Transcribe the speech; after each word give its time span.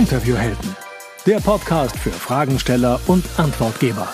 Interviewhelden, 0.00 0.76
der 1.26 1.40
Podcast 1.40 1.94
für 1.94 2.10
Fragensteller 2.10 2.98
und 3.06 3.22
Antwortgeber. 3.36 4.08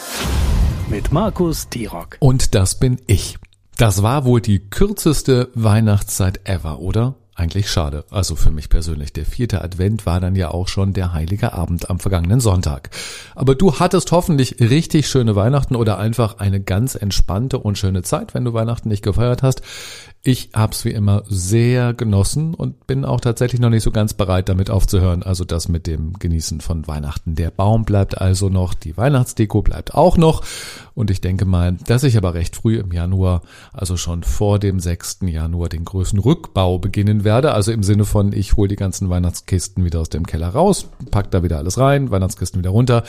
Mit 0.91 1.13
Markus 1.13 1.69
Tirock. 1.69 2.17
Und 2.19 2.57
das 2.57 2.81
bin 2.81 3.01
ich. 3.07 3.37
Das 3.77 4.03
war 4.03 4.25
wohl 4.25 4.41
die 4.41 4.59
kürzeste 4.59 5.49
Weihnachtszeit 5.55 6.41
ever, 6.43 6.81
oder? 6.81 7.15
Eigentlich 7.37 7.71
schade. 7.71 8.05
Also 8.11 8.35
für 8.35 8.51
mich 8.51 8.69
persönlich. 8.69 9.13
Der 9.13 9.27
vierte 9.27 9.63
Advent 9.63 10.07
war 10.07 10.19
dann 10.21 10.35
ja 10.35 10.51
auch 10.51 10.67
schon 10.67 10.93
der 10.93 11.13
heilige 11.13 11.53
Abend 11.53 11.89
am 11.89 12.01
vergangenen 12.01 12.41
Sonntag. 12.41 12.91
Aber 13.35 13.55
du 13.55 13.79
hattest 13.79 14.11
hoffentlich 14.11 14.57
richtig 14.59 15.07
schöne 15.07 15.37
Weihnachten 15.37 15.77
oder 15.77 15.99
einfach 15.99 16.39
eine 16.39 16.61
ganz 16.61 16.95
entspannte 16.97 17.59
und 17.59 17.79
schöne 17.79 18.03
Zeit, 18.03 18.35
wenn 18.35 18.45
du 18.45 18.55
Weihnachten 18.55 18.89
nicht 18.89 19.05
gefeiert 19.05 19.45
hast. 19.45 19.61
Ich 20.29 20.51
hab's 20.53 20.85
wie 20.85 20.91
immer 20.91 21.23
sehr 21.29 21.95
genossen 21.95 22.53
und 22.53 22.89
bin 22.89 23.05
auch 23.05 23.21
tatsächlich 23.21 23.61
noch 23.61 23.71
nicht 23.71 23.85
so 23.85 23.93
ganz 23.93 24.13
bereit, 24.13 24.49
damit 24.49 24.71
aufzuhören. 24.71 25.23
Also 25.23 25.45
das 25.45 25.69
mit 25.69 25.87
dem 25.87 26.15
Genießen 26.15 26.61
von 26.61 26.89
Weihnachten. 26.89 27.37
Der 27.37 27.53
Baum 27.53 27.85
bleibt 27.85 28.21
also 28.21 28.49
noch, 28.49 28.75
die 28.75 28.97
Weihnachtsdeko 28.97 29.63
bleibt 29.63 29.95
auch 29.95 30.17
noch. 30.17 30.43
Und 30.95 31.13
ich 31.13 31.21
denke 31.21 31.45
mal, 31.45 31.77
dass 31.87 32.03
ich 32.03 32.17
aber 32.17 32.35
recht 32.35 32.57
früh 32.57 32.77
im 32.77 32.91
Januar, 32.91 33.43
also 33.73 33.97
schon 33.97 34.25
vor 34.25 34.59
dem 34.59 34.81
6. 34.81 35.19
Januar, 35.27 35.69
den 35.69 35.85
größten 35.85 36.19
Rückbau 36.19 36.81
beginnen 36.81 37.23
werde. 37.23 37.53
Also 37.55 37.71
im 37.71 37.85
Sinne 37.85 38.05
von, 38.05 38.33
ich 38.33 38.57
hole 38.57 38.67
die 38.67 38.75
ganzen 38.75 39.09
Weihnachtskisten 39.09 39.85
wieder 39.85 40.01
aus 40.01 40.09
dem 40.09 40.27
Keller 40.27 40.49
raus, 40.49 40.89
pack 41.13 41.31
da 41.31 41.45
wieder 41.45 41.59
alles 41.59 41.79
rein, 41.79 42.11
Weihnachtskisten 42.11 42.59
wieder 42.59 42.71
runter 42.71 43.05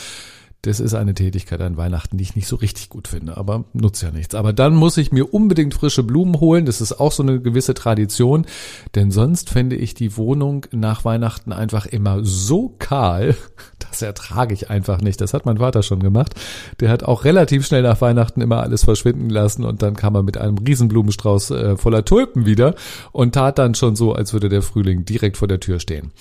das 0.67 0.80
ist 0.81 0.94
eine 0.94 1.13
Tätigkeit 1.13 1.62
an 1.62 1.77
Weihnachten, 1.77 2.17
die 2.17 2.23
ich 2.23 2.35
nicht 2.35 2.48
so 2.48 2.57
richtig 2.57 2.89
gut 2.89 3.07
finde, 3.07 3.38
aber 3.38 3.63
nutzt 3.73 4.03
ja 4.03 4.12
nichts. 4.12 4.35
Aber 4.35 4.52
dann 4.52 4.76
muss 4.76 4.98
ich 4.98 5.12
mir 5.12 5.34
unbedingt 5.34 5.73
frische 5.73 6.03
Blumen 6.03 6.40
holen. 6.40 6.66
Das 6.66 6.81
ist 6.81 6.99
auch 6.99 7.12
so 7.12 7.23
eine 7.23 7.40
gewisse 7.40 7.73
Tradition, 7.73 8.45
denn 8.93 9.09
sonst 9.09 9.49
fände 9.49 9.77
ich 9.77 9.93
die 9.93 10.17
Wohnung 10.17 10.66
nach 10.71 11.05
Weihnachten 11.05 11.53
einfach 11.53 11.85
immer 11.85 12.23
so 12.23 12.76
kahl, 12.80 13.35
das 13.80 14.01
ertrage 14.01 14.54
ich 14.54 14.70
einfach 14.70 14.99
nicht. 14.99 15.21
Das 15.21 15.34
hat 15.34 15.46
mein 15.46 15.57
Vater 15.57 15.84
schon 15.84 16.01
gemacht. 16.01 16.35
Der 16.81 16.90
hat 16.90 17.04
auch 17.04 17.24
relativ 17.24 17.65
schnell 17.65 17.84
nach 17.84 18.02
Weihnachten 18.02 18.41
immer 18.41 18.62
alles 18.62 18.84
verschwinden 18.84 19.29
lassen 19.29 19.63
und 19.63 19.81
dann 19.81 19.96
kam 19.96 20.15
er 20.15 20.24
mit 20.24 20.37
einem 20.37 20.57
Riesenblumenstrauß 20.57 21.52
äh, 21.52 21.77
voller 21.77 22.04
Tulpen 22.04 22.46
wieder 22.46 22.76
und 23.13 23.35
tat 23.35 23.57
dann 23.57 23.74
schon 23.74 23.96
so, 23.96 24.13
als 24.13 24.34
würde 24.34 24.49
der 24.49 24.62
Frühling 24.62 25.05
direkt 25.05 25.37
vor 25.37 25.48
der 25.48 25.62
Tür 25.62 25.79
stehen. 25.79 26.12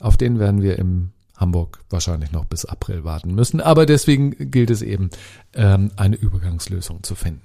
Auf 0.00 0.16
den 0.16 0.38
werden 0.38 0.62
wir 0.62 0.78
im 0.78 1.10
Hamburg 1.36 1.80
wahrscheinlich 1.90 2.32
noch 2.32 2.44
bis 2.44 2.64
April 2.64 3.04
warten 3.04 3.34
müssen. 3.34 3.60
Aber 3.60 3.86
deswegen 3.86 4.50
gilt 4.50 4.70
es 4.70 4.82
eben, 4.82 5.10
ähm, 5.54 5.90
eine 5.96 6.16
Übergangslösung 6.16 7.02
zu 7.02 7.14
finden. 7.14 7.42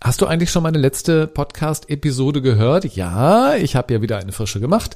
Hast 0.00 0.20
du 0.20 0.26
eigentlich 0.26 0.52
schon 0.52 0.62
meine 0.62 0.78
letzte 0.78 1.26
Podcast-Episode 1.26 2.40
gehört? 2.40 2.84
Ja, 2.94 3.56
ich 3.56 3.74
habe 3.74 3.92
ja 3.92 4.00
wieder 4.00 4.18
eine 4.18 4.30
frische 4.30 4.60
gemacht 4.60 4.94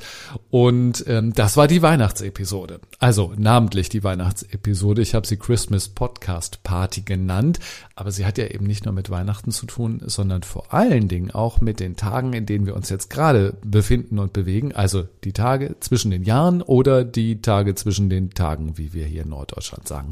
und 0.49 1.05
ähm, 1.09 1.33
das 1.33 1.57
war 1.57 1.67
die 1.67 1.83
Weihnachtsepisode. 1.83 2.79
Also 3.01 3.33
namentlich 3.37 3.89
die 3.89 4.05
Weihnachtsepisode. 4.05 5.03
Ich 5.03 5.17
habe 5.17 5.27
sie 5.27 5.39
Christmas 5.39 5.89
Podcast 5.89 6.63
Party 6.63 7.01
genannt, 7.01 7.59
aber 7.97 8.13
sie 8.13 8.25
hat 8.25 8.39
ja 8.39 8.47
eben 8.47 8.65
nicht 8.65 8.85
nur 8.85 8.95
mit 8.95 9.11
Weihnachten 9.11 9.51
zu 9.51 9.67
tun, 9.67 10.01
sondern 10.07 10.45
vor 10.45 10.73
allen 10.73 11.09
Dingen 11.09 11.33
auch 11.33 11.61
mit 11.61 11.81
den 11.81 11.97
Tagen, 11.97 12.33
in 12.33 12.47
denen 12.47 12.67
wir 12.67 12.77
uns 12.77 12.89
jetzt 12.89 13.11
gerade 13.11 13.55
befinden 13.65 14.21
und 14.21 14.33
bewegen. 14.33 14.73
Also 14.73 15.09
die 15.25 15.33
Tage 15.33 15.75
zwischen 15.81 16.13
den 16.13 16.23
Jahren 16.23 16.63
oder 16.63 17.03
die 17.03 17.43
Tage 17.43 17.75
zwischen 17.75 18.09
den 18.09 18.31
Tagen, 18.31 18.79
wie 18.79 18.93
wir 18.93 19.07
hier 19.07 19.23
in 19.23 19.31
Norddeutschland 19.31 19.89
sagen. 19.89 20.11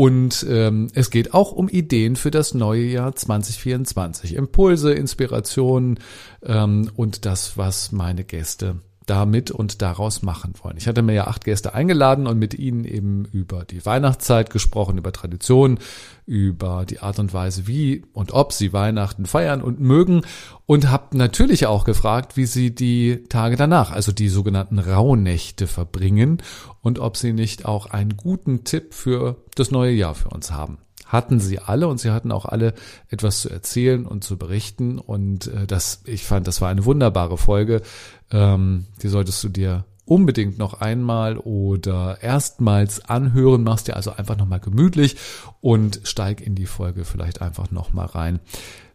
Und 0.00 0.46
ähm, 0.48 0.88
es 0.94 1.10
geht 1.10 1.34
auch 1.34 1.52
um 1.52 1.68
Ideen 1.68 2.16
für 2.16 2.30
das 2.30 2.54
neue 2.54 2.84
Jahr 2.84 3.14
2024. 3.14 4.34
Impulse, 4.34 4.94
Inspirationen 4.94 5.98
ähm, 6.42 6.90
und 6.96 7.26
das, 7.26 7.58
was 7.58 7.92
meine 7.92 8.24
Gäste 8.24 8.80
damit 9.10 9.50
und 9.50 9.82
daraus 9.82 10.22
machen 10.22 10.54
wollen. 10.62 10.76
Ich 10.76 10.86
hatte 10.86 11.02
mir 11.02 11.14
ja 11.14 11.26
acht 11.26 11.44
Gäste 11.44 11.74
eingeladen 11.74 12.28
und 12.28 12.38
mit 12.38 12.54
ihnen 12.54 12.84
eben 12.84 13.24
über 13.24 13.64
die 13.64 13.84
Weihnachtszeit 13.84 14.50
gesprochen, 14.50 14.98
über 14.98 15.10
Traditionen, 15.10 15.80
über 16.26 16.84
die 16.88 17.00
Art 17.00 17.18
und 17.18 17.34
Weise, 17.34 17.66
wie 17.66 18.04
und 18.12 18.32
ob 18.32 18.52
sie 18.52 18.72
Weihnachten 18.72 19.26
feiern 19.26 19.62
und 19.62 19.80
mögen 19.80 20.22
und 20.64 20.88
habe 20.90 21.18
natürlich 21.18 21.66
auch 21.66 21.82
gefragt, 21.84 22.36
wie 22.36 22.46
sie 22.46 22.72
die 22.72 23.24
Tage 23.28 23.56
danach, 23.56 23.90
also 23.90 24.12
die 24.12 24.28
sogenannten 24.28 24.78
Rauhnächte 24.78 25.66
verbringen 25.66 26.40
und 26.80 27.00
ob 27.00 27.16
sie 27.16 27.32
nicht 27.32 27.66
auch 27.66 27.86
einen 27.86 28.16
guten 28.16 28.62
Tipp 28.62 28.94
für 28.94 29.42
das 29.56 29.72
neue 29.72 29.92
Jahr 29.92 30.14
für 30.14 30.28
uns 30.28 30.52
haben 30.52 30.78
hatten 31.10 31.40
sie 31.40 31.58
alle 31.58 31.88
und 31.88 31.98
sie 31.98 32.10
hatten 32.10 32.32
auch 32.32 32.44
alle 32.44 32.74
etwas 33.08 33.40
zu 33.40 33.50
erzählen 33.50 34.06
und 34.06 34.24
zu 34.24 34.38
berichten 34.38 34.98
und 34.98 35.48
äh, 35.48 35.66
das, 35.66 36.02
ich 36.04 36.24
fand, 36.24 36.46
das 36.46 36.60
war 36.60 36.68
eine 36.68 36.84
wunderbare 36.84 37.36
Folge. 37.36 37.82
Ähm, 38.30 38.86
die 39.02 39.08
solltest 39.08 39.42
du 39.42 39.48
dir 39.48 39.84
unbedingt 40.04 40.58
noch 40.58 40.80
einmal 40.80 41.36
oder 41.38 42.18
erstmals 42.20 43.04
anhören. 43.04 43.62
Machst 43.62 43.88
dir 43.88 43.96
also 43.96 44.12
einfach 44.12 44.36
nochmal 44.36 44.60
gemütlich 44.60 45.16
und 45.60 46.00
steig 46.04 46.40
in 46.40 46.54
die 46.54 46.66
Folge 46.66 47.04
vielleicht 47.04 47.42
einfach 47.42 47.70
nochmal 47.70 48.06
rein. 48.06 48.40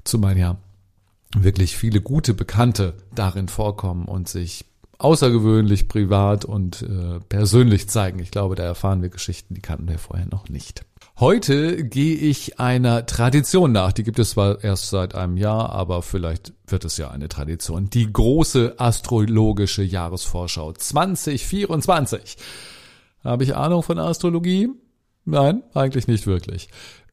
Zumal 0.03 0.37
ja 0.37 0.57
wirklich 1.35 1.77
viele 1.77 2.01
gute 2.01 2.33
Bekannte 2.33 2.93
darin 3.13 3.47
vorkommen 3.47 4.05
und 4.05 4.27
sich 4.29 4.65
außergewöhnlich 4.97 5.87
privat 5.87 6.45
und 6.45 6.81
äh, 6.81 7.19
persönlich 7.27 7.89
zeigen. 7.89 8.19
Ich 8.19 8.31
glaube, 8.31 8.55
da 8.55 8.63
erfahren 8.63 9.01
wir 9.01 9.09
Geschichten, 9.09 9.53
die 9.53 9.61
kannten 9.61 9.87
wir 9.87 9.99
vorher 9.99 10.27
noch 10.27 10.49
nicht. 10.49 10.85
Heute 11.17 11.85
gehe 11.85 12.17
ich 12.17 12.59
einer 12.59 13.05
Tradition 13.05 13.71
nach. 13.71 13.93
Die 13.93 14.03
gibt 14.03 14.19
es 14.19 14.31
zwar 14.31 14.61
erst 14.61 14.89
seit 14.89 15.15
einem 15.15 15.37
Jahr, 15.37 15.69
aber 15.69 16.01
vielleicht 16.01 16.51
wird 16.67 16.83
es 16.83 16.97
ja 16.97 17.09
eine 17.09 17.29
Tradition. 17.29 17.89
Die 17.89 18.11
große 18.11 18.75
astrologische 18.77 19.81
Jahresvorschau 19.81 20.73
2024. 20.73 22.35
Habe 23.23 23.45
ich 23.45 23.55
Ahnung 23.55 23.81
von 23.81 23.97
Astrologie? 23.97 24.67
Nein, 25.23 25.63
eigentlich 25.73 26.07
nicht 26.07 26.27
wirklich. 26.27 26.67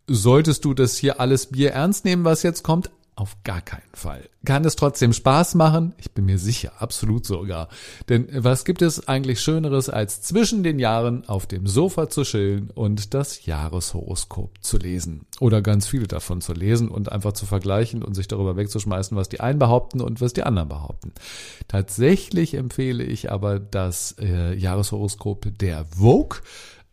Solltest 0.09 0.65
du 0.65 0.75
das 0.75 0.97
hier 0.97 1.21
alles 1.21 1.47
Bier 1.47 1.71
ernst 1.71 2.05
nehmen, 2.05 2.25
was 2.25 2.43
jetzt 2.43 2.65
kommt? 2.65 2.91
Auf 3.15 3.37
gar 3.45 3.61
keinen 3.61 3.83
Fall. 3.93 4.27
Kann 4.47 4.65
es 4.65 4.75
trotzdem 4.75 5.13
Spaß 5.13 5.55
machen? 5.55 5.95
Ich 5.99 6.13
bin 6.13 6.25
mir 6.25 6.39
sicher, 6.39 6.73
absolut 6.79 7.27
sogar. 7.27 7.69
Denn 8.09 8.27
was 8.33 8.65
gibt 8.65 8.81
es 8.81 9.07
eigentlich 9.07 9.43
Schöneres, 9.43 9.91
als 9.91 10.23
zwischen 10.23 10.63
den 10.63 10.79
Jahren 10.79 11.29
auf 11.29 11.47
dem 11.47 11.67
Sofa 11.67 12.09
zu 12.09 12.23
chillen 12.23 12.71
und 12.71 13.13
das 13.13 13.45
Jahreshoroskop 13.45 14.53
zu 14.63 14.79
lesen? 14.79 15.27
Oder 15.41 15.61
ganz 15.61 15.87
viele 15.87 16.09
davon 16.09 16.41
zu 16.41 16.55
lesen 16.55 16.89
und 16.89 17.13
einfach 17.13 17.35
zu 17.35 17.45
vergleichen 17.45 18.03
und 18.03 18.15
sich 18.15 18.29
darüber 18.29 18.57
wegzuschmeißen, 18.57 19.15
was 19.15 19.29
die 19.29 19.41
einen 19.41 19.59
behaupten 19.59 20.01
und 20.01 20.23
was 20.23 20.33
die 20.33 20.45
anderen 20.45 20.71
behaupten. 20.71 21.13
Tatsächlich 21.69 22.55
empfehle 22.55 23.05
ich 23.05 23.31
aber 23.31 23.61
das 23.61 24.17
äh, 24.21 24.55
Jahreshoroskop 24.55 25.59
der 25.59 25.85
Vogue. 25.85 26.39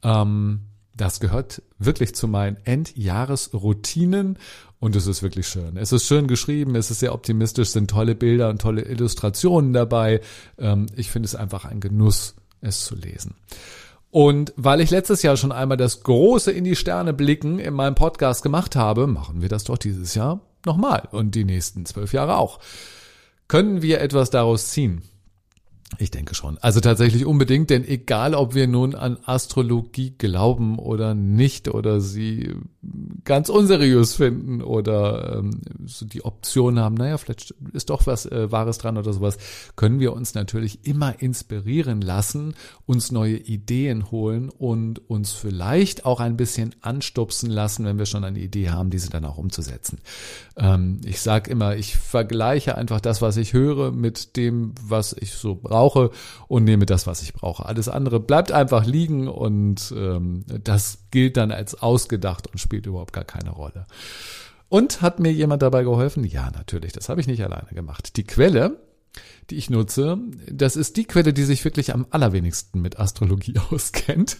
Ähm, 0.04 0.66
das 1.00 1.22
gehört 1.22 1.62
wirklich 1.78 2.14
zu 2.14 2.28
meinen 2.28 2.58
Endjahresroutinen 2.66 4.38
und 4.80 4.96
es 4.96 5.08
ist 5.08 5.22
wirklich 5.22 5.48
schön. 5.48 5.76
Es 5.78 5.92
ist 5.92 6.06
schön 6.06 6.28
geschrieben, 6.28 6.76
es 6.76 6.90
ist 6.90 7.00
sehr 7.00 7.14
optimistisch, 7.14 7.70
sind 7.70 7.90
tolle 7.90 8.16
Bilder 8.16 8.50
und 8.50 8.62
tolle 8.62 8.84
Illustrationen 8.84 9.74
dabei. 9.74 10.22
Ähm, 10.58 10.88
ich 10.96 11.12
finde 11.12 11.28
es 11.28 11.36
einfach 11.36 11.66
ein 11.66 11.82
Genuss, 11.82 12.36
es 12.62 12.86
zu 12.86 12.96
lesen. 12.96 13.36
Und 14.12 14.54
weil 14.56 14.82
ich 14.82 14.90
letztes 14.90 15.22
Jahr 15.22 15.38
schon 15.38 15.52
einmal 15.52 15.78
das 15.78 16.02
große 16.02 16.52
in 16.52 16.64
die 16.64 16.76
Sterne 16.76 17.14
blicken 17.14 17.60
in 17.60 17.74
meinem 17.74 17.96
Podcast 17.96 18.42
gemacht 18.42 18.76
habe, 18.76 19.06
machen 19.06 19.42
wir 19.42 19.50
das 19.50 19.66
doch 19.66 19.78
dieses 19.78 20.16
Jahr 20.16 20.42
nochmal 20.66 21.08
und 21.12 21.36
die 21.36 21.44
nächsten 21.44 21.86
zwölf 21.86 22.14
Jahre 22.14 22.38
auch. 22.38 22.60
Können 23.48 23.82
wir 23.82 24.02
etwas 24.02 24.30
daraus 24.30 24.70
ziehen? 24.70 25.04
Ich 25.98 26.12
denke 26.12 26.36
schon. 26.36 26.58
Also 26.60 26.82
tatsächlich 26.82 27.26
unbedingt, 27.26 27.70
denn 27.72 27.84
egal, 27.84 28.36
ob 28.36 28.54
wir 28.54 28.68
nun 28.68 28.94
an 28.94 29.18
Astrologie 29.26 30.14
glauben 30.18 30.78
oder 30.78 31.16
nicht 31.16 31.68
oder 31.68 32.00
sie 32.00 32.56
ganz 33.26 33.50
unseriös 33.50 34.16
finden 34.16 34.62
oder 34.62 35.38
ähm, 35.40 35.62
so 35.86 36.06
die 36.06 36.24
Option 36.24 36.80
haben, 36.80 36.96
naja, 36.96 37.18
vielleicht 37.18 37.54
ist 37.74 37.90
doch 37.90 38.08
was 38.08 38.26
äh, 38.26 38.52
Wahres 38.52 38.78
dran 38.78 38.98
oder 38.98 39.12
sowas, 39.12 39.38
können 39.76 40.00
wir 40.00 40.14
uns 40.14 40.34
natürlich 40.34 40.88
immer 40.88 41.22
inspirieren 41.22 42.00
lassen, 42.02 42.56
uns 42.86 43.12
neue 43.12 43.36
Ideen 43.36 44.12
holen 44.12 44.50
und 44.50 45.10
uns 45.10 45.34
vielleicht 45.34 46.06
auch 46.06 46.22
ein 46.22 46.38
bisschen 46.38 46.74
anstupsen 46.82 47.50
lassen, 47.50 47.84
wenn 47.84 48.00
wir 48.00 48.06
schon 48.06 48.24
eine 48.24 48.40
Idee 48.40 48.70
haben, 48.70 48.90
diese 48.90 49.10
dann 49.10 49.26
auch 49.26 49.38
umzusetzen. 49.38 50.00
Ähm, 50.56 51.02
ich 51.04 51.20
sage 51.20 51.52
immer, 51.52 51.76
ich 51.76 51.98
vergleiche 51.98 52.76
einfach 52.76 53.02
das, 53.02 53.22
was 53.22 53.36
ich 53.36 53.52
höre, 53.52 53.92
mit 53.92 54.38
dem, 54.38 54.74
was 54.82 55.14
ich 55.14 55.34
so 55.34 55.56
brauche 55.56 56.12
und 56.48 56.64
nehme 56.64 56.86
das, 56.86 57.08
was 57.08 57.22
ich 57.22 57.34
brauche. 57.34 57.66
Alles 57.66 57.90
andere 57.90 58.22
bleibt 58.22 58.54
einfach 58.54 58.86
liegen 58.86 59.28
und 59.28 59.94
ähm, 59.96 60.46
das 60.64 61.00
gilt 61.12 61.38
dann 61.38 61.52
als 61.52 61.76
ausgedacht 61.76 62.48
und 62.48 62.60
spielt 62.70 62.86
überhaupt 62.86 63.14
gar 63.14 63.24
keine 63.24 63.50
Rolle. 63.50 63.88
Und 64.70 65.02
hat 65.02 65.20
mir 65.20 65.34
jemand 65.34 65.64
dabei 65.64 65.82
geholfen? 65.82 66.24
Ja, 66.24 66.52
natürlich, 66.52 66.94
das 66.94 67.10
habe 67.10 67.20
ich 67.20 67.26
nicht 67.26 67.44
alleine 67.44 67.70
gemacht. 67.72 68.16
Die 68.16 68.24
Quelle, 68.24 68.80
die 69.50 69.56
ich 69.56 69.72
nutze, 69.72 70.20
das 70.48 70.76
ist 70.76 70.96
die 70.96 71.06
Quelle, 71.06 71.34
die 71.34 71.46
sich 71.46 71.66
wirklich 71.66 71.96
am 71.96 72.06
allerwenigsten 72.12 72.80
mit 72.80 73.00
Astrologie 73.00 73.56
auskennt. 73.72 74.38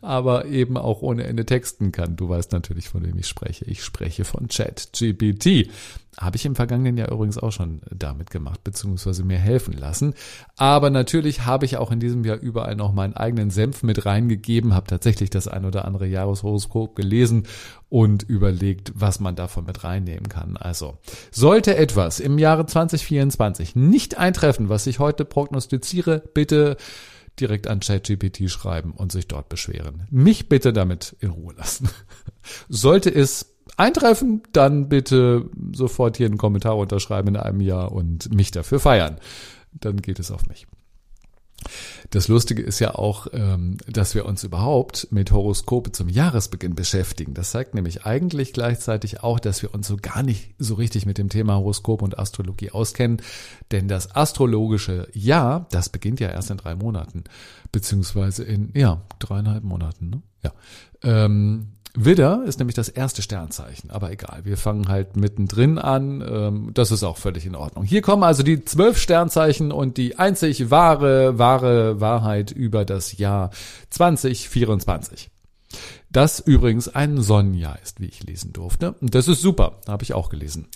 Aber 0.00 0.46
eben 0.46 0.76
auch 0.76 1.02
ohne 1.02 1.24
Ende 1.24 1.46
texten 1.46 1.92
kann. 1.92 2.16
Du 2.16 2.28
weißt 2.28 2.52
natürlich, 2.52 2.88
von 2.88 3.04
wem 3.04 3.18
ich 3.18 3.26
spreche. 3.26 3.64
Ich 3.64 3.82
spreche 3.82 4.24
von 4.24 4.48
ChatGPT. 4.48 5.70
Habe 6.16 6.36
ich 6.36 6.46
im 6.46 6.54
vergangenen 6.54 6.96
Jahr 6.96 7.10
übrigens 7.10 7.38
auch 7.38 7.50
schon 7.50 7.80
damit 7.90 8.30
gemacht, 8.30 8.62
beziehungsweise 8.62 9.24
mir 9.24 9.38
helfen 9.38 9.76
lassen. 9.76 10.14
Aber 10.56 10.88
natürlich 10.90 11.44
habe 11.44 11.64
ich 11.64 11.76
auch 11.76 11.90
in 11.90 11.98
diesem 11.98 12.24
Jahr 12.24 12.38
überall 12.38 12.76
noch 12.76 12.92
meinen 12.92 13.14
eigenen 13.14 13.50
Senf 13.50 13.82
mit 13.82 14.06
reingegeben, 14.06 14.74
habe 14.74 14.86
tatsächlich 14.86 15.30
das 15.30 15.48
ein 15.48 15.64
oder 15.64 15.84
andere 15.84 16.06
Jahreshoroskop 16.06 16.94
gelesen 16.94 17.48
und 17.88 18.22
überlegt, 18.22 18.92
was 18.94 19.18
man 19.18 19.34
davon 19.34 19.64
mit 19.64 19.82
reinnehmen 19.82 20.28
kann. 20.28 20.56
Also, 20.56 20.98
sollte 21.32 21.76
etwas 21.76 22.20
im 22.20 22.38
Jahre 22.38 22.66
2024 22.66 23.74
nicht 23.74 24.16
eintreffen, 24.16 24.68
was 24.68 24.86
ich 24.86 25.00
heute 25.00 25.24
prognostiziere, 25.24 26.22
bitte 26.32 26.76
direkt 27.40 27.66
an 27.66 27.80
ChatGPT 27.80 28.50
schreiben 28.50 28.92
und 28.92 29.12
sich 29.12 29.26
dort 29.26 29.48
beschweren. 29.48 30.06
Mich 30.10 30.48
bitte 30.48 30.72
damit 30.72 31.16
in 31.20 31.30
Ruhe 31.30 31.54
lassen. 31.54 31.88
Sollte 32.68 33.10
es 33.10 33.54
eintreffen, 33.76 34.42
dann 34.52 34.88
bitte 34.88 35.50
sofort 35.72 36.16
hier 36.16 36.26
einen 36.26 36.38
Kommentar 36.38 36.76
unterschreiben 36.76 37.28
in 37.28 37.36
einem 37.36 37.60
Jahr 37.60 37.92
und 37.92 38.32
mich 38.32 38.50
dafür 38.50 38.80
feiern. 38.80 39.18
Dann 39.72 39.96
geht 39.96 40.18
es 40.18 40.30
auf 40.30 40.46
mich. 40.46 40.66
Das 42.10 42.28
Lustige 42.28 42.62
ist 42.62 42.78
ja 42.78 42.94
auch, 42.94 43.26
ähm, 43.32 43.76
dass 43.86 44.14
wir 44.14 44.26
uns 44.26 44.44
überhaupt 44.44 45.08
mit 45.10 45.32
Horoskope 45.32 45.92
zum 45.92 46.08
Jahresbeginn 46.08 46.74
beschäftigen. 46.74 47.34
Das 47.34 47.50
zeigt 47.50 47.74
nämlich 47.74 48.04
eigentlich 48.04 48.52
gleichzeitig 48.52 49.22
auch, 49.22 49.40
dass 49.40 49.62
wir 49.62 49.74
uns 49.74 49.88
so 49.88 49.96
gar 49.96 50.22
nicht 50.22 50.54
so 50.58 50.74
richtig 50.74 51.06
mit 51.06 51.18
dem 51.18 51.28
Thema 51.28 51.56
Horoskop 51.56 52.02
und 52.02 52.18
Astrologie 52.18 52.70
auskennen. 52.70 53.20
Denn 53.72 53.88
das 53.88 54.14
astrologische 54.14 55.08
Jahr, 55.12 55.66
das 55.70 55.88
beginnt 55.88 56.20
ja 56.20 56.28
erst 56.28 56.50
in 56.50 56.56
drei 56.56 56.74
Monaten, 56.74 57.24
beziehungsweise 57.72 58.44
in, 58.44 58.70
ja, 58.74 59.02
dreieinhalb 59.18 59.64
Monaten, 59.64 60.10
ne? 60.10 60.22
Ja. 60.42 60.52
Ähm, 61.02 61.73
Widder 61.96 62.42
ist 62.44 62.58
nämlich 62.58 62.74
das 62.74 62.88
erste 62.88 63.22
Sternzeichen, 63.22 63.90
aber 63.90 64.10
egal, 64.10 64.40
wir 64.42 64.56
fangen 64.56 64.88
halt 64.88 65.16
mittendrin 65.16 65.78
an, 65.78 66.24
ähm, 66.28 66.70
das 66.74 66.90
ist 66.90 67.04
auch 67.04 67.18
völlig 67.18 67.46
in 67.46 67.54
Ordnung. 67.54 67.84
Hier 67.84 68.02
kommen 68.02 68.24
also 68.24 68.42
die 68.42 68.64
zwölf 68.64 68.98
Sternzeichen 68.98 69.70
und 69.70 69.96
die 69.96 70.18
einzig 70.18 70.70
wahre, 70.70 71.38
wahre 71.38 72.00
Wahrheit 72.00 72.50
über 72.50 72.84
das 72.84 73.16
Jahr 73.16 73.50
2024. 73.90 75.30
Das 76.10 76.40
übrigens 76.40 76.88
ein 76.88 77.20
Sonnenjahr 77.22 77.78
ist, 77.82 78.00
wie 78.00 78.06
ich 78.06 78.24
lesen 78.24 78.52
durfte. 78.52 78.96
Das 79.00 79.28
ist 79.28 79.40
super, 79.40 79.78
habe 79.86 80.02
ich 80.02 80.14
auch 80.14 80.30
gelesen. 80.30 80.66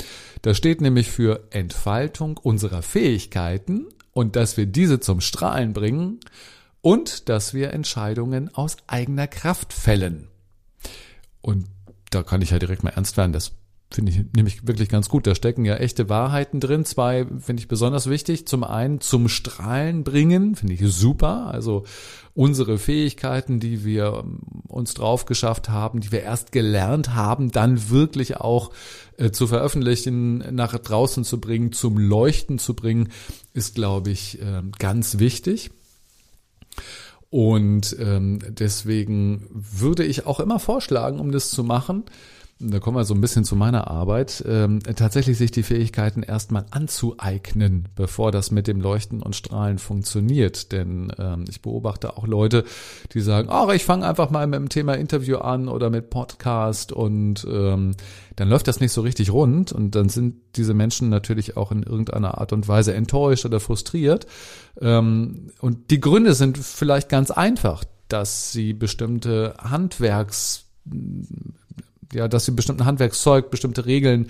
Das 0.42 0.56
steht 0.56 0.80
nämlich 0.80 1.10
für 1.10 1.48
Entfaltung 1.50 2.36
unserer 2.36 2.82
Fähigkeiten 2.82 3.86
und 4.12 4.36
dass 4.36 4.56
wir 4.56 4.66
diese 4.66 5.00
zum 5.00 5.20
Strahlen 5.20 5.72
bringen 5.72 6.20
und 6.80 7.28
dass 7.28 7.54
wir 7.54 7.72
Entscheidungen 7.72 8.54
aus 8.54 8.76
eigener 8.86 9.26
Kraft 9.26 9.72
fällen. 9.72 10.28
Und 11.40 11.66
da 12.10 12.22
kann 12.22 12.42
ich 12.42 12.50
ja 12.50 12.58
direkt 12.58 12.84
mal 12.84 12.90
ernst 12.90 13.16
werden. 13.16 13.32
Das 13.32 13.52
finde 13.90 14.12
ich 14.12 14.24
nämlich 14.34 14.66
wirklich 14.66 14.88
ganz 14.88 15.08
gut. 15.08 15.26
Da 15.26 15.34
stecken 15.34 15.64
ja 15.64 15.76
echte 15.76 16.08
Wahrheiten 16.08 16.60
drin. 16.60 16.84
Zwei 16.84 17.26
finde 17.38 17.60
ich 17.60 17.68
besonders 17.68 18.08
wichtig. 18.08 18.46
Zum 18.46 18.64
einen 18.64 19.00
zum 19.00 19.28
Strahlen 19.28 20.04
bringen, 20.04 20.56
finde 20.56 20.74
ich 20.74 20.82
super. 20.92 21.46
Also 21.46 21.84
unsere 22.34 22.78
Fähigkeiten, 22.78 23.60
die 23.60 23.84
wir 23.84 24.22
ähm, 24.24 24.40
uns 24.68 24.94
drauf 24.94 25.24
geschafft 25.24 25.70
haben, 25.70 26.00
die 26.00 26.12
wir 26.12 26.22
erst 26.22 26.52
gelernt 26.52 27.14
haben, 27.14 27.50
dann 27.50 27.88
wirklich 27.88 28.36
auch 28.36 28.72
äh, 29.16 29.30
zu 29.30 29.46
veröffentlichen, 29.46 30.54
nach 30.54 30.78
draußen 30.78 31.24
zu 31.24 31.40
bringen, 31.40 31.72
zum 31.72 31.98
Leuchten 31.98 32.58
zu 32.58 32.74
bringen, 32.74 33.08
ist, 33.54 33.74
glaube 33.74 34.10
ich, 34.10 34.40
äh, 34.40 34.62
ganz 34.78 35.18
wichtig. 35.18 35.70
Und 37.30 37.96
ähm, 38.00 38.38
deswegen 38.48 39.46
würde 39.50 40.04
ich 40.04 40.26
auch 40.26 40.40
immer 40.40 40.58
vorschlagen, 40.58 41.20
um 41.20 41.30
das 41.30 41.50
zu 41.50 41.62
machen, 41.62 42.04
da 42.60 42.80
kommen 42.80 42.96
wir 42.96 43.04
so 43.04 43.14
ein 43.14 43.20
bisschen 43.20 43.44
zu 43.44 43.54
meiner 43.54 43.88
Arbeit, 43.88 44.42
ähm, 44.46 44.80
tatsächlich 44.80 45.38
sich 45.38 45.52
die 45.52 45.62
Fähigkeiten 45.62 46.24
erstmal 46.24 46.66
anzueignen, 46.70 47.88
bevor 47.94 48.32
das 48.32 48.50
mit 48.50 48.66
dem 48.66 48.80
Leuchten 48.80 49.22
und 49.22 49.36
Strahlen 49.36 49.78
funktioniert. 49.78 50.72
Denn 50.72 51.12
ähm, 51.18 51.44
ich 51.48 51.62
beobachte 51.62 52.16
auch 52.16 52.26
Leute, 52.26 52.64
die 53.12 53.20
sagen, 53.20 53.48
ach, 53.50 53.68
ich 53.72 53.84
fange 53.84 54.06
einfach 54.06 54.30
mal 54.30 54.46
mit 54.48 54.58
dem 54.58 54.68
Thema 54.68 54.94
Interview 54.94 55.36
an 55.36 55.68
oder 55.68 55.88
mit 55.88 56.10
Podcast 56.10 56.90
und 56.90 57.46
ähm, 57.48 57.94
dann 58.34 58.48
läuft 58.48 58.66
das 58.66 58.80
nicht 58.80 58.92
so 58.92 59.02
richtig 59.02 59.32
rund 59.32 59.70
und 59.70 59.94
dann 59.94 60.08
sind 60.08 60.34
diese 60.56 60.74
Menschen 60.74 61.10
natürlich 61.10 61.56
auch 61.56 61.70
in 61.70 61.84
irgendeiner 61.84 62.38
Art 62.38 62.52
und 62.52 62.66
Weise 62.66 62.92
enttäuscht 62.92 63.46
oder 63.46 63.60
frustriert. 63.60 64.26
Ähm, 64.80 65.52
und 65.60 65.92
die 65.92 66.00
Gründe 66.00 66.34
sind 66.34 66.58
vielleicht 66.58 67.08
ganz 67.08 67.30
einfach, 67.30 67.84
dass 68.08 68.50
sie 68.50 68.72
bestimmte 68.72 69.54
Handwerks 69.58 70.64
ja, 72.12 72.28
dass 72.28 72.46
sie 72.46 72.52
bestimmten 72.52 72.84
Handwerkszeug, 72.84 73.50
bestimmte 73.50 73.86
Regeln, 73.86 74.28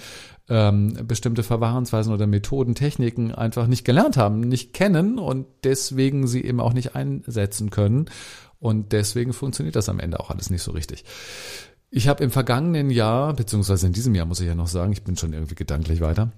ähm, 0.48 0.96
bestimmte 1.06 1.42
Verfahrensweisen 1.42 2.12
oder 2.12 2.26
Methoden, 2.26 2.74
Techniken 2.74 3.34
einfach 3.34 3.66
nicht 3.66 3.84
gelernt 3.84 4.16
haben, 4.16 4.40
nicht 4.40 4.72
kennen 4.72 5.18
und 5.18 5.46
deswegen 5.64 6.26
sie 6.26 6.44
eben 6.44 6.60
auch 6.60 6.72
nicht 6.72 6.94
einsetzen 6.94 7.70
können. 7.70 8.06
Und 8.60 8.92
deswegen 8.92 9.32
funktioniert 9.32 9.76
das 9.76 9.88
am 9.88 10.00
Ende 10.00 10.18
auch 10.18 10.30
alles 10.30 10.50
nicht 10.50 10.62
so 10.62 10.72
richtig. 10.72 11.04
Ich 11.90 12.08
habe 12.08 12.24
im 12.24 12.30
vergangenen 12.30 12.90
Jahr, 12.90 13.34
beziehungsweise 13.34 13.86
in 13.86 13.92
diesem 13.92 14.14
Jahr 14.14 14.26
muss 14.26 14.40
ich 14.40 14.46
ja 14.46 14.54
noch 14.54 14.66
sagen, 14.66 14.92
ich 14.92 15.04
bin 15.04 15.16
schon 15.16 15.32
irgendwie 15.32 15.54
gedanklich 15.54 16.00
weiter. 16.00 16.32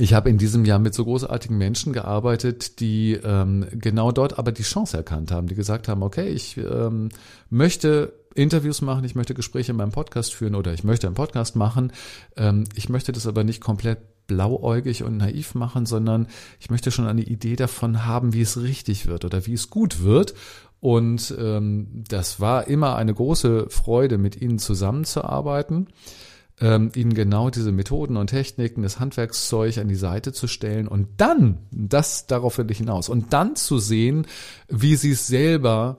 Ich 0.00 0.14
habe 0.14 0.30
in 0.30 0.38
diesem 0.38 0.64
Jahr 0.64 0.78
mit 0.78 0.94
so 0.94 1.04
großartigen 1.04 1.56
Menschen 1.58 1.92
gearbeitet, 1.92 2.78
die 2.80 3.14
ähm, 3.14 3.66
genau 3.72 4.12
dort 4.12 4.38
aber 4.38 4.52
die 4.52 4.62
Chance 4.62 4.96
erkannt 4.96 5.32
haben, 5.32 5.48
die 5.48 5.54
gesagt 5.54 5.88
haben, 5.88 6.02
okay, 6.02 6.28
ich 6.28 6.56
ähm, 6.56 7.08
möchte 7.50 8.12
Interviews 8.38 8.80
machen, 8.82 9.04
ich 9.04 9.14
möchte 9.14 9.34
Gespräche 9.34 9.72
in 9.72 9.78
meinem 9.78 9.92
Podcast 9.92 10.34
führen 10.34 10.54
oder 10.54 10.72
ich 10.72 10.84
möchte 10.84 11.06
einen 11.06 11.16
Podcast 11.16 11.56
machen. 11.56 11.92
Ähm, 12.36 12.64
ich 12.74 12.88
möchte 12.88 13.12
das 13.12 13.26
aber 13.26 13.44
nicht 13.44 13.60
komplett 13.60 13.98
blauäugig 14.28 15.02
und 15.02 15.16
naiv 15.16 15.54
machen, 15.54 15.86
sondern 15.86 16.28
ich 16.60 16.70
möchte 16.70 16.90
schon 16.90 17.06
eine 17.06 17.22
Idee 17.22 17.56
davon 17.56 18.06
haben, 18.06 18.32
wie 18.32 18.42
es 18.42 18.60
richtig 18.60 19.06
wird 19.06 19.24
oder 19.24 19.46
wie 19.46 19.54
es 19.54 19.70
gut 19.70 20.02
wird. 20.02 20.34
Und 20.80 21.34
ähm, 21.36 22.04
das 22.08 22.38
war 22.38 22.68
immer 22.68 22.94
eine 22.94 23.12
große 23.12 23.68
Freude, 23.68 24.16
mit 24.16 24.40
ihnen 24.40 24.60
zusammenzuarbeiten, 24.60 25.88
ähm, 26.60 26.92
ihnen 26.94 27.14
genau 27.14 27.50
diese 27.50 27.72
Methoden 27.72 28.16
und 28.16 28.28
Techniken, 28.28 28.82
das 28.82 29.00
Handwerkszeug 29.00 29.78
an 29.78 29.88
die 29.88 29.96
Seite 29.96 30.32
zu 30.32 30.46
stellen 30.46 30.86
und 30.86 31.08
dann, 31.16 31.58
das 31.72 32.28
darauf 32.28 32.58
will 32.58 32.70
ich 32.70 32.78
hinaus, 32.78 33.08
und 33.08 33.32
dann 33.32 33.56
zu 33.56 33.78
sehen, 33.78 34.26
wie 34.68 34.94
sie 34.94 35.12
es 35.12 35.26
selber 35.26 35.98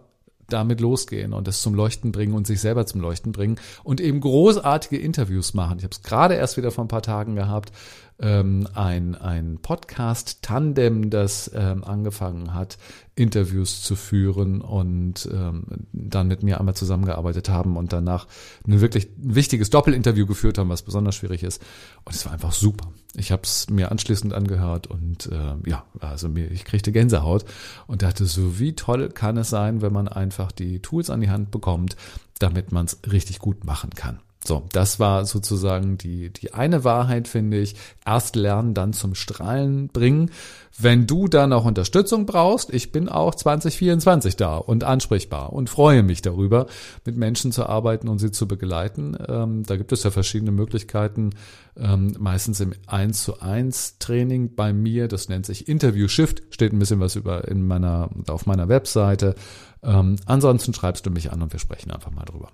damit 0.54 0.82
losgehen 0.82 1.34
und 1.34 1.48
es 1.48 1.62
zum 1.62 1.74
Leuchten 1.74 2.12
bringen 2.12 2.34
und 2.34 2.48
sich 2.48 2.60
selber 2.60 2.86
zum 2.86 3.02
Leuchten 3.02 3.32
bringen 3.32 3.60
und 3.84 4.02
eben 4.02 4.20
großartige 4.20 4.98
Interviews 4.98 5.54
machen. 5.54 5.78
Ich 5.78 5.84
habe 5.84 5.94
es 5.94 6.02
gerade 6.02 6.36
erst 6.36 6.58
wieder 6.58 6.72
vor 6.72 6.86
ein 6.86 6.90
paar 6.90 7.02
Tagen 7.02 7.36
gehabt, 7.36 7.72
ähm, 8.22 8.68
ein, 8.74 9.16
ein 9.16 9.60
Podcast-Tandem, 9.62 11.10
das 11.10 11.50
ähm, 11.54 11.84
angefangen 11.84 12.54
hat, 12.54 12.78
Interviews 13.16 13.82
zu 13.82 13.96
führen 13.96 14.62
und 14.62 15.30
ähm, 15.32 15.64
dann 15.92 16.28
mit 16.28 16.44
mir 16.44 16.60
einmal 16.60 16.76
zusammengearbeitet 16.76 17.50
haben 17.50 17.78
und 17.78 17.92
danach 17.92 18.28
ein 18.68 18.82
wirklich 18.82 19.10
wichtiges 19.18 19.70
Doppelinterview 19.70 20.26
geführt 20.26 20.58
haben, 20.58 20.70
was 20.70 20.84
besonders 20.84 21.16
schwierig 21.16 21.44
ist. 21.44 21.62
Und 22.06 22.16
es 22.16 22.26
war 22.26 22.34
einfach 22.34 22.54
super. 22.54 22.92
Ich 23.16 23.32
habe 23.32 23.44
es 23.44 23.70
mir 23.70 23.92
anschließend 23.92 24.34
angehört 24.34 24.88
und 24.88 25.28
äh, 25.28 25.70
ja, 25.70 25.84
also 26.00 26.30
mir, 26.30 26.50
ich 26.52 26.66
kriegte 26.66 26.92
Gänsehaut 26.92 27.46
und 27.88 28.02
dachte 28.02 28.26
so, 28.26 28.60
wie 28.60 28.74
toll 28.74 29.10
kann 29.10 29.38
es 29.38 29.50
sein, 29.50 29.82
wenn 29.82 29.94
man 29.94 30.08
einfach 30.08 30.52
die 30.52 30.80
Tools 30.80 31.10
an 31.10 31.22
die 31.22 31.30
Hand 31.30 31.52
bekommt, 31.52 31.96
damit 32.40 32.72
man 32.72 32.86
es 32.86 33.00
richtig 33.12 33.40
gut 33.40 33.66
machen 33.66 33.92
kann. 33.92 34.20
So, 34.46 34.64
das 34.72 35.00
war 35.02 35.26
sozusagen 35.26 35.98
die, 35.98 36.32
die 36.32 36.54
eine 36.54 36.86
Wahrheit, 36.86 37.28
finde 37.28 37.60
ich. 37.60 37.76
Erst 38.06 38.38
lernen, 38.38 38.74
dann 38.74 38.94
zum 38.94 39.14
Strahlen 39.14 39.90
bringen. 39.90 40.32
Wenn 40.78 41.08
du 41.08 41.28
dann 41.28 41.52
auch 41.52 41.66
Unterstützung 41.66 42.26
brauchst, 42.26 42.74
ich 42.74 42.94
bin 42.94 43.10
auch 43.10 43.36
2024 43.36 44.38
da 44.38 44.56
und 44.56 44.86
ansprechbar 44.86 45.52
und 45.52 45.70
freue 45.70 46.04
mich 46.04 46.22
darüber, 46.22 46.68
mit 47.06 47.18
Menschen 47.18 47.52
zu 47.52 47.66
arbeiten 47.66 48.08
und 48.08 48.20
sie 48.20 48.32
zu 48.32 48.48
begleiten. 48.48 49.18
Ähm, 49.28 49.64
da 49.64 49.76
gibt 49.76 49.92
es 49.92 50.04
ja 50.04 50.12
verschiedene 50.12 50.52
Möglichkeiten, 50.52 51.32
ähm, 51.76 52.16
meistens 52.18 52.62
im 52.62 52.74
1 52.88 53.22
zu 53.22 53.42
1 53.42 54.00
Training 54.00 54.56
bei 54.56 54.72
mir. 54.72 55.10
Das 55.10 55.28
nennt 55.28 55.48
sich 55.48 55.68
Interview 55.68 56.08
Shift, 56.08 56.44
steht 56.52 56.72
ein 56.72 56.80
bisschen 56.80 57.02
was 57.02 57.18
über 57.18 57.46
in 57.50 57.68
meiner, 57.68 58.10
auf 58.30 58.46
meiner 58.46 58.70
Webseite. 58.70 59.36
Ähm, 59.84 60.16
ansonsten 60.26 60.74
schreibst 60.74 61.06
du 61.06 61.12
mich 61.12 61.34
an 61.34 61.42
und 61.42 61.52
wir 61.52 61.60
sprechen 61.60 61.92
einfach 61.92 62.12
mal 62.12 62.24
drüber. 62.24 62.50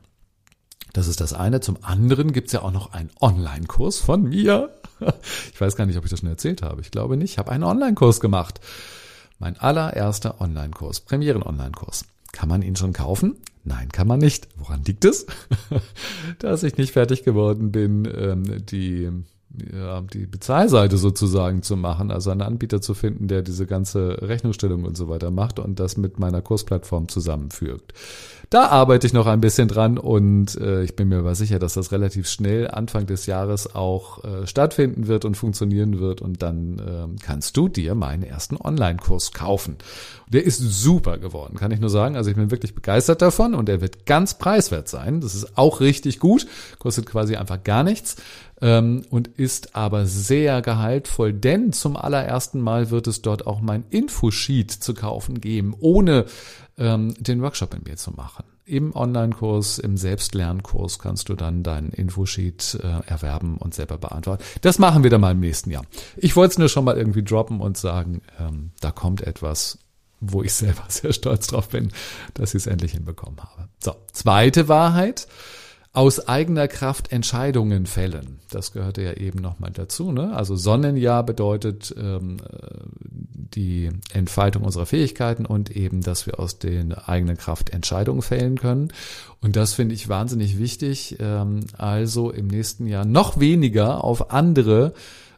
Das 0.95 1.09
ist 1.09 1.19
das 1.19 1.33
eine. 1.33 1.59
Zum 1.59 1.75
anderen 1.81 2.31
gibt's 2.31 2.53
ja 2.53 2.61
auch 2.61 2.71
noch 2.71 2.93
einen 2.93 3.09
Online-Kurs 3.19 3.99
von 3.99 4.23
mir. 4.23 4.69
Ich 5.53 5.59
weiß 5.59 5.75
gar 5.75 5.85
nicht, 5.85 5.97
ob 5.97 6.05
ich 6.05 6.09
das 6.09 6.21
schon 6.21 6.29
erzählt 6.29 6.61
habe. 6.61 6.79
Ich 6.79 6.89
glaube 6.89 7.17
nicht. 7.17 7.31
Ich 7.31 7.37
habe 7.37 7.51
einen 7.51 7.65
Online-Kurs 7.65 8.21
gemacht. 8.21 8.61
Mein 9.39 9.59
allererster 9.59 10.39
Online-Kurs, 10.39 11.01
Premieren-Online-Kurs. 11.01 12.05
Kann 12.31 12.47
man 12.47 12.61
ihn 12.61 12.77
schon 12.77 12.93
kaufen? 12.93 13.35
Nein, 13.65 13.89
kann 13.91 14.07
man 14.07 14.19
nicht. 14.19 14.47
Woran 14.55 14.85
liegt 14.85 15.03
es? 15.03 15.25
Dass 16.39 16.63
ich 16.63 16.77
nicht 16.77 16.93
fertig 16.93 17.25
geworden 17.25 17.73
bin, 17.73 18.07
ähm, 18.15 18.65
die 18.65 19.11
ja, 19.73 20.01
die 20.01 20.25
Bezahlseite 20.25 20.97
sozusagen 20.97 21.61
zu 21.61 21.77
machen, 21.77 22.11
also 22.11 22.31
einen 22.31 22.41
Anbieter 22.41 22.81
zu 22.81 22.93
finden, 22.93 23.27
der 23.27 23.41
diese 23.41 23.65
ganze 23.65 24.21
Rechnungsstellung 24.21 24.83
und 24.83 24.97
so 24.97 25.07
weiter 25.07 25.31
macht 25.31 25.59
und 25.59 25.79
das 25.79 25.97
mit 25.97 26.19
meiner 26.19 26.41
Kursplattform 26.41 27.07
zusammenfügt. 27.07 27.93
Da 28.49 28.67
arbeite 28.67 29.07
ich 29.07 29.13
noch 29.13 29.27
ein 29.27 29.41
bisschen 29.41 29.67
dran 29.67 29.97
und 29.97 30.55
äh, 30.57 30.83
ich 30.83 30.95
bin 30.95 31.09
mir 31.09 31.19
aber 31.19 31.35
sicher, 31.35 31.59
dass 31.59 31.73
das 31.73 31.91
relativ 31.91 32.27
schnell 32.29 32.69
Anfang 32.69 33.07
des 33.07 33.25
Jahres 33.25 33.75
auch 33.75 34.23
äh, 34.23 34.45
stattfinden 34.45 35.07
wird 35.07 35.25
und 35.25 35.35
funktionieren 35.35 35.99
wird 35.99 36.21
und 36.21 36.41
dann 36.41 36.79
äh, 36.79 37.23
kannst 37.23 37.57
du 37.57 37.67
dir 37.67 37.95
meinen 37.95 38.23
ersten 38.23 38.57
Online-Kurs 38.57 39.31
kaufen. 39.31 39.77
Der 40.27 40.43
ist 40.43 40.57
super 40.57 41.17
geworden, 41.17 41.57
kann 41.57 41.71
ich 41.71 41.79
nur 41.79 41.89
sagen. 41.89 42.15
Also 42.15 42.29
ich 42.29 42.35
bin 42.35 42.51
wirklich 42.51 42.75
begeistert 42.75 43.21
davon 43.21 43.55
und 43.55 43.69
er 43.69 43.81
wird 43.81 44.05
ganz 44.05 44.37
preiswert 44.37 44.87
sein. 44.89 45.21
Das 45.21 45.35
ist 45.35 45.57
auch 45.57 45.79
richtig 45.79 46.19
gut, 46.19 46.47
kostet 46.79 47.05
quasi 47.05 47.35
einfach 47.35 47.63
gar 47.63 47.83
nichts 47.83 48.15
ähm, 48.61 49.03
und 49.09 49.27
ist 49.27 49.75
aber 49.75 50.05
sehr 50.05 50.61
gehaltvoll, 50.61 51.33
denn 51.33 51.73
zum 51.73 51.97
allerersten 51.97 52.61
Mal 52.61 52.89
wird 52.89 53.07
es 53.07 53.21
dort 53.21 53.47
auch 53.47 53.61
mein 53.61 53.85
Infosheet 53.89 54.71
zu 54.71 54.93
kaufen 54.93 55.41
geben, 55.41 55.75
ohne 55.79 56.25
den 56.77 57.41
Workshop 57.41 57.73
in 57.73 57.83
mir 57.83 57.95
zu 57.95 58.11
machen. 58.11 58.43
Im 58.65 58.95
Online-Kurs, 58.95 59.77
im 59.77 59.95
Selbstlernkurs 59.95 60.99
kannst 60.99 61.29
du 61.29 61.35
dann 61.35 61.63
deinen 61.63 61.91
Infosheet 61.91 62.79
äh, 62.81 63.07
erwerben 63.07 63.57
und 63.57 63.73
selber 63.73 63.97
beantworten. 63.97 64.43
Das 64.61 64.79
machen 64.79 65.03
wir 65.03 65.09
dann 65.09 65.21
mal 65.21 65.31
im 65.31 65.39
nächsten 65.39 65.69
Jahr. 65.71 65.85
Ich 66.17 66.35
wollte 66.35 66.53
es 66.53 66.57
nur 66.57 66.67
schon 66.67 66.83
mal 66.83 66.97
irgendwie 66.97 67.23
droppen 67.23 67.61
und 67.61 67.77
sagen, 67.77 68.23
ähm, 68.39 68.71
da 68.81 68.91
kommt 68.91 69.21
etwas, 69.21 69.77
wo 70.19 70.41
ich 70.41 70.53
selber 70.55 70.83
sehr 70.87 71.13
stolz 71.13 71.47
drauf 71.47 71.69
bin, 71.69 71.91
dass 72.33 72.55
ich 72.55 72.63
es 72.63 72.67
endlich 72.67 72.93
hinbekommen 72.93 73.39
habe. 73.39 73.69
So, 73.81 73.95
zweite 74.11 74.67
Wahrheit 74.67 75.27
aus 75.95 76.27
eigener 76.27 76.67
Kraft 76.67 77.11
Entscheidungen 77.11 77.85
fällen. 77.85 78.39
Das 78.49 78.73
gehörte 78.73 79.01
ja 79.01 79.13
eben 79.13 79.41
nochmal 79.41 79.71
dazu. 79.71 80.11
Ne? 80.11 80.35
Also 80.35 80.55
Sonnenjahr 80.55 81.23
bedeutet 81.23 81.95
ähm, 81.97 82.37
die 83.33 83.89
Entfaltung 84.13 84.63
unserer 84.63 84.85
Fähigkeiten 84.85 85.45
und 85.45 85.71
eben, 85.71 86.01
dass 86.01 86.25
wir 86.25 86.39
aus 86.39 86.59
den 86.59 86.93
eigenen 86.93 87.37
Kraft 87.37 87.69
Entscheidungen 87.69 88.21
fällen 88.21 88.57
können. 88.57 88.91
Und 89.41 89.55
das 89.55 89.73
finde 89.73 89.95
ich 89.95 90.09
wahnsinnig 90.09 90.59
wichtig. 90.59 91.17
Ähm, 91.19 91.61
also 91.77 92.29
im 92.29 92.47
nächsten 92.47 92.87
Jahr 92.87 93.05
noch 93.05 93.39
weniger 93.39 94.03
auf 94.03 94.31
andere 94.31 94.93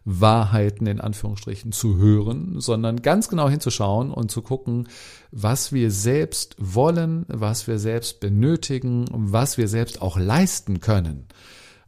Wahrheiten 0.09 0.87
in 0.87 1.01
Anführungsstrichen 1.01 1.73
zu 1.73 1.97
hören, 1.97 2.61
sondern 2.61 3.01
ganz 3.01 3.27
genau 3.27 3.49
hinzuschauen 3.49 4.09
und 4.09 4.31
zu 4.31 4.41
gucken, 4.41 4.87
was 5.31 5.71
wir 5.71 5.91
selbst 5.91 6.55
wollen, 6.57 7.25
was 7.27 7.67
wir 7.67 7.79
selbst 7.79 8.19
benötigen, 8.19 9.05
was 9.11 9.57
wir 9.57 9.67
selbst 9.67 10.01
auch 10.01 10.17
leisten 10.17 10.79
können. 10.79 11.27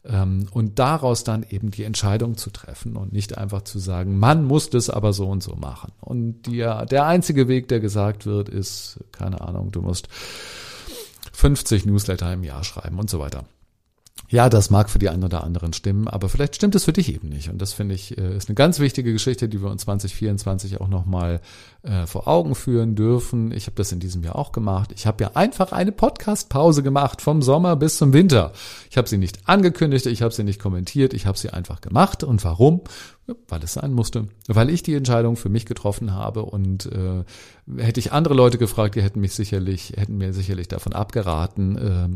Ähm, 0.04 0.46
und 0.52 0.78
daraus 0.78 1.24
dann 1.24 1.44
eben 1.48 1.70
die 1.70 1.84
Entscheidung 1.84 2.36
zu 2.36 2.50
treffen 2.50 2.96
und 2.96 3.12
nicht 3.12 3.36
einfach 3.36 3.62
zu 3.62 3.78
sagen, 3.78 4.18
man 4.18 4.44
muss 4.44 4.70
das 4.70 4.88
aber 4.88 5.12
so 5.12 5.28
und 5.28 5.42
so 5.42 5.56
machen. 5.56 5.92
Und 6.00 6.42
die, 6.46 6.58
der 6.58 7.06
einzige 7.06 7.48
Weg, 7.48 7.68
der 7.68 7.80
gesagt 7.80 8.24
wird, 8.24 8.48
ist, 8.48 9.00
keine 9.12 9.40
Ahnung, 9.42 9.72
du 9.72 9.82
musst 9.82 10.08
50 11.32 11.86
Newsletter 11.86 12.32
im 12.32 12.44
Jahr 12.44 12.64
schreiben 12.64 12.98
und 12.98 13.10
so 13.10 13.18
weiter. 13.18 13.44
Ja, 14.30 14.48
das 14.48 14.70
mag 14.70 14.90
für 14.90 15.00
die 15.00 15.08
einen 15.08 15.24
oder 15.24 15.42
anderen 15.42 15.72
stimmen, 15.72 16.06
aber 16.06 16.28
vielleicht 16.28 16.54
stimmt 16.54 16.76
es 16.76 16.84
für 16.84 16.92
dich 16.92 17.12
eben 17.12 17.28
nicht. 17.28 17.50
Und 17.50 17.60
das 17.60 17.72
finde 17.72 17.96
ich 17.96 18.16
äh, 18.16 18.36
ist 18.36 18.48
eine 18.48 18.54
ganz 18.54 18.78
wichtige 18.78 19.12
Geschichte, 19.12 19.48
die 19.48 19.60
wir 19.60 19.68
uns 19.68 19.82
2024 19.82 20.80
auch 20.80 20.86
nochmal 20.86 21.40
äh, 21.82 22.06
vor 22.06 22.28
Augen 22.28 22.54
führen 22.54 22.94
dürfen. 22.94 23.50
Ich 23.50 23.66
habe 23.66 23.74
das 23.74 23.90
in 23.90 23.98
diesem 23.98 24.22
Jahr 24.22 24.36
auch 24.36 24.52
gemacht. 24.52 24.92
Ich 24.94 25.08
habe 25.08 25.24
ja 25.24 25.32
einfach 25.34 25.72
eine 25.72 25.90
Podcast-Pause 25.90 26.84
gemacht 26.84 27.22
vom 27.22 27.42
Sommer 27.42 27.74
bis 27.74 27.96
zum 27.96 28.12
Winter. 28.12 28.52
Ich 28.88 28.96
habe 28.96 29.08
sie 29.08 29.18
nicht 29.18 29.48
angekündigt, 29.48 30.06
ich 30.06 30.22
habe 30.22 30.32
sie 30.32 30.44
nicht 30.44 30.60
kommentiert, 30.60 31.12
ich 31.12 31.26
habe 31.26 31.36
sie 31.36 31.50
einfach 31.50 31.80
gemacht. 31.80 32.22
Und 32.22 32.44
warum? 32.44 32.82
weil 33.46 33.62
es 33.62 33.74
sein 33.74 33.92
musste, 33.92 34.26
weil 34.48 34.70
ich 34.70 34.82
die 34.82 34.94
Entscheidung 34.94 35.36
für 35.36 35.48
mich 35.48 35.64
getroffen 35.64 36.12
habe 36.12 36.44
und 36.44 36.86
äh, 36.86 37.22
hätte 37.80 38.00
ich 38.00 38.10
andere 38.10 38.34
Leute 38.34 38.58
gefragt, 38.58 38.96
die 38.96 39.02
hätten 39.02 39.20
mich 39.20 39.34
sicherlich, 39.34 39.92
hätten 39.96 40.16
mir 40.16 40.32
sicherlich 40.32 40.66
davon 40.66 40.94
abgeraten, 40.94 41.76
äh, 41.78 42.08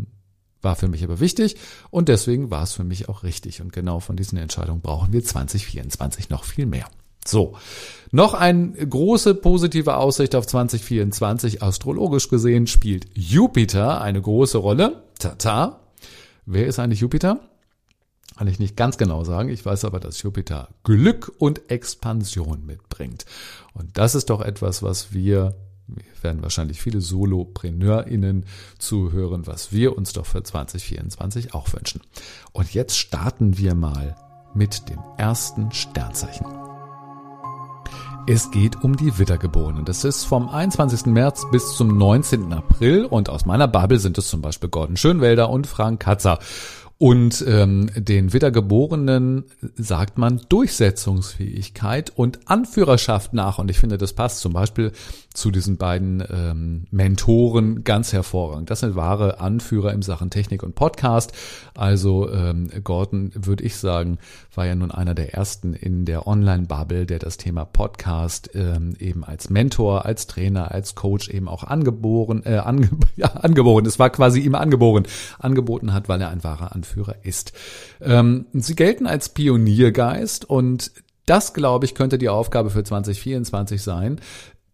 war 0.64 0.76
für 0.76 0.88
mich 0.88 1.04
aber 1.04 1.20
wichtig 1.20 1.56
und 1.90 2.08
deswegen 2.08 2.50
war 2.50 2.62
es 2.62 2.72
für 2.72 2.84
mich 2.84 3.08
auch 3.08 3.22
richtig. 3.22 3.60
Und 3.60 3.72
genau 3.72 4.00
von 4.00 4.16
diesen 4.16 4.38
Entscheidungen 4.38 4.80
brauchen 4.80 5.12
wir 5.12 5.22
2024 5.22 6.30
noch 6.30 6.44
viel 6.44 6.66
mehr. 6.66 6.86
So, 7.26 7.56
noch 8.10 8.34
eine 8.34 8.72
große 8.72 9.34
positive 9.34 9.96
Aussicht 9.96 10.34
auf 10.34 10.46
2024 10.46 11.62
astrologisch 11.62 12.28
gesehen 12.28 12.66
spielt 12.66 13.06
Jupiter 13.14 14.00
eine 14.00 14.20
große 14.20 14.58
Rolle. 14.58 15.04
Tata. 15.18 15.80
Wer 16.44 16.66
ist 16.66 16.78
eigentlich 16.78 17.00
Jupiter? 17.00 17.40
Kann 18.36 18.48
ich 18.48 18.58
nicht 18.58 18.76
ganz 18.76 18.98
genau 18.98 19.24
sagen. 19.24 19.48
Ich 19.48 19.64
weiß 19.64 19.84
aber, 19.84 20.00
dass 20.00 20.20
Jupiter 20.22 20.68
Glück 20.82 21.32
und 21.38 21.70
Expansion 21.70 22.66
mitbringt. 22.66 23.24
Und 23.72 23.96
das 23.96 24.14
ist 24.14 24.28
doch 24.28 24.40
etwas, 24.40 24.82
was 24.82 25.14
wir 25.14 25.54
werden 26.22 26.42
wahrscheinlich 26.42 26.80
viele 26.80 27.00
SolopreneurInnen 27.00 28.46
zuhören, 28.78 29.46
was 29.46 29.72
wir 29.72 29.96
uns 29.96 30.12
doch 30.12 30.26
für 30.26 30.42
2024 30.42 31.54
auch 31.54 31.72
wünschen. 31.72 32.00
Und 32.52 32.72
jetzt 32.72 32.96
starten 32.96 33.58
wir 33.58 33.74
mal 33.74 34.16
mit 34.54 34.88
dem 34.88 35.00
ersten 35.18 35.70
Sternzeichen. 35.72 36.46
Es 38.26 38.50
geht 38.50 38.82
um 38.82 38.96
die 38.96 39.18
Wiedergeborenen. 39.18 39.84
Das 39.84 40.02
ist 40.02 40.24
vom 40.24 40.48
21. 40.48 41.06
März 41.06 41.44
bis 41.52 41.76
zum 41.76 41.98
19. 41.98 42.54
April 42.54 43.04
und 43.04 43.28
aus 43.28 43.44
meiner 43.44 43.68
Bubble 43.68 43.98
sind 43.98 44.16
es 44.16 44.28
zum 44.28 44.40
Beispiel 44.40 44.70
Gordon 44.70 44.96
Schönwelder 44.96 45.50
und 45.50 45.66
Frank 45.66 46.00
Katzer. 46.00 46.38
Und 47.04 47.44
ähm, 47.46 47.90
den 47.96 48.32
Wiedergeborenen 48.32 49.44
sagt 49.76 50.16
man 50.16 50.40
Durchsetzungsfähigkeit 50.48 52.10
und 52.16 52.48
Anführerschaft 52.48 53.34
nach. 53.34 53.58
Und 53.58 53.70
ich 53.70 53.78
finde, 53.78 53.98
das 53.98 54.14
passt 54.14 54.38
zum 54.38 54.54
Beispiel 54.54 54.90
zu 55.34 55.50
diesen 55.50 55.76
beiden 55.76 56.24
ähm, 56.30 56.84
Mentoren 56.90 57.84
ganz 57.84 58.14
hervorragend. 58.14 58.70
Das 58.70 58.80
sind 58.80 58.94
wahre 58.94 59.38
Anführer 59.38 59.92
im 59.92 60.00
Sachen 60.00 60.30
Technik 60.30 60.62
und 60.62 60.76
Podcast. 60.76 61.32
Also 61.74 62.32
ähm, 62.32 62.70
Gordon, 62.82 63.32
würde 63.34 63.64
ich 63.64 63.76
sagen, 63.76 64.16
war 64.54 64.64
ja 64.64 64.74
nun 64.74 64.90
einer 64.90 65.14
der 65.14 65.34
ersten 65.34 65.74
in 65.74 66.06
der 66.06 66.26
Online-Bubble, 66.26 67.04
der 67.04 67.18
das 67.18 67.36
Thema 67.36 67.66
Podcast 67.66 68.48
ähm, 68.54 68.94
eben 68.98 69.24
als 69.24 69.50
Mentor, 69.50 70.06
als 70.06 70.26
Trainer, 70.26 70.70
als 70.70 70.94
Coach 70.94 71.28
eben 71.28 71.48
auch 71.48 71.64
angeboren, 71.64 72.44
äh, 72.46 72.56
ange 72.56 72.88
ja, 73.16 73.26
angeboren, 73.26 73.84
es 73.84 73.98
war 73.98 74.08
quasi 74.08 74.40
ihm 74.40 74.54
angeboren, 74.54 75.02
angeboten 75.38 75.92
hat, 75.92 76.08
weil 76.08 76.22
er 76.22 76.30
ein 76.30 76.42
wahrer 76.42 76.74
Anführer 76.74 76.93
ist. 77.22 77.52
Ähm, 78.00 78.46
sie 78.52 78.76
gelten 78.76 79.06
als 79.06 79.28
Pioniergeist 79.28 80.44
und 80.44 80.90
das, 81.26 81.54
glaube 81.54 81.86
ich, 81.86 81.94
könnte 81.94 82.18
die 82.18 82.28
Aufgabe 82.28 82.70
für 82.70 82.84
2024 82.84 83.82
sein, 83.82 84.20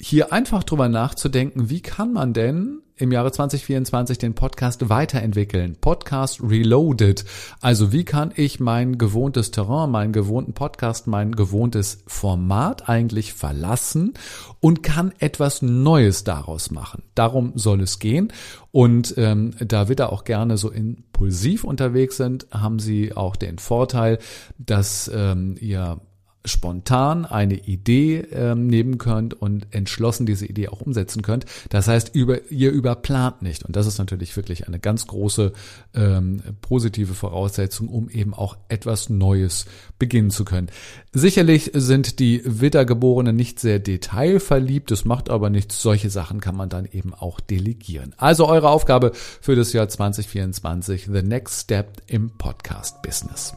hier 0.01 0.33
einfach 0.33 0.65
drüber 0.65 0.89
nachzudenken, 0.89 1.69
wie 1.69 1.83
kann 1.83 2.13
man 2.13 2.33
denn 2.33 2.81
im 2.97 3.13
Jahre 3.13 3.33
2024 3.33 4.19
den 4.19 4.35
Podcast 4.35 4.89
weiterentwickeln? 4.89 5.77
Podcast 5.81 6.43
Reloaded. 6.43 7.25
Also 7.61 7.93
wie 7.93 8.05
kann 8.05 8.33
ich 8.35 8.61
mein 8.61 8.97
gewohntes 8.97 9.51
Terrain, 9.51 9.91
meinen 9.91 10.13
gewohnten 10.13 10.55
Podcast, 10.55 11.07
mein 11.07 11.33
gewohntes 11.33 12.03
Format 12.07 12.89
eigentlich 12.89 13.35
verlassen 13.35 14.15
und 14.61 14.83
kann 14.83 15.13
etwas 15.19 15.61
Neues 15.61 16.25
daraus 16.25 16.71
machen? 16.71 17.03
Darum 17.15 17.53
soll 17.57 17.83
es 17.83 17.99
gehen. 17.99 18.33
Und 18.73 19.15
ähm, 19.19 19.55
da 19.59 19.89
wir 19.89 19.97
da 19.97 20.07
auch 20.07 20.25
gerne 20.25 20.57
so 20.57 20.71
impulsiv 20.71 21.65
unterwegs 21.65 22.17
sind, 22.17 22.47
haben 22.51 22.79
Sie 22.79 23.15
auch 23.15 23.37
den 23.37 23.59
Vorteil, 23.59 24.19
dass 24.59 25.11
ähm, 25.13 25.57
ihr 25.61 26.01
spontan 26.45 27.27
eine 27.27 27.55
Idee 27.55 28.19
ähm, 28.33 28.67
nehmen 28.67 28.97
könnt 28.99 29.35
und 29.35 29.67
entschlossen 29.73 30.25
diese 30.25 30.47
Idee 30.47 30.69
auch 30.69 30.81
umsetzen 30.81 31.23
könnt. 31.23 31.45
Das 31.69 31.87
heißt, 31.87 32.15
über, 32.15 32.51
ihr 32.51 32.71
überplant 32.71 33.43
nicht. 33.43 33.65
Und 33.65 33.77
das 33.77 33.87
ist 33.87 33.99
natürlich 33.99 34.37
wirklich 34.37 34.67
eine 34.67 34.79
ganz 34.79 35.07
große 35.07 35.53
ähm, 35.95 36.43
positive 36.63 37.15
Voraussetzung, 37.15 37.89
um 37.89 38.09
eben 38.09 38.33
auch 38.33 38.57
etwas 38.69 39.11
Neues 39.11 39.67
beginnen 39.99 40.31
zu 40.31 40.45
können. 40.45 40.69
Sicherlich 41.13 41.73
sind 41.75 42.19
die 42.19 42.43
Wiedergeborenen 42.45 43.37
nicht 43.37 43.61
sehr 43.61 43.79
detailverliebt, 43.79 44.91
das 44.91 45.05
macht 45.05 45.29
aber 45.29 45.51
nichts. 45.51 45.83
Solche 45.83 46.09
Sachen 46.09 46.41
kann 46.41 46.57
man 46.57 46.69
dann 46.69 46.87
eben 46.91 47.13
auch 47.13 47.41
delegieren. 47.41 48.15
Also 48.17 48.49
eure 48.49 48.71
Aufgabe 48.71 49.13
für 49.15 49.57
das 49.57 49.73
Jahr 49.73 49.89
2024, 49.89 51.09
The 51.13 51.23
Next 51.23 51.65
Step 51.65 52.03
im 52.07 52.31
Podcast 52.31 53.03
Business. 53.03 53.55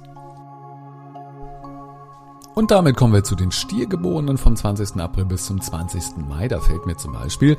Und 2.56 2.70
damit 2.70 2.96
kommen 2.96 3.14
wir 3.14 3.24
zu 3.24 3.36
den 3.36 3.52
Stiergeborenen 3.52 4.38
vom 4.38 4.56
20. 4.56 5.02
April 5.02 5.26
bis 5.26 5.48
zum 5.48 5.60
20. 5.60 6.18
Mai. 6.18 6.48
Da 6.48 6.60
fällt 6.60 6.86
mir 6.86 6.96
zum 6.96 7.14
Beispiel 7.14 7.58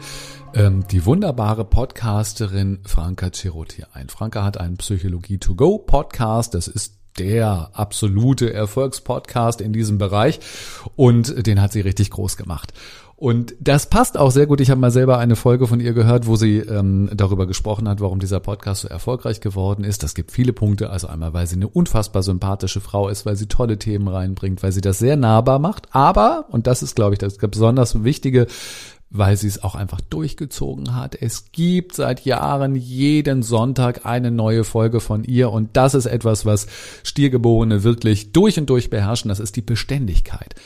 ähm, 0.54 0.86
die 0.86 1.04
wunderbare 1.04 1.64
Podcasterin 1.64 2.78
Franka 2.86 3.32
Cerotti 3.32 3.82
ein. 3.92 4.08
Franka 4.08 4.44
hat 4.44 4.58
einen 4.58 4.76
Psychologie 4.76 5.38
to 5.38 5.56
go 5.56 5.78
Podcast. 5.78 6.54
Das 6.54 6.68
ist 6.68 6.94
der 7.18 7.70
absolute 7.72 8.52
Erfolgspodcast 8.52 9.60
in 9.60 9.72
diesem 9.72 9.98
Bereich 9.98 10.38
und 10.94 11.44
den 11.44 11.60
hat 11.60 11.72
sie 11.72 11.80
richtig 11.80 12.10
groß 12.10 12.36
gemacht. 12.36 12.72
Und 13.16 13.54
das 13.60 13.88
passt 13.88 14.18
auch 14.18 14.32
sehr 14.32 14.46
gut. 14.46 14.60
Ich 14.60 14.70
habe 14.70 14.80
mal 14.80 14.90
selber 14.90 15.18
eine 15.18 15.36
Folge 15.36 15.68
von 15.68 15.78
ihr 15.78 15.92
gehört, 15.92 16.26
wo 16.26 16.34
sie 16.34 16.58
ähm, 16.58 17.08
darüber 17.14 17.46
gesprochen 17.46 17.88
hat, 17.88 18.00
warum 18.00 18.18
dieser 18.18 18.40
Podcast 18.40 18.82
so 18.82 18.88
erfolgreich 18.88 19.40
geworden 19.40 19.84
ist. 19.84 20.02
Das 20.02 20.14
gibt 20.14 20.32
viele 20.32 20.52
Punkte. 20.52 20.90
Also 20.90 21.06
einmal, 21.06 21.32
weil 21.32 21.46
sie 21.46 21.54
eine 21.54 21.68
unfassbar 21.68 22.24
sympathische 22.24 22.80
Frau 22.80 23.08
ist, 23.08 23.24
weil 23.24 23.36
sie 23.36 23.46
tolle 23.46 23.78
Themen 23.78 24.08
reinbringt, 24.08 24.62
weil 24.62 24.72
sie 24.72 24.80
das 24.80 24.98
sehr 24.98 25.16
nahbar 25.16 25.60
macht. 25.60 25.94
Aber, 25.94 26.46
und 26.50 26.66
das 26.66 26.82
ist, 26.82 26.96
glaube 26.96 27.14
ich, 27.14 27.18
das 27.18 27.38
besonders 27.38 28.02
Wichtige, 28.02 28.48
weil 29.10 29.36
sie 29.36 29.46
es 29.46 29.62
auch 29.62 29.76
einfach 29.76 30.00
durchgezogen 30.00 30.96
hat. 30.96 31.14
Es 31.14 31.52
gibt 31.52 31.94
seit 31.94 32.24
Jahren 32.24 32.74
jeden 32.74 33.44
Sonntag 33.44 34.04
eine 34.04 34.32
neue 34.32 34.64
Folge 34.64 34.98
von 34.98 35.22
ihr 35.22 35.52
und 35.52 35.76
das 35.76 35.94
ist 35.94 36.06
etwas, 36.06 36.44
was 36.46 36.66
Stiergeborene 37.04 37.84
wirklich 37.84 38.32
durch 38.32 38.58
und 38.58 38.68
durch 38.68 38.90
beherrschen. 38.90 39.28
Das 39.28 39.38
ist 39.38 39.54
die 39.54 39.62
Beständigkeit. 39.62 40.56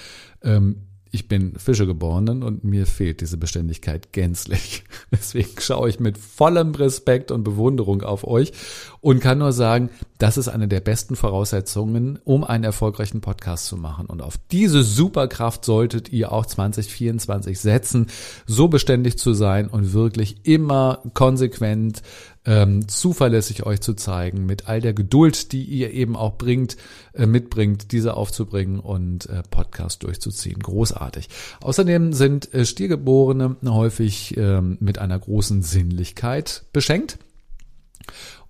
Ähm, 0.43 0.88
ich 1.11 1.29
bin 1.29 1.55
Fischegeborenen 1.59 2.43
und 2.43 2.65
mir 2.65 2.87
fehlt 2.87 3.21
diese 3.21 3.37
Beständigkeit 3.37 4.13
gänzlich. 4.13 4.85
Deswegen 5.11 5.61
schaue 5.61 5.89
ich 5.89 6.01
mit 6.01 6.19
vollem 6.19 6.75
Respekt 6.75 7.31
und 7.31 7.45
Bewunderung 7.45 8.03
auf 8.03 8.27
euch 8.27 8.53
und 9.01 9.21
kann 9.21 9.39
nur 9.39 9.53
sagen, 9.53 9.91
das 10.19 10.37
ist 10.37 10.49
eine 10.49 10.69
der 10.69 10.81
besten 10.81 11.17
Voraussetzungen, 11.17 12.19
um 12.25 12.45
einen 12.45 12.65
erfolgreichen 12.65 13.21
Podcast 13.21 13.67
zu 13.67 13.77
machen. 13.77 14.07
Und 14.07 14.23
auf 14.23 14.39
diese 14.51 14.83
Superkraft 14.83 15.65
solltet 15.65 16.13
ihr 16.13 16.33
auch 16.33 16.47
2024 16.47 17.59
setzen, 17.59 18.09
so 18.47 18.69
beständig 18.69 19.19
zu 19.19 19.33
sein 19.33 19.69
und 19.69 19.93
wirklich 19.93 20.45
immer 20.45 21.03
konsequent 21.15 22.03
ähm, 22.49 22.89
zuverlässig 22.89 23.67
euch 23.67 23.83
zu 23.83 23.93
zeigen, 23.93 24.47
mit 24.47 24.69
all 24.69 24.81
der 24.81 24.95
Geduld, 24.95 25.53
die 25.53 25.65
ihr 25.65 25.93
eben 25.93 26.17
auch 26.17 26.39
bringt, 26.39 26.79
äh, 27.13 27.27
mitbringt, 27.27 27.93
diese 27.93 28.15
aufzubringen 28.15 28.81
und 28.81 29.27
äh, 29.27 29.43
Podcast 29.51 30.03
durchzuziehen. 30.03 30.59
Großartig. 30.59 31.29
Außerdem 31.61 32.15
sind 32.15 32.55
äh, 32.55 32.65
Stiergeborene 32.65 33.57
häufig 33.67 34.35
ähm, 34.39 34.79
mit 34.81 34.99
einer 34.99 35.19
großen 35.19 35.61
Sinnlichkeit 35.61 36.65
beschenkt. 36.73 37.19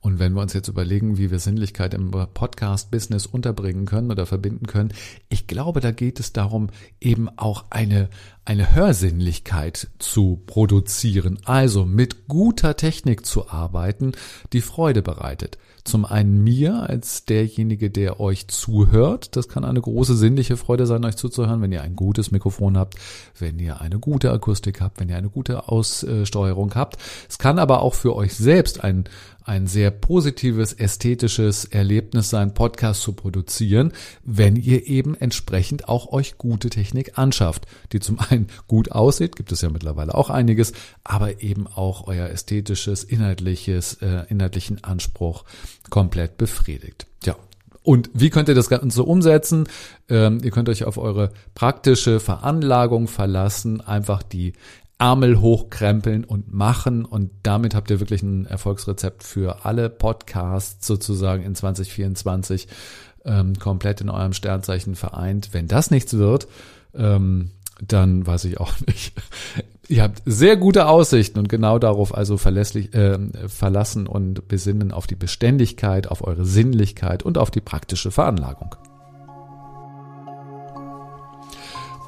Und 0.01 0.21
wenn 0.21 0.33
wir 0.33 0.43
uns 0.43 0.53
jetzt 0.53 0.69
überlegen, 0.69 1.19
wie 1.19 1.31
wir 1.31 1.41
Sinnlichkeit 1.41 1.93
im 1.93 2.11
Podcast-Business 2.11 3.27
unterbringen 3.27 3.85
können 3.85 4.11
oder 4.11 4.27
verbinden 4.27 4.67
können, 4.67 4.93
ich 5.29 5.49
glaube, 5.49 5.81
da 5.81 5.91
geht 5.91 6.21
es 6.21 6.33
darum, 6.33 6.69
eben 7.01 7.29
auch 7.37 7.65
eine, 7.71 8.09
eine 8.45 8.75
Hörsinnlichkeit 8.75 9.89
zu 9.99 10.41
produzieren. 10.47 11.39
Also 11.45 11.85
mit 11.85 12.29
guter 12.29 12.77
Technik 12.77 13.27
zu 13.27 13.51
arbeiten, 13.51 14.13
die 14.53 14.61
Freude 14.61 15.03
bereitet. 15.03 15.59
Zum 15.89 16.05
einen 16.05 16.45
mir 16.45 16.83
als 16.89 17.25
derjenige, 17.25 17.91
der 17.91 18.21
euch 18.21 18.47
zuhört. 18.49 19.37
Das 19.37 19.49
kann 19.49 19.65
eine 19.65 19.81
große 19.81 20.17
sinnliche 20.17 20.59
Freude 20.59 20.87
sein, 20.87 21.03
euch 21.05 21.17
zuzuhören, 21.17 21.63
wenn 21.63 21.73
ihr 21.73 21.81
ein 21.81 21.97
gutes 21.97 22.31
Mikrofon 22.31 22.77
habt, 22.77 22.97
wenn 23.39 23.59
ihr 23.59 23.81
eine 23.81 23.99
gute 23.99 24.31
Akustik 24.31 24.83
habt, 24.83 25.01
wenn 25.01 25.09
ihr 25.09 25.17
eine 25.17 25.31
gute 25.31 25.69
Aussteuerung 25.69 26.75
habt. 26.75 26.99
Es 27.29 27.39
kann 27.39 27.59
aber 27.59 27.81
auch 27.81 27.95
für 27.95 28.15
euch 28.15 28.35
selbst 28.35 28.85
ein, 28.85 29.05
ein 29.49 29.67
sehr 29.67 29.91
positives, 29.91 30.75
ästhetisches 30.75 31.65
Erlebnis 31.65 32.29
sein, 32.29 32.53
Podcast 32.53 33.01
zu 33.01 33.15
produzieren, 33.15 33.93
wenn 34.23 34.57
ihr 34.57 34.87
eben 34.87 35.15
entsprechend 35.15 35.89
auch 35.89 36.13
euch 36.13 36.37
gute 36.37 36.69
Technik 36.69 37.19
anschafft, 37.19 37.67
die 37.93 38.01
zum 38.01 38.19
einen 38.21 38.49
gut 38.67 38.93
aussieht, 38.93 39.37
gibt 39.37 39.51
es 39.51 39.63
ja 39.63 39.71
mittlerweile 39.71 40.15
auch 40.15 40.29
einiges, 40.29 40.73
aber 41.03 41.43
eben 41.43 41.67
auch 41.67 42.07
euer 42.07 42.29
ästhetisches, 42.29 43.05
inhaltliches, 43.05 43.95
äh, 44.03 44.25
inhaltlichen 44.29 44.85
Anspruch 44.85 45.45
komplett 45.89 46.37
befriedigt. 46.37 47.07
Ja. 47.25 47.35
Und 47.83 48.11
wie 48.13 48.29
könnt 48.29 48.51
ihr 48.51 48.55
das 48.55 48.69
Ganze 48.69 49.03
umsetzen? 49.03 49.67
Ähm, 50.11 50.41
ihr 50.43 50.51
könnt 50.51 50.69
euch 50.69 50.85
auf 50.85 50.99
eure 50.99 51.33
praktische 51.55 52.21
Veranlagung 52.21 53.09
verlassen, 53.09 53.81
einfach 53.81 54.23
die 54.23 54.53
Ärmel 54.99 55.41
hochkrempeln 55.41 56.25
und 56.25 56.53
machen 56.53 57.05
und 57.05 57.31
damit 57.45 57.75
habt 57.75 57.91
ihr 57.91 58.01
wirklich 58.01 58.23
ein 58.23 58.47
Erfolgsrezept 58.47 59.23
für 59.23 59.65
alle 59.65 59.91
Podcasts 59.91 60.87
sozusagen 60.87 61.45
in 61.45 61.55
2024 61.55 62.67
ähm, 63.25 63.59
komplett 63.59 64.01
in 64.01 64.11
eurem 64.11 64.33
Sternzeichen 64.33 64.97
vereint. 64.97 65.51
Wenn 65.53 65.69
das 65.69 65.91
nichts 65.91 66.15
wird, 66.15 66.49
ähm, 66.95 67.53
dann 67.81 68.27
weiß 68.27 68.45
ich 68.47 68.59
auch 68.59 68.75
nicht. 68.87 69.13
Ihr 69.89 70.03
habt 70.03 70.21
sehr 70.27 70.57
gute 70.57 70.87
Aussichten 70.87 71.39
und 71.39 71.49
genau 71.49 71.79
darauf 71.79 72.15
also 72.15 72.37
verlässlich 72.37 72.93
äh, 72.93 73.19
verlassen 73.49 74.07
und 74.07 74.49
besinnen 74.49 74.93
auf 74.93 75.07
die 75.07 75.17
Beständigkeit, 75.17 76.09
auf 76.09 76.27
eure 76.27 76.45
Sinnlichkeit 76.45 77.23
und 77.23 77.39
auf 77.39 77.51
die 77.51 77.61
praktische 77.61 78.11
Veranlagung. 78.11 78.75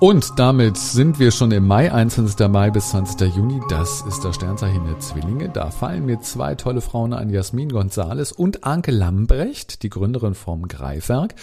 Und 0.01 0.39
damit 0.39 0.79
sind 0.79 1.19
wir 1.19 1.31
schon 1.31 1.51
im 1.51 1.67
Mai, 1.67 1.93
21. 1.93 2.49
Mai 2.49 2.71
bis 2.71 2.89
20. 2.89 3.37
Juni. 3.37 3.61
Das 3.69 4.01
ist 4.09 4.25
das 4.25 4.37
Sternzeichen 4.37 4.87
der 4.87 4.99
Zwillinge. 4.99 5.51
Da 5.51 5.71
fallen 5.71 6.07
mir 6.07 6.21
zwei 6.21 6.55
tolle 6.55 6.81
Frauen 6.81 7.13
an, 7.13 7.29
Jasmin 7.29 7.69
Gonzales 7.69 8.33
und 8.33 8.65
Anke 8.65 8.93
Lambrecht, 8.93 9.83
die 9.83 9.91
Gründerin 9.91 10.33
vom 10.33 10.69
Greifwerk. 10.69 11.35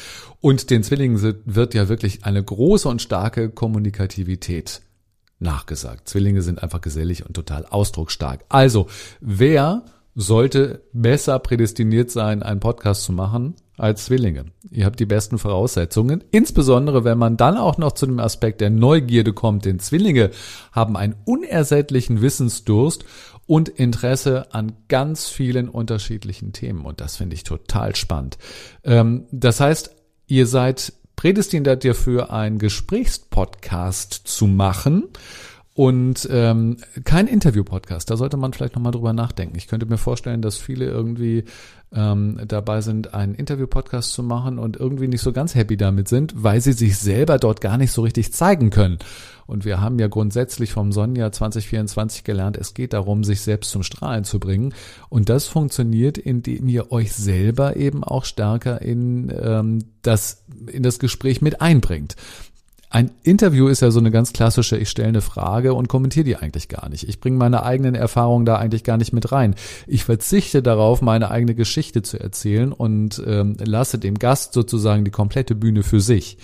Und 0.42 0.72
den 0.72 0.82
Zwillingen 0.82 1.22
wird 1.46 1.76
ja 1.76 1.88
wirklich 1.88 2.26
eine 2.26 2.44
große 2.44 2.90
und 2.90 3.00
starke 3.00 3.52
Kommunikativität 3.52 4.82
nachgesagt. 5.38 6.10
Zwillinge 6.10 6.42
sind 6.42 6.64
einfach 6.64 6.82
gesellig 6.82 7.28
und 7.28 7.36
total 7.36 7.64
ausdrucksstark. 7.68 8.44
Also, 8.50 8.88
wer 9.20 9.84
sollte 10.16 10.82
besser 10.94 11.38
prädestiniert 11.38 12.10
sein, 12.10 12.42
einen 12.42 12.60
Podcast 12.60 13.04
zu 13.04 13.14
machen 13.14 13.54
als 13.78 14.06
Zwillinge. 14.06 14.46
Ihr 14.70 14.86
habt 14.86 15.00
die 15.00 15.06
besten 15.06 15.38
Voraussetzungen, 15.38 16.24
insbesondere 16.32 17.04
wenn 17.04 17.18
man 17.18 17.38
dann 17.38 17.58
auch 17.58 17.78
noch 17.78 17.94
zu 17.94 18.08
dem 18.08 18.20
Aspekt 18.20 18.60
der 18.60 18.72
Neugierde 18.72 19.34
kommt, 19.34 19.66
denn 19.66 19.80
Zwillinge 19.80 20.32
haben 20.72 20.98
einen 20.98 21.16
unersättlichen 21.26 22.22
Wissensdurst 22.22 23.06
und 23.46 23.70
Interesse 23.70 24.54
an 24.54 24.74
ganz 24.90 25.30
vielen 25.30 25.70
unterschiedlichen 25.70 26.54
Themen 26.54 26.86
und 26.86 27.00
das 27.00 27.16
finde 27.16 27.36
ich 27.36 27.44
total 27.44 27.96
spannend. 27.96 28.38
Ähm, 28.84 29.26
das 29.32 29.60
heißt, 29.60 29.92
ihr 30.26 30.48
seid 30.48 30.94
prädestiniert 31.16 31.86
dafür, 31.86 32.32
einen 32.32 32.60
Gesprächspodcast 32.60 34.14
zu 34.26 34.48
machen 34.48 35.10
und 35.78 36.28
ähm, 36.32 36.78
kein 37.04 37.28
Interview-Podcast, 37.28 38.10
da 38.10 38.18
sollte 38.18 38.36
man 38.36 38.52
vielleicht 38.52 38.74
nochmal 38.74 38.94
drüber 38.94 39.14
nachdenken. 39.14 39.56
Ich 39.58 39.68
könnte 39.68 39.86
mir 39.86 40.00
vorstellen, 40.00 40.42
dass 40.42 40.58
viele 40.58 40.86
irgendwie 40.86 41.44
ähm, 41.94 42.42
dabei 42.48 42.82
sind, 42.82 43.14
einen 43.14 43.36
Interview-Podcast 43.36 44.12
zu 44.12 44.24
machen 44.24 44.58
und 44.58 44.76
irgendwie 44.76 45.08
nicht 45.08 45.22
so 45.22 45.32
ganz 45.32 45.54
happy 45.54 45.78
damit 45.78 46.08
sind, 46.08 46.34
weil 46.36 46.62
sie 46.62 46.74
sich 46.74 46.98
selber 46.98 47.38
dort 47.38 47.62
gar 47.62 47.78
nicht 47.78 47.92
so 47.92 48.02
richtig 48.02 48.34
zeigen 48.34 48.72
können. 48.72 48.98
Und 49.46 49.66
wir 49.66 49.80
haben 49.80 50.00
ja 50.00 50.08
grundsätzlich 50.08 50.72
vom 50.72 50.92
Sonnenjahr 50.92 51.32
2024 51.32 52.24
gelernt, 52.24 52.58
es 52.58 52.74
geht 52.74 52.94
darum, 52.94 53.24
sich 53.24 53.42
selbst 53.42 53.70
zum 53.70 53.84
Strahlen 53.84 54.24
zu 54.24 54.40
bringen. 54.40 54.74
Und 55.10 55.30
das 55.30 55.46
funktioniert, 55.46 56.18
indem 56.18 56.68
ihr 56.70 56.92
euch 56.92 57.14
selber 57.14 57.76
eben 57.76 58.04
auch 58.04 58.26
stärker 58.26 58.82
in 58.82 59.32
ähm, 59.40 59.84
das 60.02 60.44
in 60.66 60.82
das 60.82 60.98
Gespräch 60.98 61.44
mit 61.44 61.62
einbringt. 61.62 62.16
Ein 62.90 63.12
Interview 63.22 63.68
ist 63.68 63.82
ja 63.82 63.92
so 63.92 64.00
eine 64.00 64.12
ganz 64.12 64.32
klassische, 64.32 64.78
ich 64.78 64.90
stelle 64.90 65.10
eine 65.10 65.22
Frage 65.22 65.74
und 65.74 65.90
kommentiere 65.90 66.24
die 66.24 66.38
eigentlich 66.38 66.70
gar 66.70 66.88
nicht. 66.88 67.08
Ich 67.10 67.20
bringe 67.20 67.38
meine 67.38 67.64
eigenen 67.64 67.96
Erfahrungen 67.96 68.46
da 68.46 68.56
eigentlich 68.56 68.86
gar 68.86 68.96
nicht 68.96 69.12
mit 69.12 69.34
rein. 69.34 69.56
Ich 69.88 70.06
verzichte 70.06 70.64
darauf, 70.64 71.02
meine 71.02 71.30
eigene 71.30 71.54
Geschichte 71.54 72.02
zu 72.02 72.18
erzählen 72.18 72.72
und 72.72 73.22
ähm, 73.28 73.58
lasse 73.60 74.00
dem 74.00 74.18
Gast 74.18 74.54
sozusagen 74.54 75.04
die 75.04 75.12
komplette 75.12 75.54
Bühne 75.54 75.84
für 75.84 76.00
sich. 76.00 76.38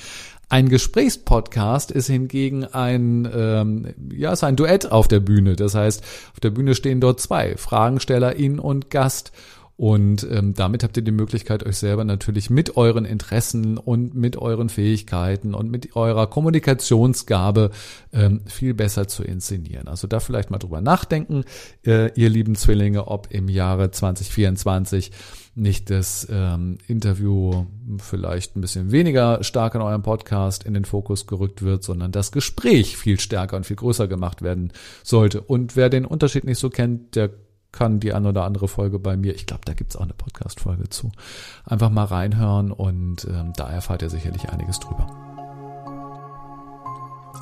Ein 0.49 0.67
Gesprächspodcast 0.67 1.91
ist 1.91 2.07
hingegen 2.07 2.65
ein, 2.65 3.27
ähm, 3.33 3.93
ja, 4.13 4.33
ist 4.33 4.43
ein 4.43 4.57
Duett 4.57 4.91
auf 4.91 5.07
der 5.07 5.21
Bühne. 5.21 5.55
Das 5.55 5.75
heißt, 5.75 6.03
auf 6.33 6.39
der 6.41 6.51
Bühne 6.51 6.75
stehen 6.75 6.99
dort 6.99 7.21
zwei, 7.21 7.55
Fragenstellerin 7.55 8.59
und 8.59 8.89
Gast. 8.89 9.31
Und 9.75 10.27
ähm, 10.29 10.53
damit 10.53 10.83
habt 10.83 10.97
ihr 10.97 11.03
die 11.03 11.11
Möglichkeit, 11.11 11.65
euch 11.65 11.77
selber 11.77 12.03
natürlich 12.03 12.51
mit 12.51 12.77
euren 12.77 13.05
Interessen 13.05 13.79
und 13.79 14.13
mit 14.13 14.37
euren 14.37 14.69
Fähigkeiten 14.69 15.55
und 15.55 15.71
mit 15.71 15.95
eurer 15.95 16.27
Kommunikationsgabe 16.27 17.71
ähm, 18.11 18.41
viel 18.45 18.75
besser 18.75 19.07
zu 19.07 19.23
inszenieren. 19.23 19.87
Also 19.87 20.07
da 20.07 20.19
vielleicht 20.19 20.51
mal 20.51 20.59
drüber 20.59 20.79
nachdenken, 20.79 21.43
äh, 21.85 22.11
ihr 22.13 22.29
lieben 22.29 22.53
Zwillinge, 22.53 23.07
ob 23.07 23.31
im 23.31 23.49
Jahre 23.49 23.89
2024 23.89 25.11
nicht 25.55 25.89
das 25.89 26.27
ähm, 26.31 26.77
Interview 26.87 27.65
vielleicht 27.97 28.55
ein 28.55 28.61
bisschen 28.61 28.91
weniger 28.91 29.43
stark 29.43 29.73
in 29.75 29.81
eurem 29.81 30.01
Podcast 30.03 30.63
in 30.65 30.75
den 30.75 30.85
Fokus 30.85 31.25
gerückt 31.25 31.63
wird, 31.63 31.83
sondern 31.83 32.11
das 32.11 32.31
Gespräch 32.31 32.97
viel 32.97 33.19
stärker 33.19 33.57
und 33.57 33.65
viel 33.65 33.75
größer 33.75 34.07
gemacht 34.07 34.43
werden 34.43 34.71
sollte. 35.03 35.41
Und 35.41 35.75
wer 35.75 35.89
den 35.89 36.05
Unterschied 36.05 36.43
nicht 36.43 36.59
so 36.59 36.69
kennt, 36.69 37.15
der 37.15 37.31
kann 37.73 37.99
die 37.99 38.13
ein 38.13 38.25
oder 38.25 38.45
andere 38.45 38.69
Folge 38.69 38.99
bei 38.99 39.17
mir, 39.17 39.35
ich 39.35 39.45
glaube, 39.45 39.63
da 39.65 39.73
gibt's 39.73 39.97
auch 39.97 40.03
eine 40.03 40.13
Podcast-Folge 40.13 40.87
zu, 40.89 41.11
einfach 41.65 41.89
mal 41.89 42.05
reinhören 42.05 42.71
und 42.71 43.25
ähm, 43.25 43.51
da 43.57 43.69
erfahrt 43.69 44.01
ihr 44.01 44.09
sicherlich 44.09 44.49
einiges 44.49 44.79
drüber. 44.79 45.07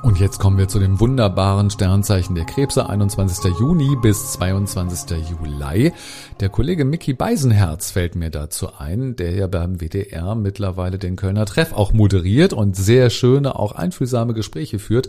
Und 0.03 0.19
jetzt 0.19 0.39
kommen 0.39 0.57
wir 0.57 0.67
zu 0.67 0.79
dem 0.79 0.99
wunderbaren 0.99 1.69
Sternzeichen 1.69 2.33
der 2.33 2.45
Krebse, 2.45 2.89
21. 2.89 3.53
Juni 3.59 3.95
bis 4.01 4.31
22. 4.31 5.15
Juli. 5.29 5.93
Der 6.39 6.49
Kollege 6.49 6.85
Mickey 6.85 7.13
Beisenherz 7.13 7.91
fällt 7.91 8.15
mir 8.15 8.31
dazu 8.31 8.69
ein, 8.79 9.15
der 9.15 9.31
ja 9.33 9.45
beim 9.45 9.79
WDR 9.79 10.33
mittlerweile 10.33 10.97
den 10.97 11.17
Kölner 11.17 11.45
Treff 11.45 11.73
auch 11.73 11.93
moderiert 11.93 12.51
und 12.51 12.75
sehr 12.75 13.11
schöne, 13.11 13.59
auch 13.59 13.73
einfühlsame 13.73 14.33
Gespräche 14.33 14.79
führt. 14.79 15.07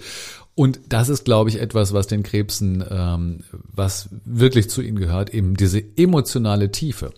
Und 0.55 0.81
das 0.89 1.09
ist, 1.09 1.25
glaube 1.25 1.49
ich, 1.51 1.61
etwas, 1.61 1.93
was 1.95 2.07
den 2.07 2.23
Krebsen, 2.23 2.85
ähm, 2.89 3.45
was 3.53 4.11
wirklich 4.25 4.69
zu 4.69 4.83
ihnen 4.83 4.99
gehört, 4.99 5.31
eben 5.31 5.57
diese 5.57 5.83
emotionale 5.97 6.71
Tiefe. 6.71 7.13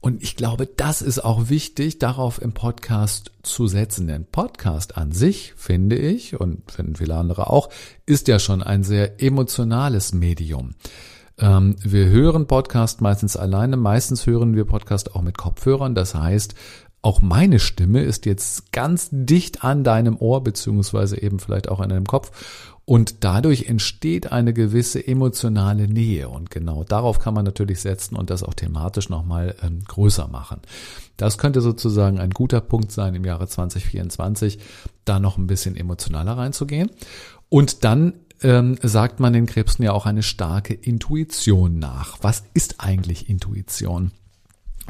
Und 0.00 0.22
ich 0.22 0.36
glaube, 0.36 0.66
das 0.66 1.00
ist 1.00 1.24
auch 1.24 1.48
wichtig, 1.48 1.98
darauf 1.98 2.40
im 2.40 2.52
Podcast 2.52 3.32
zu 3.42 3.66
setzen. 3.66 4.06
Denn 4.06 4.26
Podcast 4.26 4.98
an 4.98 5.12
sich, 5.12 5.54
finde 5.56 5.96
ich, 5.96 6.38
und 6.38 6.70
finden 6.70 6.96
viele 6.96 7.16
andere 7.16 7.48
auch, 7.48 7.70
ist 8.04 8.28
ja 8.28 8.38
schon 8.38 8.62
ein 8.62 8.84
sehr 8.84 9.22
emotionales 9.22 10.12
Medium. 10.12 10.74
Ähm, 11.38 11.76
wir 11.82 12.06
hören 12.06 12.46
Podcast 12.46 13.00
meistens 13.00 13.36
alleine, 13.36 13.76
meistens 13.76 14.26
hören 14.26 14.54
wir 14.54 14.66
Podcast 14.66 15.14
auch 15.14 15.22
mit 15.22 15.38
Kopfhörern. 15.38 15.94
Das 15.94 16.14
heißt, 16.14 16.54
auch 17.04 17.20
meine 17.20 17.58
Stimme 17.58 18.00
ist 18.02 18.24
jetzt 18.24 18.72
ganz 18.72 19.08
dicht 19.12 19.62
an 19.62 19.84
deinem 19.84 20.16
Ohr, 20.16 20.42
beziehungsweise 20.42 21.20
eben 21.20 21.38
vielleicht 21.38 21.68
auch 21.68 21.80
an 21.80 21.90
deinem 21.90 22.06
Kopf. 22.06 22.30
Und 22.86 23.24
dadurch 23.24 23.66
entsteht 23.66 24.32
eine 24.32 24.52
gewisse 24.52 25.06
emotionale 25.06 25.86
Nähe. 25.86 26.28
Und 26.28 26.50
genau 26.50 26.84
darauf 26.84 27.18
kann 27.18 27.34
man 27.34 27.44
natürlich 27.44 27.80
setzen 27.80 28.16
und 28.16 28.30
das 28.30 28.42
auch 28.42 28.54
thematisch 28.54 29.08
nochmal 29.08 29.54
ähm, 29.62 29.80
größer 29.86 30.28
machen. 30.28 30.60
Das 31.16 31.38
könnte 31.38 31.60
sozusagen 31.60 32.18
ein 32.18 32.30
guter 32.30 32.60
Punkt 32.60 32.90
sein 32.90 33.14
im 33.14 33.24
Jahre 33.24 33.48
2024, 33.48 34.58
da 35.04 35.18
noch 35.18 35.38
ein 35.38 35.46
bisschen 35.46 35.76
emotionaler 35.76 36.36
reinzugehen. 36.36 36.90
Und 37.48 37.84
dann 37.84 38.14
ähm, 38.42 38.76
sagt 38.82 39.20
man 39.20 39.32
den 39.32 39.46
Krebsen 39.46 39.84
ja 39.84 39.92
auch 39.92 40.06
eine 40.06 40.22
starke 40.22 40.74
Intuition 40.74 41.78
nach. 41.78 42.18
Was 42.22 42.44
ist 42.54 42.76
eigentlich 42.78 43.28
Intuition? 43.28 44.12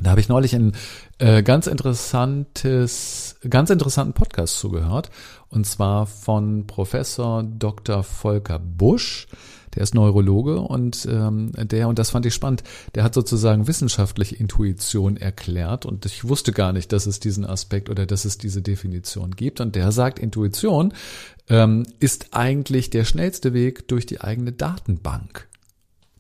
Da 0.03 0.11
habe 0.11 0.21
ich 0.21 0.29
neulich 0.29 0.55
ein 0.55 0.73
äh, 1.19 1.43
ganz 1.43 1.67
interessantes, 1.67 3.37
ganz 3.49 3.71
interessanten 3.71 4.13
Podcast 4.13 4.59
zugehört. 4.59 5.11
Und 5.49 5.67
zwar 5.67 6.07
von 6.07 6.67
Professor 6.67 7.45
Dr. 7.45 8.03
Volker 8.03 8.59
Busch. 8.59 9.29
Der 9.75 9.83
ist 9.83 9.95
Neurologe 9.95 10.61
und 10.61 11.05
ähm, 11.11 11.51
der, 11.57 11.89
und 11.89 11.99
das 11.99 12.11
fand 12.11 12.25
ich 12.27 12.35
spannend, 12.35 12.63
der 12.95 13.03
hat 13.03 13.13
sozusagen 13.13 13.67
wissenschaftliche 13.67 14.37
Intuition 14.37 15.17
erklärt 15.17 15.85
und 15.85 16.07
ich 16.07 16.29
wusste 16.29 16.53
gar 16.53 16.73
nicht, 16.73 16.93
dass 16.93 17.07
es 17.07 17.19
diesen 17.19 17.45
Aspekt 17.45 17.91
oder 17.91 18.07
dass 18.07 18.25
es 18.25 18.39
diese 18.39 18.63
Definition 18.63 19.33
gibt. 19.33 19.61
Und 19.61 19.75
der 19.75 19.91
sagt, 19.91 20.21
Intuition 20.21 20.93
ähm, 21.49 21.85
ist 21.99 22.29
eigentlich 22.33 22.91
der 22.91 23.05
schnellste 23.05 23.53
Weg 23.53 23.89
durch 23.89 24.07
die 24.07 24.21
eigene 24.21 24.53
Datenbank. 24.53 25.49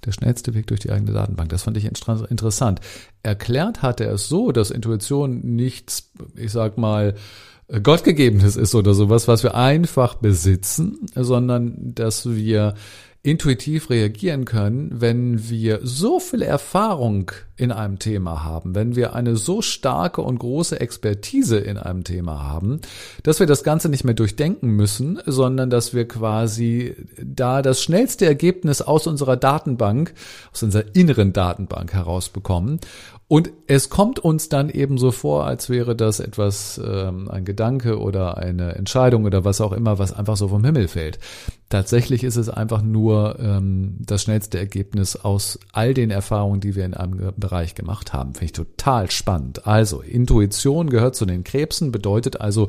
Der 0.04 0.12
schnellste 0.12 0.54
Weg 0.54 0.66
durch 0.66 0.80
die 0.80 0.90
eigene 0.90 1.12
Datenbank. 1.12 1.48
Das 1.50 1.62
fand 1.62 1.76
ich 1.76 1.84
interessant. 1.84 2.80
Erklärt 3.22 3.82
hat 3.82 4.00
er 4.00 4.12
es 4.12 4.28
so, 4.28 4.52
dass 4.52 4.70
Intuition 4.70 5.40
nichts, 5.42 6.10
ich 6.36 6.52
sag 6.52 6.78
mal, 6.78 7.14
Gottgegebenes 7.82 8.56
ist 8.56 8.74
oder 8.74 8.92
sowas, 8.92 9.26
was 9.26 9.42
wir 9.42 9.54
einfach 9.54 10.16
besitzen, 10.16 11.06
sondern 11.14 11.94
dass 11.94 12.28
wir 12.28 12.74
intuitiv 13.24 13.88
reagieren 13.88 14.44
können, 14.44 15.00
wenn 15.00 15.48
wir 15.48 15.80
so 15.82 16.20
viel 16.20 16.42
Erfahrung 16.42 17.32
in 17.56 17.72
einem 17.72 17.98
Thema 17.98 18.44
haben, 18.44 18.74
wenn 18.74 18.96
wir 18.96 19.14
eine 19.14 19.36
so 19.36 19.62
starke 19.62 20.20
und 20.20 20.38
große 20.38 20.78
Expertise 20.78 21.56
in 21.56 21.78
einem 21.78 22.04
Thema 22.04 22.42
haben, 22.42 22.82
dass 23.22 23.40
wir 23.40 23.46
das 23.46 23.64
Ganze 23.64 23.88
nicht 23.88 24.04
mehr 24.04 24.12
durchdenken 24.12 24.68
müssen, 24.68 25.20
sondern 25.24 25.70
dass 25.70 25.94
wir 25.94 26.06
quasi 26.06 26.94
da 27.16 27.62
das 27.62 27.82
schnellste 27.82 28.26
Ergebnis 28.26 28.82
aus 28.82 29.06
unserer 29.06 29.38
Datenbank, 29.38 30.12
aus 30.52 30.62
unserer 30.62 30.84
inneren 30.94 31.32
Datenbank 31.32 31.94
herausbekommen 31.94 32.80
und 33.26 33.50
es 33.66 33.88
kommt 33.88 34.18
uns 34.18 34.50
dann 34.50 34.68
eben 34.68 34.98
so 34.98 35.10
vor, 35.10 35.46
als 35.46 35.70
wäre 35.70 35.96
das 35.96 36.20
etwas, 36.20 36.78
ähm, 36.84 37.30
ein 37.30 37.44
Gedanke 37.44 37.98
oder 37.98 38.36
eine 38.36 38.74
Entscheidung 38.74 39.24
oder 39.24 39.44
was 39.44 39.62
auch 39.62 39.72
immer, 39.72 39.98
was 39.98 40.12
einfach 40.12 40.36
so 40.36 40.48
vom 40.48 40.64
Himmel 40.64 40.88
fällt. 40.88 41.18
Tatsächlich 41.74 42.22
ist 42.22 42.36
es 42.36 42.48
einfach 42.48 42.82
nur 42.82 43.36
ähm, 43.40 43.96
das 43.98 44.22
schnellste 44.22 44.60
Ergebnis 44.60 45.16
aus 45.16 45.58
all 45.72 45.92
den 45.92 46.12
Erfahrungen, 46.12 46.60
die 46.60 46.76
wir 46.76 46.84
in 46.84 46.94
einem 46.94 47.32
Bereich 47.36 47.74
gemacht 47.74 48.12
haben. 48.12 48.34
Finde 48.34 48.44
ich 48.44 48.52
total 48.52 49.10
spannend. 49.10 49.66
Also, 49.66 50.00
Intuition 50.00 50.88
gehört 50.88 51.16
zu 51.16 51.26
den 51.26 51.42
Krebsen, 51.42 51.90
bedeutet 51.90 52.40
also, 52.40 52.68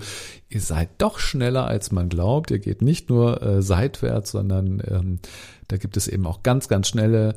ihr 0.50 0.60
seid 0.60 0.90
doch 0.98 1.20
schneller, 1.20 1.68
als 1.68 1.92
man 1.92 2.10
glaubt. 2.10 2.50
Ihr 2.50 2.58
geht 2.58 2.82
nicht 2.82 3.12
nur 3.12 3.44
äh, 3.44 3.62
seitwärts, 3.62 4.32
sondern 4.32 4.82
ähm, 4.88 5.20
da 5.68 5.78
gibt 5.78 5.98
es 5.98 6.08
eben 6.08 6.26
auch 6.26 6.42
ganz, 6.42 6.68
ganz 6.68 6.88
schnelle 6.88 7.36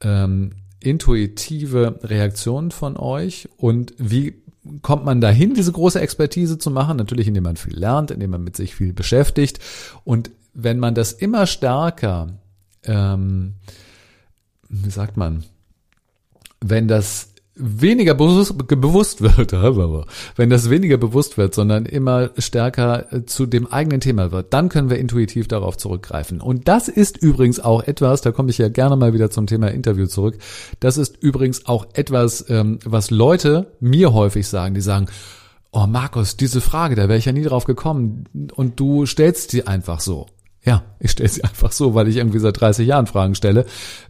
ähm, 0.00 0.52
intuitive 0.82 1.98
Reaktionen 2.02 2.70
von 2.70 2.96
euch 2.96 3.46
und 3.58 3.92
wie 3.98 4.40
kommt 4.80 5.04
man 5.04 5.20
dahin, 5.20 5.52
diese 5.52 5.72
große 5.72 6.00
Expertise 6.00 6.56
zu 6.56 6.70
machen? 6.70 6.96
Natürlich, 6.96 7.28
indem 7.28 7.44
man 7.44 7.56
viel 7.56 7.78
lernt, 7.78 8.10
indem 8.10 8.30
man 8.30 8.42
mit 8.42 8.56
sich 8.56 8.74
viel 8.74 8.92
beschäftigt. 8.92 9.58
Und 10.04 10.30
wenn 10.54 10.78
man 10.78 10.94
das 10.94 11.12
immer 11.12 11.46
stärker, 11.46 12.38
ähm, 12.84 13.54
wie 14.68 14.90
sagt 14.90 15.16
man, 15.16 15.44
wenn 16.60 16.88
das 16.88 17.30
weniger 17.60 18.14
bewusst, 18.14 19.20
wird, 19.20 19.52
wenn 20.36 20.50
das 20.50 20.70
weniger 20.70 20.96
bewusst 20.96 21.36
wird, 21.36 21.54
sondern 21.54 21.84
immer 21.86 22.30
stärker 22.38 23.12
äh, 23.12 23.26
zu 23.26 23.46
dem 23.46 23.66
eigenen 23.66 24.00
Thema 24.00 24.32
wird, 24.32 24.52
dann 24.52 24.68
können 24.68 24.90
wir 24.90 24.98
intuitiv 24.98 25.48
darauf 25.48 25.76
zurückgreifen. 25.76 26.40
Und 26.40 26.68
das 26.68 26.88
ist 26.88 27.18
übrigens 27.18 27.60
auch 27.60 27.82
etwas, 27.82 28.22
da 28.22 28.32
komme 28.32 28.50
ich 28.50 28.58
ja 28.58 28.68
gerne 28.68 28.96
mal 28.96 29.12
wieder 29.12 29.30
zum 29.30 29.46
Thema 29.46 29.68
Interview 29.68 30.06
zurück, 30.06 30.38
das 30.80 30.96
ist 30.96 31.22
übrigens 31.22 31.66
auch 31.66 31.86
etwas, 31.92 32.44
ähm, 32.48 32.78
was 32.84 33.10
Leute 33.10 33.72
mir 33.80 34.12
häufig 34.12 34.48
sagen, 34.48 34.74
die 34.74 34.80
sagen, 34.80 35.06
oh 35.72 35.86
Markus, 35.86 36.36
diese 36.36 36.60
Frage, 36.60 36.94
da 36.94 37.08
wäre 37.08 37.18
ich 37.18 37.26
ja 37.26 37.32
nie 37.32 37.42
drauf 37.42 37.64
gekommen 37.64 38.24
und 38.54 38.80
du 38.80 39.06
stellst 39.06 39.52
die 39.52 39.66
einfach 39.66 40.00
so. 40.00 40.26
Ja, 40.62 40.84
ich 40.98 41.10
stelle 41.10 41.28
sie 41.28 41.44
einfach 41.44 41.72
so, 41.72 41.94
weil 41.94 42.08
ich 42.08 42.16
irgendwie 42.16 42.38
seit 42.38 42.60
30 42.60 42.86
Jahren 42.86 43.06
Fragen 43.06 43.34
stelle 43.34 43.66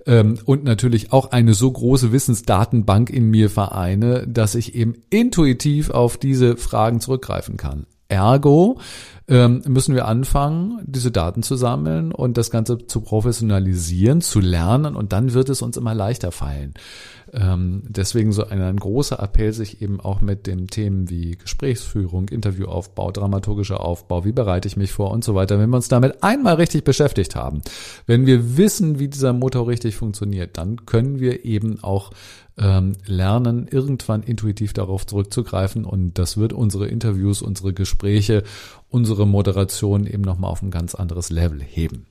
ähm, 0.07 0.39
und 0.45 0.65
natürlich 0.65 1.13
auch 1.13 1.31
eine 1.31 1.55
so 1.55 1.71
große 1.71 2.13
Wissensdatenbank 2.13 3.11
in 3.11 3.31
mir 3.31 3.51
vereine, 3.51 4.27
dass 4.27 4.55
ich 4.55 4.75
eben 4.75 4.95
intuitiv 5.11 5.91
auf 5.91 6.17
diese 6.17 6.57
Fragen 6.57 7.01
zurückgreifen 7.01 7.57
kann. 7.57 7.87
Ergo 8.09 8.79
ähm, 9.31 9.62
müssen 9.66 9.95
wir 9.95 10.09
anfangen, 10.09 10.81
diese 10.85 11.12
Daten 11.12 11.45
zu 11.45 11.55
sammeln 11.55 12.11
und 12.11 12.37
das 12.37 12.51
Ganze 12.51 12.87
zu 12.87 13.01
professionalisieren, 13.01 14.21
zu 14.21 14.40
lernen 14.40 14.97
und 14.97 15.12
dann 15.12 15.33
wird 15.33 15.49
es 15.49 15.62
uns 15.62 15.77
immer 15.77 15.95
leichter 15.95 16.33
fallen. 16.33 16.75
Ähm, 17.33 17.85
deswegen 17.87 18.33
so 18.33 18.45
ein, 18.49 18.61
ein, 18.61 18.77
großer 18.77 19.21
Appell, 19.21 19.53
sich 19.53 19.81
eben 19.83 20.01
auch 20.01 20.21
mit 20.21 20.49
den 20.49 20.66
Themen 20.66 21.09
wie 21.11 21.37
Gesprächsführung, 21.37 22.29
Interviewaufbau, 22.29 23.12
dramaturgischer 23.12 23.81
Aufbau, 23.81 24.25
wie 24.25 24.33
bereite 24.33 24.66
ich 24.66 24.77
mich 24.77 24.90
vor 24.90 25.12
und 25.12 25.23
so 25.23 25.37
weiter. 25.37 25.61
Wenn 25.61 25.71
wir 25.71 25.77
uns 25.77 25.87
damit 25.87 26.25
einmal 26.25 26.55
richtig 26.55 26.83
beschäftigt 26.83 27.37
haben, 27.37 27.62
wenn 28.07 28.27
wir 28.27 28.57
wissen, 28.57 28.99
wie 28.99 29.07
dieser 29.07 29.33
Motor 29.33 29.69
richtig 29.69 29.95
funktioniert, 29.95 30.59
dann 30.59 30.87
können 30.87 31.21
wir 31.21 31.45
eben 31.45 31.85
auch 31.85 32.11
ähm, 32.61 32.92
lernen, 33.07 33.66
irgendwann 33.68 34.23
intuitiv 34.23 34.73
darauf 34.73 35.07
zurückzugreifen 35.07 35.85
und 35.85 36.18
das 36.18 36.37
wird 36.37 36.53
unsere 36.53 36.87
Interviews, 36.87 37.42
unsere 37.42 37.73
Gespräche, 37.73 38.44
unsere 38.90 39.27
Moderation 39.27 40.07
eben 40.07 40.23
nochmal 40.23 40.51
auf 40.51 40.62
ein 40.62 40.70
ganz 40.70 40.94
anderes 40.94 41.31
Level 41.31 41.62
heben. 41.62 42.07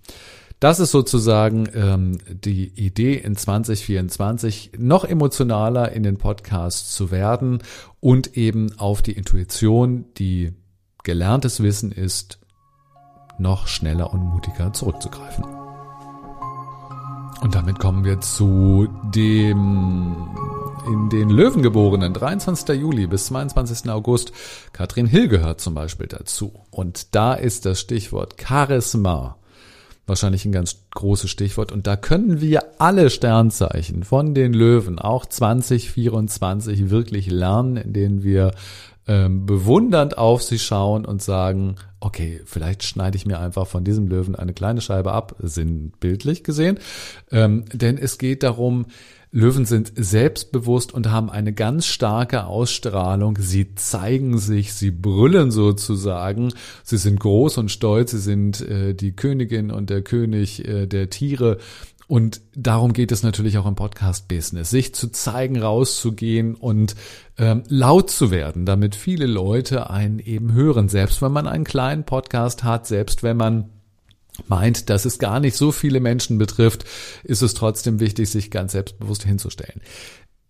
Das 0.59 0.81
ist 0.81 0.91
sozusagen 0.91 1.69
ähm, 1.73 2.17
die 2.27 2.67
Idee 2.67 3.13
in 3.13 3.38
2024, 3.38 4.71
noch 4.77 5.05
emotionaler 5.05 5.93
in 5.93 6.03
den 6.03 6.17
Podcasts 6.17 6.93
zu 6.95 7.12
werden 7.12 7.59
und 8.01 8.35
eben 8.35 8.77
auf 8.77 9.01
die 9.01 9.13
Intuition, 9.13 10.05
die 10.17 10.51
gelerntes 11.03 11.63
Wissen 11.63 11.93
ist, 11.93 12.39
noch 13.38 13.67
schneller 13.67 14.12
und 14.12 14.21
mutiger 14.21 14.73
zurückzugreifen. 14.73 15.58
Und 17.41 17.56
damit 17.56 17.80
kommen 17.80 18.04
wir 18.04 18.19
zu 18.19 18.88
dem 19.15 20.28
in 20.88 21.10
den 21.10 21.30
Löwen 21.30 21.62
geborenen 21.62 22.13
23. 22.13 22.80
Juli 22.80 23.08
bis 23.08 23.28
22. 23.28 23.89
August. 23.89 24.32
Katrin 24.73 25.06
Hill 25.06 25.28
gehört 25.28 25.62
zum 25.62 25.73
Beispiel 25.73 26.08
dazu. 26.08 26.54
Und 26.71 27.15
da 27.15 27.34
ist 27.34 27.65
das 27.65 27.80
Stichwort 27.80 28.36
Charisma 28.41 29.39
wahrscheinlich 30.10 30.43
ein 30.43 30.52
ganz 30.52 30.75
großes 30.91 31.30
Stichwort. 31.30 31.71
Und 31.71 31.88
da 31.88 31.95
können 31.95 32.41
wir 32.41 32.82
alle 32.82 33.10
Sternzeichen 33.10 34.04
von 34.04 34.34
den 34.34 34.54
Löwen, 34.54 34.99
auch 34.99 35.25
2024, 35.25 36.89
wirklich 36.89 37.32
lernen, 37.32 37.78
indem 37.78 38.23
wir 38.23 38.52
ähm, 39.09 39.47
bewundernd 39.47 40.19
auf 40.19 40.43
sie 40.43 40.59
schauen 40.59 41.03
und 41.03 41.23
sagen, 41.23 41.77
okay, 41.99 42.41
vielleicht 42.45 42.83
schneide 42.83 43.17
ich 43.17 43.25
mir 43.25 43.39
einfach 43.39 43.65
von 43.65 43.83
diesem 43.83 44.07
Löwen 44.07 44.35
eine 44.35 44.53
kleine 44.53 44.81
Scheibe 44.81 45.13
ab, 45.13 45.35
sinnbildlich 45.39 46.43
gesehen. 46.43 46.77
Ähm, 47.31 47.65
denn 47.73 47.97
es 47.97 48.19
geht 48.19 48.43
darum, 48.43 48.85
Löwen 49.31 49.65
sind 49.65 49.91
selbstbewusst 49.95 50.93
und 50.93 51.09
haben 51.09 51.31
eine 51.31 51.53
ganz 51.53 51.87
starke 51.87 52.45
Ausstrahlung. 52.45 53.37
Sie 53.39 53.73
zeigen 53.73 54.37
sich, 54.37 54.73
sie 54.73 54.91
brüllen 54.91 55.49
sozusagen. 55.49 56.53
Sie 56.83 56.97
sind 56.97 57.19
groß 57.19 57.57
und 57.57 57.71
stolz. 57.71 58.11
Sie 58.11 58.19
sind 58.19 58.61
äh, 58.61 58.93
die 58.93 59.15
Königin 59.15 59.71
und 59.71 59.89
der 59.89 60.03
König 60.03 60.67
äh, 60.67 60.85
der 60.85 61.09
Tiere. 61.09 61.57
Und 62.09 62.41
darum 62.55 62.93
geht 62.93 63.11
es 63.11 63.21
natürlich 63.21 63.59
auch 63.59 63.67
im 63.67 63.75
Podcast-Business, 63.75 64.71
sich 64.71 64.95
zu 64.95 65.09
zeigen, 65.09 65.61
rauszugehen 65.61 66.55
und 66.55 66.95
ähm, 67.37 67.61
laut 67.67 68.09
zu 68.09 68.31
werden, 68.31 68.65
damit 68.65 68.95
viele 68.95 69.27
Leute 69.27 69.91
einen 69.91 70.17
eben 70.17 70.53
hören. 70.53 70.89
Selbst 70.89 71.21
wenn 71.21 71.31
man 71.31 71.45
einen 71.47 71.65
kleinen 71.65 72.05
Podcast 72.05 72.63
hat, 72.63 72.87
selbst 72.87 73.21
wenn 73.21 73.37
man 73.37 73.69
meint, 74.47 74.89
dass 74.89 75.05
es 75.05 75.19
gar 75.19 75.39
nicht 75.39 75.55
so 75.55 75.71
viele 75.71 75.99
Menschen 75.99 76.39
betrifft, 76.39 76.83
ist 77.23 77.43
es 77.43 77.53
trotzdem 77.53 77.99
wichtig, 77.99 78.27
sich 78.31 78.49
ganz 78.49 78.71
selbstbewusst 78.71 79.23
hinzustellen. 79.23 79.79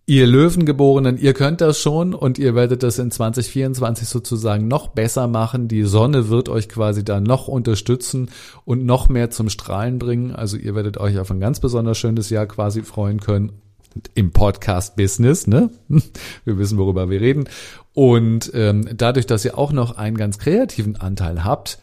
Ihr 0.06 0.26
Löwengeborenen, 0.26 1.18
ihr 1.18 1.34
könnt 1.34 1.60
das 1.60 1.78
schon 1.78 2.14
und 2.14 2.38
ihr 2.38 2.56
werdet 2.56 2.82
das 2.82 2.98
in 2.98 3.12
2024 3.12 4.08
sozusagen 4.08 4.66
noch 4.66 4.88
besser 4.88 5.28
machen. 5.28 5.68
Die 5.68 5.84
Sonne 5.84 6.28
wird 6.28 6.48
euch 6.48 6.68
quasi 6.68 7.04
da 7.04 7.20
noch 7.20 7.46
unterstützen 7.46 8.30
und 8.64 8.84
noch 8.84 9.08
mehr 9.08 9.30
zum 9.30 9.48
Strahlen 9.48 10.00
bringen. 10.00 10.32
Also 10.32 10.56
ihr 10.56 10.74
werdet 10.74 10.98
euch 10.98 11.18
auf 11.18 11.30
ein 11.30 11.38
ganz 11.38 11.60
besonders 11.60 11.96
schönes 11.98 12.28
Jahr 12.28 12.46
quasi 12.46 12.82
freuen 12.82 13.20
können 13.20 13.52
im 14.14 14.32
Podcast-Business, 14.32 15.46
ne? 15.46 15.70
Wir 16.44 16.58
wissen, 16.58 16.78
worüber 16.78 17.10
wir 17.10 17.20
reden. 17.20 17.48
Und 17.92 18.50
ähm, 18.54 18.88
dadurch, 18.96 19.26
dass 19.26 19.44
ihr 19.44 19.58
auch 19.58 19.72
noch 19.72 19.96
einen 19.96 20.16
ganz 20.16 20.38
kreativen 20.38 20.96
Anteil 20.96 21.44
habt, 21.44 21.78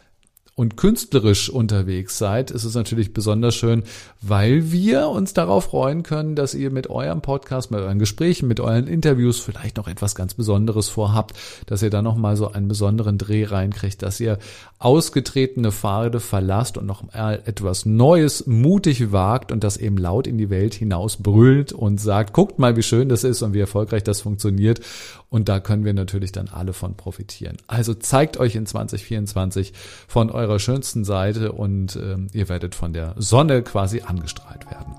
und 0.58 0.76
künstlerisch 0.76 1.50
unterwegs 1.50 2.18
seid, 2.18 2.50
ist 2.50 2.64
es 2.64 2.74
natürlich 2.74 3.12
besonders 3.14 3.54
schön, 3.54 3.84
weil 4.20 4.72
wir 4.72 5.06
uns 5.06 5.32
darauf 5.32 5.66
freuen 5.66 6.02
können, 6.02 6.34
dass 6.34 6.52
ihr 6.52 6.72
mit 6.72 6.90
eurem 6.90 7.20
Podcast, 7.20 7.70
mit 7.70 7.78
euren 7.78 8.00
Gesprächen, 8.00 8.48
mit 8.48 8.58
euren 8.58 8.88
Interviews 8.88 9.38
vielleicht 9.38 9.76
noch 9.76 9.86
etwas 9.86 10.16
ganz 10.16 10.34
Besonderes 10.34 10.88
vorhabt, 10.88 11.34
dass 11.66 11.82
ihr 11.82 11.90
da 11.90 12.02
nochmal 12.02 12.36
so 12.36 12.50
einen 12.50 12.66
besonderen 12.66 13.18
Dreh 13.18 13.44
reinkriegt, 13.44 14.02
dass 14.02 14.18
ihr 14.18 14.38
ausgetretene 14.80 15.70
Pfade 15.70 16.18
verlasst 16.18 16.76
und 16.76 16.86
noch 16.86 17.12
mal 17.12 17.40
etwas 17.46 17.86
Neues 17.86 18.48
mutig 18.48 19.12
wagt 19.12 19.52
und 19.52 19.62
das 19.62 19.76
eben 19.76 19.96
laut 19.96 20.26
in 20.26 20.38
die 20.38 20.50
Welt 20.50 20.74
hinaus 20.74 21.18
brüllt 21.18 21.72
und 21.72 22.00
sagt, 22.00 22.32
guckt 22.32 22.58
mal, 22.58 22.74
wie 22.74 22.82
schön 22.82 23.08
das 23.08 23.22
ist 23.22 23.42
und 23.42 23.54
wie 23.54 23.60
erfolgreich 23.60 24.02
das 24.02 24.22
funktioniert. 24.22 24.80
Und 25.30 25.50
da 25.50 25.60
können 25.60 25.84
wir 25.84 25.92
natürlich 25.92 26.32
dann 26.32 26.48
alle 26.48 26.72
von 26.72 26.96
profitieren. 26.96 27.58
Also 27.66 27.92
zeigt 27.92 28.38
euch 28.38 28.56
in 28.56 28.64
2024 28.64 29.74
von 30.08 30.30
eurem 30.30 30.47
eurer 30.48 30.58
schönsten 30.58 31.04
Seite 31.04 31.52
und 31.52 31.96
äh, 31.96 32.16
ihr 32.32 32.48
werdet 32.48 32.74
von 32.74 32.92
der 32.92 33.14
Sonne 33.18 33.62
quasi 33.62 34.02
angestrahlt 34.02 34.66
werden. 34.70 34.94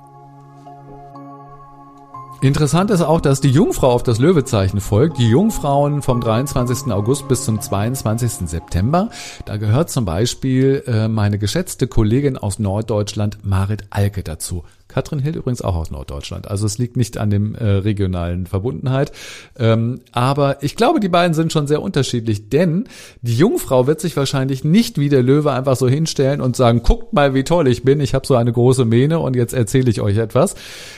Interessant 2.41 2.89
ist 2.89 3.01
auch, 3.01 3.19
dass 3.19 3.41
die 3.41 3.49
Jungfrau 3.49 3.91
auf 3.91 4.01
das 4.01 4.17
Löwezeichen 4.17 4.79
folgt. 4.79 5.17
Die 5.17 5.27
Jungfrauen 5.27 6.01
vom 6.01 6.21
23. 6.21 6.89
August 6.89 7.27
bis 7.27 7.43
zum 7.43 7.59
22. 7.59 8.47
September. 8.47 9.09
Da 9.43 9.57
gehört 9.57 9.89
zum 9.89 10.05
Beispiel 10.05 10.83
äh, 10.87 11.09
meine 11.09 11.37
geschätzte 11.37 11.87
Kollegin 11.87 12.37
aus 12.37 12.57
Norddeutschland, 12.57 13.39
Marit 13.43 13.83
Alke, 13.89 14.23
dazu. 14.23 14.63
Katrin 14.89 15.19
Hild 15.19 15.35
übrigens 15.35 15.61
auch 15.61 15.75
aus 15.75 15.91
Norddeutschland. 15.91 16.49
Also 16.49 16.65
es 16.65 16.79
liegt 16.79 16.97
nicht 16.97 17.19
an 17.19 17.29
dem 17.29 17.53
äh, 17.53 17.63
regionalen 17.63 18.47
Verbundenheit. 18.47 19.11
Ähm, 19.57 20.01
aber 20.11 20.63
ich 20.63 20.75
glaube, 20.75 20.99
die 20.99 21.09
beiden 21.09 21.35
sind 21.35 21.53
schon 21.53 21.67
sehr 21.67 21.81
unterschiedlich, 21.81 22.49
denn 22.49 22.85
die 23.21 23.35
Jungfrau 23.35 23.85
wird 23.85 24.01
sich 24.01 24.17
wahrscheinlich 24.17 24.63
nicht 24.63 24.97
wie 24.97 25.09
der 25.09 25.21
Löwe 25.21 25.51
einfach 25.51 25.75
so 25.75 25.87
hinstellen 25.87 26.41
und 26.41 26.55
sagen, 26.55 26.81
guckt 26.81 27.13
mal, 27.13 27.35
wie 27.35 27.43
toll 27.43 27.67
ich 27.67 27.83
bin, 27.83 28.01
ich 28.01 28.15
habe 28.15 28.25
so 28.25 28.35
eine 28.35 28.51
große 28.51 28.83
Mähne 28.83 29.19
und 29.19 29.35
jetzt 29.35 29.53
erzähle 29.53 29.91
ich 29.91 30.01
euch 30.01 30.17
etwas, 30.17 30.55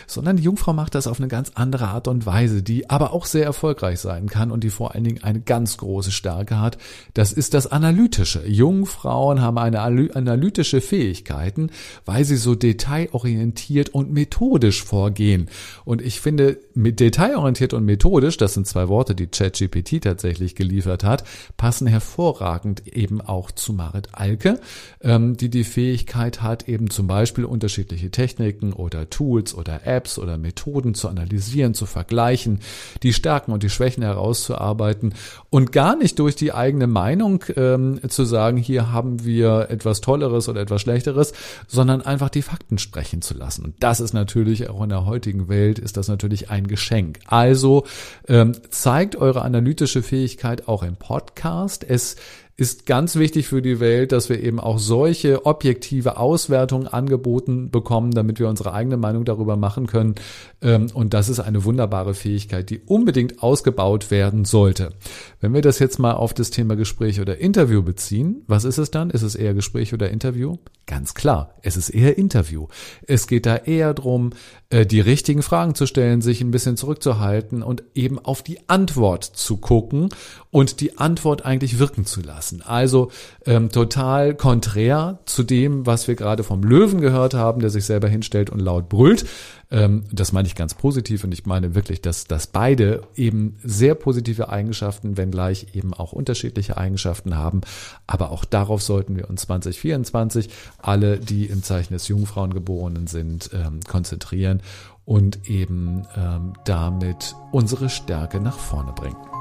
sondern 0.08 0.38
die 0.38 0.44
Jungfrau 0.44 0.72
macht 0.72 0.96
das 0.96 1.06
auf 1.06 1.20
eine 1.20 1.28
ganz 1.28 1.52
andere 1.56 1.90
Art 1.90 2.08
und 2.08 2.26
Weise, 2.26 2.64
die 2.64 2.90
aber 2.90 3.12
auch 3.12 3.26
sehr 3.26 3.44
erfolgreich 3.44 4.00
sein 4.00 4.30
kann 4.30 4.52
und 4.52 4.64
die 4.64 4.70
vor 4.70 4.96
allen 4.96 5.04
Dingen 5.04 5.24
eine 5.24 5.42
ganz 5.42 5.76
große 5.78 6.12
Stärke 6.12 6.62
hat. 6.62 6.78
Das 7.14 7.34
ist 7.34 7.54
das 7.54 7.68
Analytische. 7.68 8.48
Jungfrauen 8.48 9.42
haben 9.42 9.58
eine 9.58 9.82
analytische 9.82 10.80
Fähigkeiten, 10.80 11.72
weil 12.06 12.24
sie 12.24 12.38
so 12.38 12.56
detailorientiert 12.56 13.81
detailorientiert 13.82 13.90
und 13.90 14.12
methodisch 14.12 14.84
vorgehen. 14.84 15.50
Und 15.86 16.02
ich 16.02 16.20
finde, 16.20 16.58
mit 16.74 17.00
detailorientiert 17.00 17.74
und 17.74 17.86
methodisch, 17.86 18.38
das 18.38 18.54
sind 18.54 18.68
zwei 18.68 18.88
Worte, 18.88 19.16
die 19.16 19.28
ChatGPT 19.28 20.04
tatsächlich 20.04 20.56
geliefert 20.56 21.04
hat, 21.04 21.24
passen 21.58 21.88
hervorragend 21.88 22.88
eben 22.88 23.22
auch 23.22 23.52
zu 23.52 23.74
Marit 23.74 24.10
Alke, 24.14 24.60
ähm, 25.02 25.38
die 25.38 25.50
die 25.50 25.64
Fähigkeit 25.64 26.42
hat, 26.42 26.68
eben 26.68 26.90
zum 26.90 27.08
Beispiel 27.08 27.46
unterschiedliche 27.46 28.12
Techniken 28.12 28.74
oder 28.74 29.10
Tools 29.10 29.54
oder 29.54 29.86
Apps 29.86 30.18
oder 30.18 30.38
Methoden 30.38 30.94
zu 30.94 31.10
analysieren, 31.10 31.74
zu 31.74 31.86
vergleichen, 31.86 32.60
die 33.04 33.14
Stärken 33.14 33.52
und 33.52 33.64
die 33.64 33.70
Schwächen 33.70 34.04
herauszuarbeiten 34.04 35.14
und 35.50 35.72
gar 35.72 35.96
nicht 35.96 36.20
durch 36.20 36.36
die 36.36 36.54
eigene 36.54 36.88
Meinung 36.88 37.44
ähm, 37.56 38.00
zu 38.08 38.26
sagen, 38.26 38.58
hier 38.58 38.92
haben 38.92 39.24
wir 39.26 39.68
etwas 39.70 40.02
Tolleres 40.02 40.48
oder 40.50 40.62
etwas 40.62 40.82
Schlechteres, 40.82 41.34
sondern 41.68 42.02
einfach 42.02 42.30
die 42.30 42.42
Fakten 42.42 42.78
sprechen 42.78 43.22
zu 43.22 43.34
lassen. 43.34 43.71
Und 43.72 43.82
das 43.82 44.02
ist 44.02 44.12
natürlich 44.12 44.70
auch 44.70 44.84
in 44.84 44.90
der 44.90 45.06
heutigen 45.06 45.48
Welt 45.48 45.80
ist 45.80 45.96
das 45.96 46.10
natürlich 46.10 46.50
ein 46.50 46.68
Geschenk. 46.68 47.20
Also 47.26 47.86
ähm, 48.28 48.52
zeigt 48.70 49.16
eure 49.16 49.44
analytische 49.44 50.04
Fähigkeit 50.04 50.68
auch 50.68 50.84
im 50.84 50.98
Podcast. 50.98 51.86
Es 51.88 52.18
ist 52.62 52.86
ganz 52.86 53.16
wichtig 53.16 53.48
für 53.48 53.64
die 53.64 53.80
Welt, 53.80 54.12
dass 54.12 54.30
wir 54.30 54.40
eben 54.40 54.60
auch 54.60 54.78
solche 54.78 55.48
objektive 55.48 56.18
Auswertungen 56.18 56.86
angeboten 56.86 57.72
bekommen, 57.72 58.12
damit 58.12 58.40
wir 58.40 58.48
unsere 58.48 58.72
eigene 58.72 58.98
Meinung 58.98 59.26
darüber 59.26 59.58
machen 59.58 59.88
können. 59.88 60.14
Ähm, 60.62 60.86
und 60.94 61.16
das 61.16 61.28
ist 61.28 61.40
eine 61.40 61.66
wunderbare 61.66 62.14
Fähigkeit, 62.14 62.70
die 62.70 62.78
unbedingt 62.86 63.42
ausgebaut 63.42 64.12
werden 64.12 64.46
sollte. 64.46 64.94
Wenn 65.40 65.56
wir 65.56 65.64
das 65.64 65.80
jetzt 65.80 65.98
mal 65.98 66.14
auf 66.14 66.36
das 66.36 66.52
Thema 66.52 66.76
Gespräch 66.76 67.20
oder 67.20 67.40
Interview 67.40 67.82
beziehen, 67.82 68.44
was 68.46 68.64
ist 68.64 68.78
es 68.78 68.92
dann? 68.92 69.10
Ist 69.10 69.24
es 69.24 69.34
eher 69.34 69.56
Gespräch 69.56 69.92
oder 69.92 70.12
Interview? 70.12 70.58
Ganz 70.86 71.16
klar, 71.16 71.56
es 71.64 71.78
ist 71.78 71.90
eher 71.90 72.20
Interview. 72.20 72.68
Es 73.08 73.26
geht 73.26 73.48
da 73.48 73.56
eher 73.56 73.96
drum, 73.96 74.34
äh, 74.70 74.86
die 74.86 75.00
richtigen 75.00 75.42
Fragen 75.42 75.74
zu 75.74 75.86
stellen, 75.86 76.22
sich 76.22 76.42
ein 76.42 76.52
bisschen 76.52 76.78
zurückzuhalten 76.78 77.64
und 77.64 77.84
eben 77.96 78.20
auf 78.20 78.44
die 78.44 78.60
Antwort 78.68 79.24
zu 79.24 79.58
gucken 79.58 80.10
und 80.52 80.80
die 80.80 80.98
Antwort 80.98 81.46
eigentlich 81.46 81.80
wirken 81.80 82.06
zu 82.06 82.22
lassen. 82.22 82.51
Also 82.60 83.12
ähm, 83.46 83.70
total 83.70 84.36
konträr 84.36 85.20
zu 85.26 85.44
dem, 85.44 85.86
was 85.86 86.08
wir 86.08 86.16
gerade 86.16 86.44
vom 86.44 86.64
Löwen 86.64 87.00
gehört 87.00 87.34
haben, 87.34 87.62
der 87.62 87.70
sich 87.70 87.86
selber 87.86 88.10
hinstellt 88.10 88.50
und 88.50 88.60
laut 88.60 88.90
brüllt. 88.90 89.26
Ähm, 89.72 90.04
das 90.12 90.34
meine 90.34 90.48
ich 90.48 90.56
ganz 90.56 90.74
positiv 90.74 91.24
und 91.24 91.32
ich 91.32 91.46
meine 91.46 91.74
wirklich, 91.76 92.02
dass, 92.02 92.26
dass 92.26 92.48
beide 92.48 93.04
eben 93.16 93.58
sehr 93.64 93.96
positive 93.96 94.50
Eigenschaften, 94.50 95.16
wenngleich 95.16 95.68
eben 95.74 95.94
auch 95.94 96.12
unterschiedliche 96.12 96.78
Eigenschaften 96.78 97.38
haben. 97.38 97.62
Aber 98.06 98.32
auch 98.32 98.44
darauf 98.44 98.82
sollten 98.82 99.16
wir 99.16 99.30
uns 99.30 99.44
2024 99.44 100.50
alle, 100.78 101.18
die 101.18 101.46
im 101.46 101.64
Zeichen 101.64 101.94
des 101.94 102.08
Jungfrauengeborenen 102.10 103.08
sind, 103.08 103.50
ähm, 103.54 103.80
konzentrieren 103.88 104.62
und 105.06 105.50
eben 105.50 106.06
ähm, 106.16 106.54
damit 106.66 107.36
unsere 107.52 107.90
Stärke 107.90 108.40
nach 108.40 108.58
vorne 108.58 108.92
bringen. 108.92 109.41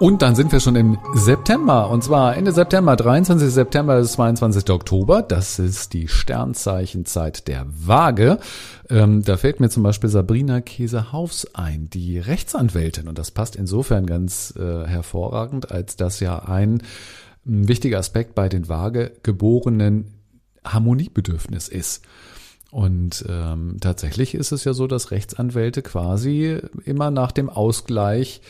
Und 0.00 0.22
dann 0.22 0.36
sind 0.36 0.52
wir 0.52 0.60
schon 0.60 0.76
im 0.76 0.96
September. 1.14 1.90
Und 1.90 2.04
zwar 2.04 2.36
Ende 2.36 2.52
September, 2.52 2.94
23. 2.94 3.50
September 3.50 3.98
bis 3.98 4.12
22. 4.12 4.70
Oktober. 4.70 5.22
Das 5.22 5.58
ist 5.58 5.92
die 5.92 6.06
Sternzeichenzeit 6.06 7.48
der 7.48 7.66
Waage. 7.68 8.38
Ähm, 8.88 9.24
da 9.24 9.36
fällt 9.36 9.58
mir 9.58 9.70
zum 9.70 9.82
Beispiel 9.82 10.08
Sabrina 10.08 10.60
Käsehaufs 10.60 11.52
ein, 11.52 11.90
die 11.90 12.20
Rechtsanwältin. 12.20 13.08
Und 13.08 13.18
das 13.18 13.32
passt 13.32 13.56
insofern 13.56 14.06
ganz 14.06 14.54
äh, 14.56 14.86
hervorragend, 14.86 15.72
als 15.72 15.96
das 15.96 16.20
ja 16.20 16.44
ein, 16.44 16.80
ein 17.44 17.66
wichtiger 17.66 17.98
Aspekt 17.98 18.36
bei 18.36 18.48
den 18.48 18.68
Waagegeborenen 18.68 20.14
Harmoniebedürfnis 20.64 21.66
ist. 21.66 22.04
Und 22.70 23.24
ähm, 23.28 23.78
tatsächlich 23.80 24.36
ist 24.36 24.52
es 24.52 24.62
ja 24.62 24.74
so, 24.74 24.86
dass 24.86 25.10
Rechtsanwälte 25.10 25.82
quasi 25.82 26.60
immer 26.84 27.10
nach 27.10 27.32
dem 27.32 27.50
Ausgleich 27.50 28.42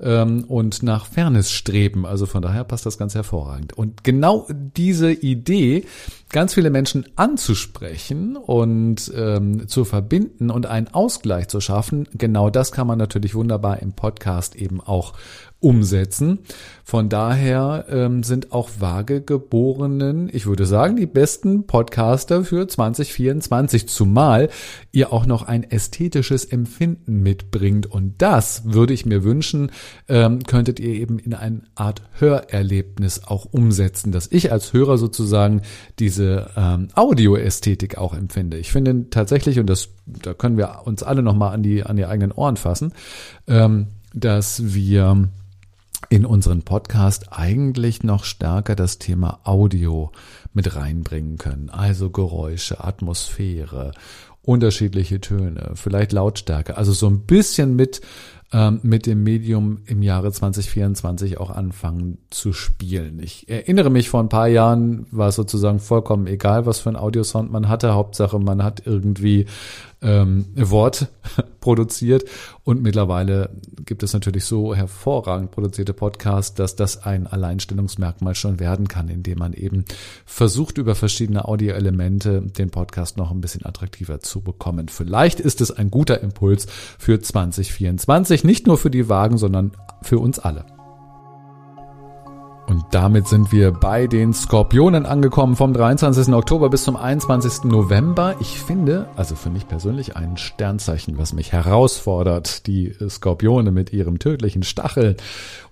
ähm, 0.00 0.44
und 0.44 0.82
nach 0.82 1.06
Fairness 1.06 1.50
streben. 1.50 2.06
Also 2.06 2.26
von 2.26 2.42
daher 2.42 2.64
passt 2.64 2.86
das 2.86 2.98
ganz 2.98 3.14
hervorragend. 3.14 3.72
Und 3.72 4.04
genau 4.04 4.46
diese 4.50 5.12
Idee, 5.12 5.84
ganz 6.30 6.54
viele 6.54 6.70
Menschen 6.70 7.06
anzusprechen 7.16 8.36
und 8.36 9.10
ähm, 9.14 9.68
zu 9.68 9.84
verbinden 9.84 10.50
und 10.50 10.66
einen 10.66 10.88
Ausgleich 10.88 11.48
zu 11.48 11.60
schaffen, 11.60 12.08
genau 12.12 12.50
das 12.50 12.72
kann 12.72 12.86
man 12.86 12.98
natürlich 12.98 13.34
wunderbar 13.34 13.80
im 13.80 13.92
Podcast 13.92 14.56
eben 14.56 14.80
auch 14.80 15.14
umsetzen. 15.60 16.40
Von 16.84 17.08
daher 17.08 17.86
ähm, 17.88 18.22
sind 18.22 18.52
auch 18.52 18.70
vage 18.78 19.20
geborenen, 19.20 20.28
ich 20.32 20.46
würde 20.46 20.66
sagen, 20.66 20.96
die 20.96 21.06
besten 21.06 21.66
Podcaster 21.66 22.44
für 22.44 22.68
2024, 22.68 23.88
zumal 23.88 24.50
ihr 24.92 25.12
auch 25.12 25.26
noch 25.26 25.42
ein 25.42 25.68
ästhetisches 25.68 26.44
Empfinden 26.44 27.22
mitbringt. 27.22 27.86
Und 27.86 28.14
das 28.18 28.62
würde 28.66 28.92
ich 28.92 29.06
mir 29.06 29.24
wünschen, 29.24 29.72
ähm, 30.08 30.44
könntet 30.44 30.78
ihr 30.78 30.94
eben 30.94 31.18
in 31.18 31.34
eine 31.34 31.62
Art 31.74 32.02
Hörerlebnis 32.18 33.22
auch 33.26 33.46
umsetzen, 33.46 34.12
dass 34.12 34.30
ich 34.30 34.52
als 34.52 34.72
Hörer 34.72 34.98
sozusagen 34.98 35.62
diese 35.98 36.50
ähm, 36.56 36.88
Audioästhetik 36.94 37.98
auch 37.98 38.14
empfinde. 38.14 38.58
Ich 38.58 38.70
finde 38.70 39.10
tatsächlich, 39.10 39.58
und 39.58 39.68
das, 39.68 39.88
da 40.06 40.34
können 40.34 40.58
wir 40.58 40.82
uns 40.84 41.02
alle 41.02 41.22
nochmal 41.22 41.54
an 41.54 41.62
die, 41.62 41.82
an 41.82 41.96
die 41.96 42.06
eigenen 42.06 42.32
Ohren 42.32 42.56
fassen, 42.56 42.92
ähm, 43.48 43.88
dass 44.14 44.74
wir 44.74 45.28
in 46.08 46.24
unseren 46.26 46.62
Podcast 46.62 47.32
eigentlich 47.32 48.02
noch 48.02 48.24
stärker 48.24 48.74
das 48.74 48.98
Thema 48.98 49.40
Audio 49.44 50.12
mit 50.52 50.76
reinbringen 50.76 51.38
können. 51.38 51.70
Also 51.70 52.10
Geräusche, 52.10 52.82
Atmosphäre, 52.82 53.92
unterschiedliche 54.42 55.20
Töne, 55.20 55.72
vielleicht 55.74 56.12
Lautstärke. 56.12 56.76
Also 56.76 56.92
so 56.92 57.08
ein 57.08 57.20
bisschen 57.26 57.76
mit 57.76 58.00
ähm, 58.52 58.78
mit 58.82 59.06
dem 59.06 59.24
Medium 59.24 59.78
im 59.86 60.02
Jahre 60.02 60.30
2024 60.30 61.38
auch 61.38 61.50
anfangen 61.50 62.18
zu 62.30 62.52
spielen. 62.52 63.18
Ich 63.20 63.48
erinnere 63.48 63.90
mich, 63.90 64.08
vor 64.08 64.20
ein 64.20 64.28
paar 64.28 64.46
Jahren 64.46 65.06
war 65.10 65.28
es 65.28 65.34
sozusagen 65.34 65.80
vollkommen 65.80 66.28
egal, 66.28 66.64
was 66.64 66.78
für 66.78 66.90
ein 66.90 66.96
Audiosound 66.96 67.50
man 67.50 67.68
hatte. 67.68 67.94
Hauptsache, 67.94 68.38
man 68.38 68.62
hat 68.62 68.82
irgendwie 68.86 69.46
ähm, 70.02 70.46
Wort 70.54 71.08
produziert. 71.60 72.24
Und 72.64 72.82
mittlerweile 72.82 73.50
gibt 73.84 74.02
es 74.02 74.12
natürlich 74.12 74.44
so 74.44 74.74
hervorragend 74.74 75.50
produzierte 75.50 75.94
Podcasts, 75.94 76.54
dass 76.54 76.76
das 76.76 77.04
ein 77.04 77.26
Alleinstellungsmerkmal 77.26 78.34
schon 78.34 78.60
werden 78.60 78.88
kann, 78.88 79.08
indem 79.08 79.38
man 79.38 79.52
eben 79.52 79.84
versucht, 80.24 80.78
über 80.78 80.94
verschiedene 80.94 81.46
Audioelemente 81.46 82.42
den 82.42 82.70
Podcast 82.70 83.16
noch 83.16 83.30
ein 83.30 83.40
bisschen 83.40 83.64
attraktiver 83.64 84.20
zu 84.20 84.40
bekommen. 84.42 84.88
Vielleicht 84.88 85.40
ist 85.40 85.60
es 85.60 85.70
ein 85.70 85.90
guter 85.90 86.20
Impuls 86.20 86.66
für 86.98 87.20
2024, 87.20 88.44
nicht 88.44 88.66
nur 88.66 88.78
für 88.78 88.90
die 88.90 89.08
Wagen, 89.08 89.38
sondern 89.38 89.72
für 90.02 90.18
uns 90.18 90.38
alle. 90.38 90.75
Und 92.66 92.84
damit 92.90 93.28
sind 93.28 93.52
wir 93.52 93.70
bei 93.70 94.08
den 94.08 94.34
Skorpionen 94.34 95.06
angekommen 95.06 95.54
vom 95.54 95.72
23. 95.72 96.34
Oktober 96.34 96.68
bis 96.68 96.82
zum 96.82 96.96
21. 96.96 97.64
November. 97.64 98.34
Ich 98.40 98.60
finde, 98.60 99.08
also 99.14 99.36
für 99.36 99.50
mich 99.50 99.68
persönlich 99.68 100.16
ein 100.16 100.36
Sternzeichen, 100.36 101.16
was 101.16 101.32
mich 101.32 101.52
herausfordert. 101.52 102.66
Die 102.66 102.92
Skorpione 103.08 103.70
mit 103.70 103.92
ihrem 103.92 104.18
tödlichen 104.18 104.64
Stachel 104.64 105.16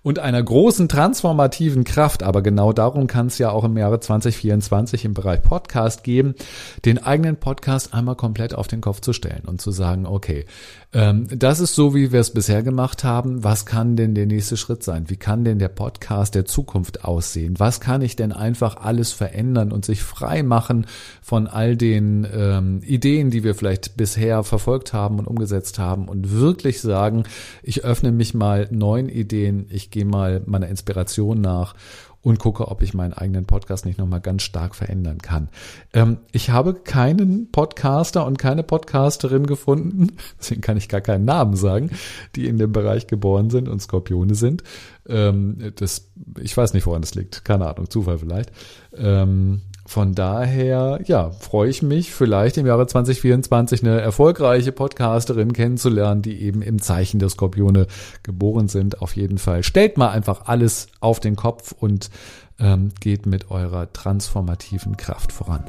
und 0.04 0.18
einer 0.18 0.42
großen 0.42 0.88
transformativen 0.88 1.82
Kraft. 1.82 2.22
Aber 2.22 2.42
genau 2.42 2.72
darum 2.72 3.08
kann 3.08 3.26
es 3.26 3.38
ja 3.38 3.50
auch 3.50 3.64
im 3.64 3.76
Jahre 3.76 3.98
2024 3.98 5.04
im 5.04 5.14
Bereich 5.14 5.42
Podcast 5.42 6.04
geben, 6.04 6.34
den 6.84 7.02
eigenen 7.02 7.36
Podcast 7.36 7.92
einmal 7.92 8.14
komplett 8.14 8.54
auf 8.54 8.68
den 8.68 8.82
Kopf 8.82 9.00
zu 9.00 9.12
stellen 9.12 9.42
und 9.46 9.60
zu 9.60 9.72
sagen, 9.72 10.06
okay, 10.06 10.44
ähm, 10.92 11.26
das 11.34 11.58
ist 11.58 11.74
so, 11.74 11.94
wie 11.94 12.12
wir 12.12 12.20
es 12.20 12.32
bisher 12.32 12.62
gemacht 12.62 13.02
haben. 13.02 13.42
Was 13.42 13.64
kann 13.64 13.96
denn 13.96 14.14
der 14.14 14.26
nächste 14.26 14.58
Schritt 14.58 14.82
sein? 14.82 15.08
Wie 15.08 15.16
kann 15.16 15.42
denn 15.42 15.58
der 15.58 15.68
Podcast 15.68 16.34
der 16.34 16.44
Zukunft 16.44 16.83
aussehen? 17.04 17.54
Was 17.58 17.80
kann 17.80 18.02
ich 18.02 18.16
denn 18.16 18.32
einfach 18.32 18.76
alles 18.76 19.12
verändern 19.12 19.72
und 19.72 19.84
sich 19.84 20.02
frei 20.02 20.42
machen 20.42 20.86
von 21.22 21.46
all 21.46 21.76
den 21.76 22.26
ähm, 22.32 22.80
Ideen, 22.84 23.30
die 23.30 23.44
wir 23.44 23.54
vielleicht 23.54 23.96
bisher 23.96 24.42
verfolgt 24.44 24.92
haben 24.92 25.18
und 25.18 25.26
umgesetzt 25.26 25.78
haben 25.78 26.08
und 26.08 26.32
wirklich 26.32 26.80
sagen, 26.80 27.24
ich 27.62 27.84
öffne 27.84 28.12
mich 28.12 28.34
mal 28.34 28.68
neuen 28.70 29.08
Ideen, 29.08 29.66
ich 29.70 29.90
gehe 29.90 30.04
mal 30.04 30.42
meiner 30.46 30.68
Inspiration 30.68 31.40
nach 31.40 31.74
und 32.24 32.38
gucke, 32.38 32.66
ob 32.68 32.82
ich 32.82 32.94
meinen 32.94 33.12
eigenen 33.12 33.44
Podcast 33.44 33.86
nicht 33.86 33.98
nochmal 33.98 34.20
ganz 34.20 34.42
stark 34.42 34.74
verändern 34.74 35.18
kann. 35.18 35.48
Ähm, 35.92 36.16
ich 36.32 36.50
habe 36.50 36.74
keinen 36.74 37.52
Podcaster 37.52 38.26
und 38.26 38.38
keine 38.38 38.64
Podcasterin 38.64 39.46
gefunden, 39.46 40.16
deswegen 40.40 40.62
kann 40.62 40.76
ich 40.76 40.88
gar 40.88 41.02
keinen 41.02 41.26
Namen 41.26 41.54
sagen, 41.54 41.90
die 42.34 42.48
in 42.48 42.58
dem 42.58 42.72
Bereich 42.72 43.06
geboren 43.06 43.50
sind 43.50 43.68
und 43.68 43.80
Skorpione 43.80 44.34
sind. 44.34 44.64
Ähm, 45.06 45.72
das, 45.76 46.10
ich 46.40 46.56
weiß 46.56 46.72
nicht, 46.72 46.86
woran 46.86 47.02
das 47.02 47.14
liegt. 47.14 47.44
Keine 47.44 47.68
Ahnung, 47.68 47.90
Zufall 47.90 48.18
vielleicht. 48.18 48.50
Ähm, 48.96 49.60
von 49.86 50.14
daher, 50.14 51.00
ja, 51.04 51.30
freue 51.30 51.68
ich 51.68 51.82
mich, 51.82 52.14
vielleicht 52.14 52.56
im 52.56 52.66
Jahre 52.66 52.86
2024 52.86 53.82
eine 53.82 54.00
erfolgreiche 54.00 54.72
Podcasterin 54.72 55.52
kennenzulernen, 55.52 56.22
die 56.22 56.40
eben 56.42 56.62
im 56.62 56.80
Zeichen 56.80 57.18
der 57.18 57.28
Skorpione 57.28 57.86
geboren 58.22 58.68
sind. 58.68 59.02
Auf 59.02 59.14
jeden 59.14 59.38
Fall. 59.38 59.62
Stellt 59.62 59.98
mal 59.98 60.08
einfach 60.08 60.46
alles 60.46 60.86
auf 61.00 61.20
den 61.20 61.36
Kopf 61.36 61.72
und 61.78 62.10
ähm, 62.58 62.92
geht 63.00 63.26
mit 63.26 63.50
eurer 63.50 63.92
transformativen 63.92 64.96
Kraft 64.96 65.32
voran. 65.32 65.64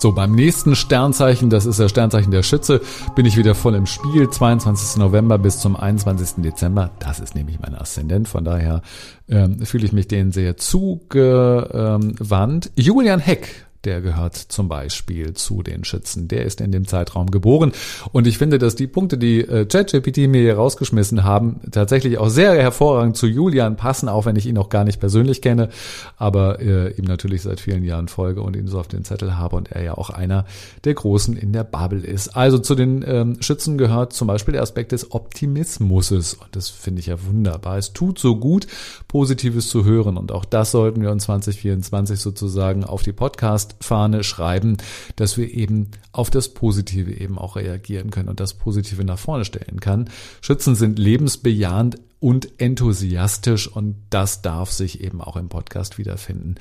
So, 0.00 0.12
beim 0.12 0.34
nächsten 0.34 0.76
Sternzeichen, 0.76 1.50
das 1.50 1.66
ist 1.66 1.78
das 1.78 1.90
Sternzeichen 1.90 2.30
der 2.30 2.42
Schütze, 2.42 2.80
bin 3.14 3.26
ich 3.26 3.36
wieder 3.36 3.54
voll 3.54 3.74
im 3.74 3.84
Spiel. 3.84 4.30
22. 4.30 4.96
November 4.96 5.36
bis 5.36 5.58
zum 5.58 5.76
21. 5.76 6.42
Dezember. 6.42 6.90
Das 7.00 7.20
ist 7.20 7.34
nämlich 7.34 7.60
mein 7.60 7.74
Aszendent. 7.74 8.26
Von 8.26 8.46
daher 8.46 8.80
ähm, 9.28 9.58
fühle 9.66 9.84
ich 9.84 9.92
mich 9.92 10.08
denen 10.08 10.32
sehr 10.32 10.56
zugewandt. 10.56 12.70
Julian 12.76 13.20
Heck 13.20 13.66
der 13.84 14.00
gehört 14.00 14.36
zum 14.36 14.68
Beispiel 14.68 15.34
zu 15.34 15.62
den 15.62 15.84
Schützen. 15.84 16.28
Der 16.28 16.44
ist 16.44 16.60
in 16.60 16.72
dem 16.72 16.86
Zeitraum 16.86 17.30
geboren. 17.30 17.72
Und 18.12 18.26
ich 18.26 18.38
finde, 18.38 18.58
dass 18.58 18.74
die 18.74 18.86
Punkte, 18.86 19.16
die 19.16 19.40
äh, 19.40 19.64
ChatGPT 19.64 20.28
mir 20.28 20.42
hier 20.42 20.56
rausgeschmissen 20.56 21.24
haben, 21.24 21.60
tatsächlich 21.70 22.18
auch 22.18 22.28
sehr 22.28 22.54
hervorragend 22.54 23.16
zu 23.16 23.26
Julian 23.26 23.76
passen, 23.76 24.08
auch 24.08 24.26
wenn 24.26 24.36
ich 24.36 24.46
ihn 24.46 24.54
noch 24.54 24.68
gar 24.68 24.84
nicht 24.84 25.00
persönlich 25.00 25.40
kenne, 25.40 25.70
aber 26.16 26.60
äh, 26.60 26.92
ihm 26.92 27.04
natürlich 27.04 27.42
seit 27.42 27.60
vielen 27.60 27.84
Jahren 27.84 28.08
folge 28.08 28.42
und 28.42 28.56
ihn 28.56 28.66
so 28.66 28.78
auf 28.78 28.88
den 28.88 29.04
Zettel 29.04 29.38
habe 29.38 29.56
und 29.56 29.72
er 29.72 29.82
ja 29.82 29.94
auch 29.96 30.10
einer 30.10 30.44
der 30.84 30.94
Großen 30.94 31.36
in 31.36 31.52
der 31.52 31.64
Bubble 31.64 32.00
ist. 32.00 32.36
Also 32.36 32.58
zu 32.58 32.74
den 32.74 33.04
ähm, 33.06 33.36
Schützen 33.40 33.78
gehört 33.78 34.12
zum 34.12 34.28
Beispiel 34.28 34.52
der 34.52 34.62
Aspekt 34.62 34.92
des 34.92 35.12
Optimismus. 35.12 36.10
Und 36.10 36.48
das 36.52 36.68
finde 36.68 37.00
ich 37.00 37.06
ja 37.06 37.16
wunderbar. 37.24 37.78
Es 37.78 37.92
tut 37.92 38.18
so 38.18 38.36
gut, 38.36 38.66
Positives 39.08 39.68
zu 39.68 39.84
hören. 39.84 40.16
Und 40.16 40.32
auch 40.32 40.44
das 40.44 40.70
sollten 40.70 41.00
wir 41.00 41.10
uns 41.10 41.24
2024 41.24 42.18
sozusagen 42.18 42.84
auf 42.84 43.02
die 43.02 43.12
Podcast 43.12 43.69
Fahne 43.80 44.24
schreiben, 44.24 44.76
dass 45.16 45.36
wir 45.36 45.52
eben 45.52 45.90
auf 46.12 46.30
das 46.30 46.48
Positive 46.50 47.12
eben 47.12 47.38
auch 47.38 47.56
reagieren 47.56 48.10
können 48.10 48.28
und 48.28 48.40
das 48.40 48.54
Positive 48.54 49.04
nach 49.04 49.18
vorne 49.18 49.44
stellen 49.44 49.80
kann. 49.80 50.10
Schützen 50.40 50.74
sind 50.74 50.98
lebensbejahend 50.98 51.98
und 52.20 52.60
enthusiastisch 52.60 53.68
und 53.68 53.96
das 54.10 54.42
darf 54.42 54.70
sich 54.70 55.00
eben 55.00 55.20
auch 55.20 55.36
im 55.36 55.48
Podcast 55.48 55.98
wiederfinden. 55.98 56.56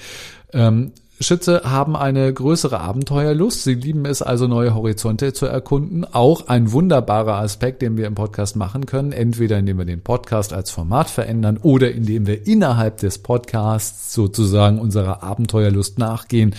Ähm, 0.54 0.93
Schütze 1.22 1.63
haben 1.65 1.98
eine 1.98 2.34
größere 2.34 2.80
Abenteuerlust. 2.80 3.65
Sie 3.65 3.74
lieben 3.74 4.06
es 4.06 4.22
also, 4.22 4.48
neue 4.48 4.74
Horizonte 4.74 5.34
zu 5.34 5.48
erkunden. 5.48 6.06
Auch 6.06 6.48
ein 6.48 6.72
wunderbarer 6.72 7.36
Aspekt, 7.36 7.82
den 7.82 7.98
wir 7.98 8.08
im 8.08 8.15
Podcast 8.15 8.56
machen 8.56 8.86
können. 8.86 9.12
Entweder 9.12 9.58
indem 9.58 9.80
wir 9.80 9.86
den 9.86 10.02
Podcast 10.02 10.54
als 10.54 10.72
Format 10.72 11.10
verändern 11.10 11.58
oder 11.62 11.91
indem 11.91 12.26
wir 12.26 12.48
innerhalb 12.48 13.00
des 13.00 13.17
Podcasts 13.17 14.13
sozusagen 14.13 14.80
unserer 14.80 15.22
Abenteuerlust 15.22 16.00
nachgehen 16.00 16.56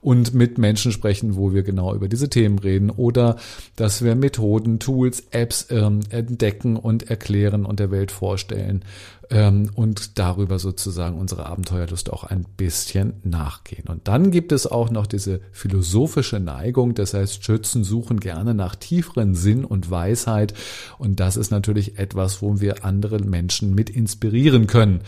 und 0.00 0.34
mit 0.34 0.58
Menschen 0.58 0.92
sprechen, 0.92 1.36
wo 1.36 1.52
wir 1.52 1.62
genau 1.62 1.94
über 1.94 2.08
diese 2.08 2.30
Themen 2.30 2.58
reden. 2.58 2.90
Oder 2.90 3.36
dass 3.76 4.02
wir 4.02 4.14
Methoden, 4.14 4.78
Tools, 4.78 5.24
Apps 5.30 5.66
ähm, 5.70 6.00
entdecken 6.10 6.76
und 6.76 7.10
erklären 7.10 7.64
und 7.64 7.80
der 7.80 7.90
Welt 7.90 8.10
vorstellen 8.10 8.84
ähm, 9.30 9.70
und 9.74 10.18
darüber 10.18 10.58
sozusagen 10.58 11.16
unsere 11.16 11.46
Abenteuerlust 11.46 12.12
auch 12.12 12.24
ein 12.24 12.44
bisschen 12.56 13.14
nachgehen. 13.22 13.84
Und 13.88 14.08
dann 14.08 14.30
gibt 14.30 14.52
es 14.52 14.66
auch 14.66 14.90
noch 14.90 15.06
diese 15.06 15.40
philosophische 15.52 16.40
Neigung, 16.40 16.94
das 16.94 17.14
heißt, 17.14 17.44
Schützen 17.44 17.84
suchen 17.84 18.20
gerne 18.20 18.54
nach 18.54 18.74
tieferen 18.74 19.34
Sinn 19.34 19.64
und 19.64 19.90
Weisheit 19.90 20.54
und 20.98 21.20
das 21.20 21.36
ist 21.36 21.50
natürlich 21.50 21.98
etwas, 21.98 22.42
wo 22.42 22.60
wir 22.60 22.84
andere 22.84 23.20
Menschen 23.20 23.74
mit 23.74 23.90
inspirieren 23.90 24.66
können. 24.66 25.02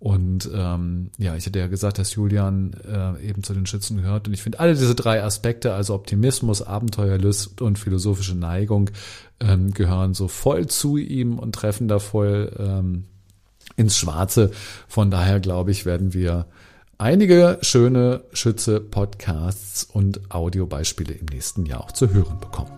Und 0.00 0.48
ähm, 0.54 1.10
ja, 1.18 1.34
ich 1.34 1.44
hatte 1.46 1.58
ja 1.58 1.66
gesagt, 1.66 1.98
dass 1.98 2.14
Julian 2.14 2.72
äh, 2.86 3.28
eben 3.28 3.42
zu 3.42 3.52
den 3.52 3.66
Schützen 3.66 3.96
gehört. 3.96 4.28
Und 4.28 4.34
ich 4.34 4.42
finde 4.42 4.60
alle 4.60 4.74
diese 4.74 4.94
drei 4.94 5.24
Aspekte, 5.24 5.74
also 5.74 5.94
Optimismus, 5.94 6.62
Abenteuerlust 6.62 7.60
und 7.60 7.78
philosophische 7.78 8.36
Neigung, 8.36 8.90
ähm, 9.40 9.72
gehören 9.72 10.14
so 10.14 10.28
voll 10.28 10.68
zu 10.68 10.96
ihm 10.96 11.38
und 11.38 11.54
treffen 11.54 11.88
da 11.88 11.98
voll 11.98 12.52
ähm, 12.58 13.04
ins 13.76 13.96
Schwarze. 13.98 14.52
Von 14.86 15.10
daher 15.10 15.40
glaube 15.40 15.72
ich, 15.72 15.84
werden 15.84 16.14
wir 16.14 16.46
einige 16.96 17.58
schöne 17.62 18.22
Schütze-Podcasts 18.32 19.84
und 19.84 20.30
Audiobeispiele 20.32 21.14
im 21.14 21.26
nächsten 21.26 21.66
Jahr 21.66 21.82
auch 21.82 21.92
zu 21.92 22.12
hören 22.12 22.38
bekommen. 22.38 22.77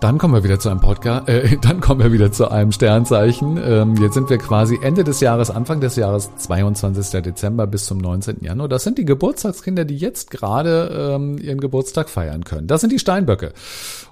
Dann 0.00 0.18
kommen 0.18 0.34
wir 0.34 0.44
wieder 0.44 0.58
zu 0.58 0.68
einem 0.68 0.80
Podcast, 0.80 1.28
äh, 1.28 1.56
dann 1.56 1.80
kommen 1.80 2.02
wir 2.02 2.12
wieder 2.12 2.30
zu 2.30 2.50
einem 2.50 2.70
Sternzeichen. 2.70 3.58
Ähm, 3.62 3.96
jetzt 3.96 4.14
sind 4.14 4.28
wir 4.28 4.36
quasi 4.36 4.78
Ende 4.82 5.04
des 5.04 5.20
Jahres, 5.20 5.50
Anfang 5.50 5.80
des 5.80 5.96
Jahres, 5.96 6.30
22. 6.36 7.22
Dezember 7.22 7.66
bis 7.66 7.86
zum 7.86 7.98
19. 7.98 8.38
Januar. 8.42 8.68
Das 8.68 8.84
sind 8.84 8.98
die 8.98 9.06
Geburtstagskinder, 9.06 9.86
die 9.86 9.96
jetzt 9.96 10.30
gerade 10.30 11.14
ähm, 11.14 11.38
ihren 11.38 11.60
Geburtstag 11.60 12.10
feiern 12.10 12.44
können. 12.44 12.66
Das 12.66 12.82
sind 12.82 12.92
die 12.92 12.98
Steinböcke. 12.98 13.52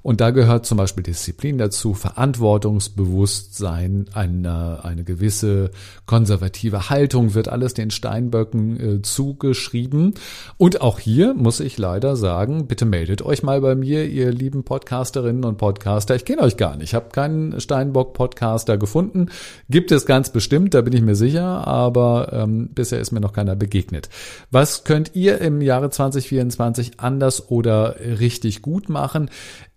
Und 0.04 0.20
da 0.20 0.30
gehört 0.32 0.66
zum 0.66 0.76
Beispiel 0.76 1.02
Disziplin 1.02 1.56
dazu, 1.56 1.94
Verantwortungsbewusstsein, 1.94 4.04
eine, 4.12 4.84
eine 4.84 5.02
gewisse 5.02 5.70
konservative 6.04 6.90
Haltung 6.90 7.32
wird 7.32 7.48
alles 7.48 7.72
den 7.72 7.90
Steinböcken 7.90 8.98
äh, 8.98 9.00
zugeschrieben. 9.00 10.12
Und 10.58 10.82
auch 10.82 10.98
hier 10.98 11.32
muss 11.32 11.58
ich 11.58 11.78
leider 11.78 12.16
sagen, 12.16 12.66
bitte 12.66 12.84
meldet 12.84 13.22
euch 13.22 13.42
mal 13.42 13.62
bei 13.62 13.74
mir, 13.74 14.04
ihr 14.04 14.30
lieben 14.30 14.62
Podcasterinnen 14.62 15.42
und 15.42 15.56
Podcaster. 15.56 16.14
Ich 16.14 16.26
kenne 16.26 16.42
euch 16.42 16.58
gar 16.58 16.76
nicht. 16.76 16.90
Ich 16.90 16.94
habe 16.94 17.08
keinen 17.08 17.58
Steinbock-Podcaster 17.58 18.76
gefunden. 18.76 19.30
Gibt 19.70 19.90
es 19.90 20.04
ganz 20.04 20.30
bestimmt, 20.30 20.74
da 20.74 20.82
bin 20.82 20.92
ich 20.92 21.00
mir 21.00 21.16
sicher, 21.16 21.66
aber 21.66 22.30
ähm, 22.30 22.68
bisher 22.74 23.00
ist 23.00 23.10
mir 23.10 23.20
noch 23.20 23.32
keiner 23.32 23.56
begegnet. 23.56 24.10
Was 24.50 24.84
könnt 24.84 25.12
ihr 25.14 25.40
im 25.40 25.62
Jahre 25.62 25.88
2024 25.88 27.00
anders 27.00 27.50
oder 27.50 27.96
richtig 27.98 28.60
gut 28.60 28.90
machen? 28.90 29.30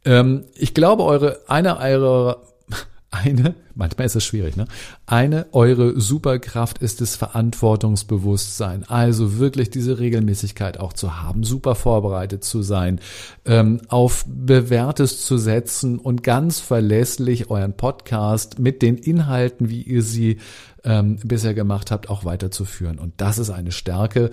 Ähm, 0.08 0.46
ich 0.56 0.74
glaube, 0.74 1.04
eure, 1.04 1.41
eine 1.48 1.78
eurer 1.80 2.41
eine, 3.12 3.56
manchmal 3.75 4.06
ist 4.06 4.15
es 4.15 4.23
schwierig, 4.23 4.56
ne? 4.56 4.67
Eine, 5.06 5.48
eure 5.52 6.00
Superkraft 6.00 6.77
ist 6.79 7.02
das 7.02 7.15
Verantwortungsbewusstsein. 7.15 8.86
Also 8.88 9.38
wirklich 9.38 9.69
diese 9.69 10.00
Regelmäßigkeit 10.00 10.79
auch 10.79 10.94
zu 10.94 11.21
haben, 11.21 11.44
super 11.44 11.75
vorbereitet 11.75 12.44
zu 12.44 12.62
sein, 12.62 13.00
ähm, 13.46 13.81
auf 13.90 14.25
Bewährtes 14.27 15.25
zu 15.25 15.38
setzen 15.38 16.00
und 16.00 16.23
ganz 16.23 16.60
verlässlich 16.60 17.50
euren 17.50 17.73
Podcast 17.73 18.60
mit 18.60 18.81
den 18.81 18.98
Inhalten, 18.98 19.69
wie 19.69 19.81
ihr 19.81 20.04
sie 20.04 20.38
ähm, 20.86 21.17
bisher 21.23 21.54
gemacht 21.54 21.92
habt, 21.92 22.10
auch 22.10 22.23
weiterzuführen. 22.23 22.98
Und 22.98 23.13
das 23.17 23.40
ist 23.40 23.50
eine 23.50 23.71
Stärke, 23.73 24.29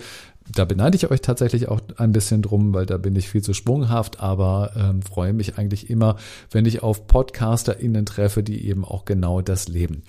da 0.53 0.65
beneide 0.65 0.95
ich 0.95 1.09
euch 1.09 1.21
tatsächlich 1.21 1.67
auch 1.69 1.81
ein 1.97 2.11
bisschen 2.11 2.41
drum, 2.41 2.73
weil 2.73 2.85
da 2.85 2.97
bin 2.97 3.15
ich 3.15 3.29
viel 3.29 3.41
zu 3.41 3.53
sprunghaft, 3.53 4.19
aber 4.19 4.71
ähm, 4.75 5.01
freue 5.01 5.33
mich 5.33 5.57
eigentlich 5.57 5.89
immer, 5.89 6.17
wenn 6.51 6.65
ich 6.65 6.83
auf 6.83 7.07
PodcasterInnen 7.07 8.05
treffe, 8.05 8.43
die 8.43 8.67
eben 8.67 8.85
auch 8.85 9.05
genau 9.05 9.41
das 9.41 9.67
leben. 9.67 10.03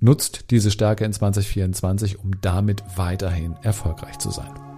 Nutzt 0.00 0.50
diese 0.50 0.70
Stärke 0.70 1.04
in 1.04 1.12
2024, 1.12 2.18
um 2.18 2.32
damit 2.42 2.82
weiterhin 2.96 3.56
erfolgreich 3.62 4.18
zu 4.18 4.30
sein. 4.30 4.73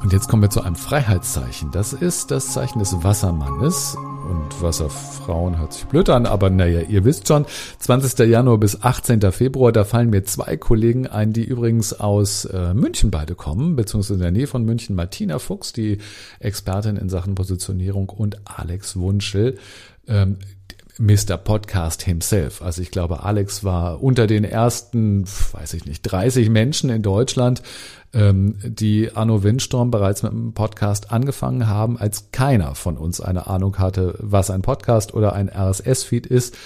Und 0.00 0.14
jetzt 0.14 0.28
kommen 0.28 0.42
wir 0.42 0.48
zu 0.48 0.62
einem 0.62 0.76
Freiheitszeichen. 0.76 1.70
Das 1.72 1.92
ist 1.92 2.30
das 2.30 2.54
Zeichen 2.54 2.78
des 2.78 3.04
Wassermannes. 3.04 3.96
Und 3.96 4.62
Wasserfrauen 4.62 5.58
hört 5.58 5.74
sich 5.74 5.84
blöd 5.84 6.08
an, 6.08 6.24
aber 6.24 6.48
naja, 6.48 6.80
ihr 6.80 7.04
wisst 7.04 7.28
schon, 7.28 7.44
20. 7.80 8.26
Januar 8.26 8.58
bis 8.58 8.82
18. 8.82 9.20
Februar, 9.32 9.72
da 9.72 9.84
fallen 9.84 10.08
mir 10.08 10.24
zwei 10.24 10.56
Kollegen 10.56 11.06
ein, 11.06 11.32
die 11.32 11.44
übrigens 11.44 11.92
aus 11.92 12.46
äh, 12.46 12.72
München 12.72 13.10
beide 13.10 13.34
kommen, 13.34 13.76
beziehungsweise 13.76 14.14
in 14.14 14.20
der 14.20 14.30
Nähe 14.30 14.46
von 14.46 14.64
München, 14.64 14.96
Martina 14.96 15.38
Fuchs, 15.38 15.72
die 15.72 15.98
Expertin 16.38 16.96
in 16.96 17.10
Sachen 17.10 17.34
Positionierung 17.34 18.08
und 18.08 18.40
Alex 18.44 18.96
Wunschel, 18.96 19.58
ähm, 20.06 20.38
Mr. 20.98 21.38
Podcast 21.38 22.02
himself. 22.02 22.62
Also 22.62 22.82
ich 22.82 22.90
glaube, 22.90 23.22
Alex 23.22 23.64
war 23.64 24.02
unter 24.02 24.26
den 24.26 24.44
ersten, 24.44 25.24
weiß 25.26 25.74
ich 25.74 25.86
nicht, 25.86 26.02
30 26.02 26.50
Menschen 26.50 26.90
in 26.90 27.02
Deutschland, 27.02 27.62
ähm, 28.12 28.56
die 28.62 29.14
Arno 29.14 29.42
Windstorm 29.42 29.90
bereits 29.90 30.22
mit 30.22 30.32
einem 30.32 30.52
Podcast 30.52 31.12
angefangen 31.12 31.66
haben, 31.68 31.98
als 31.98 32.32
keiner 32.32 32.74
von 32.74 32.96
uns 32.96 33.20
eine 33.20 33.46
Ahnung 33.46 33.78
hatte, 33.78 34.14
was 34.18 34.50
ein 34.50 34.62
Podcast 34.62 35.14
oder 35.14 35.32
ein 35.32 35.48
RSS-Feed 35.48 36.26
ist. 36.26 36.56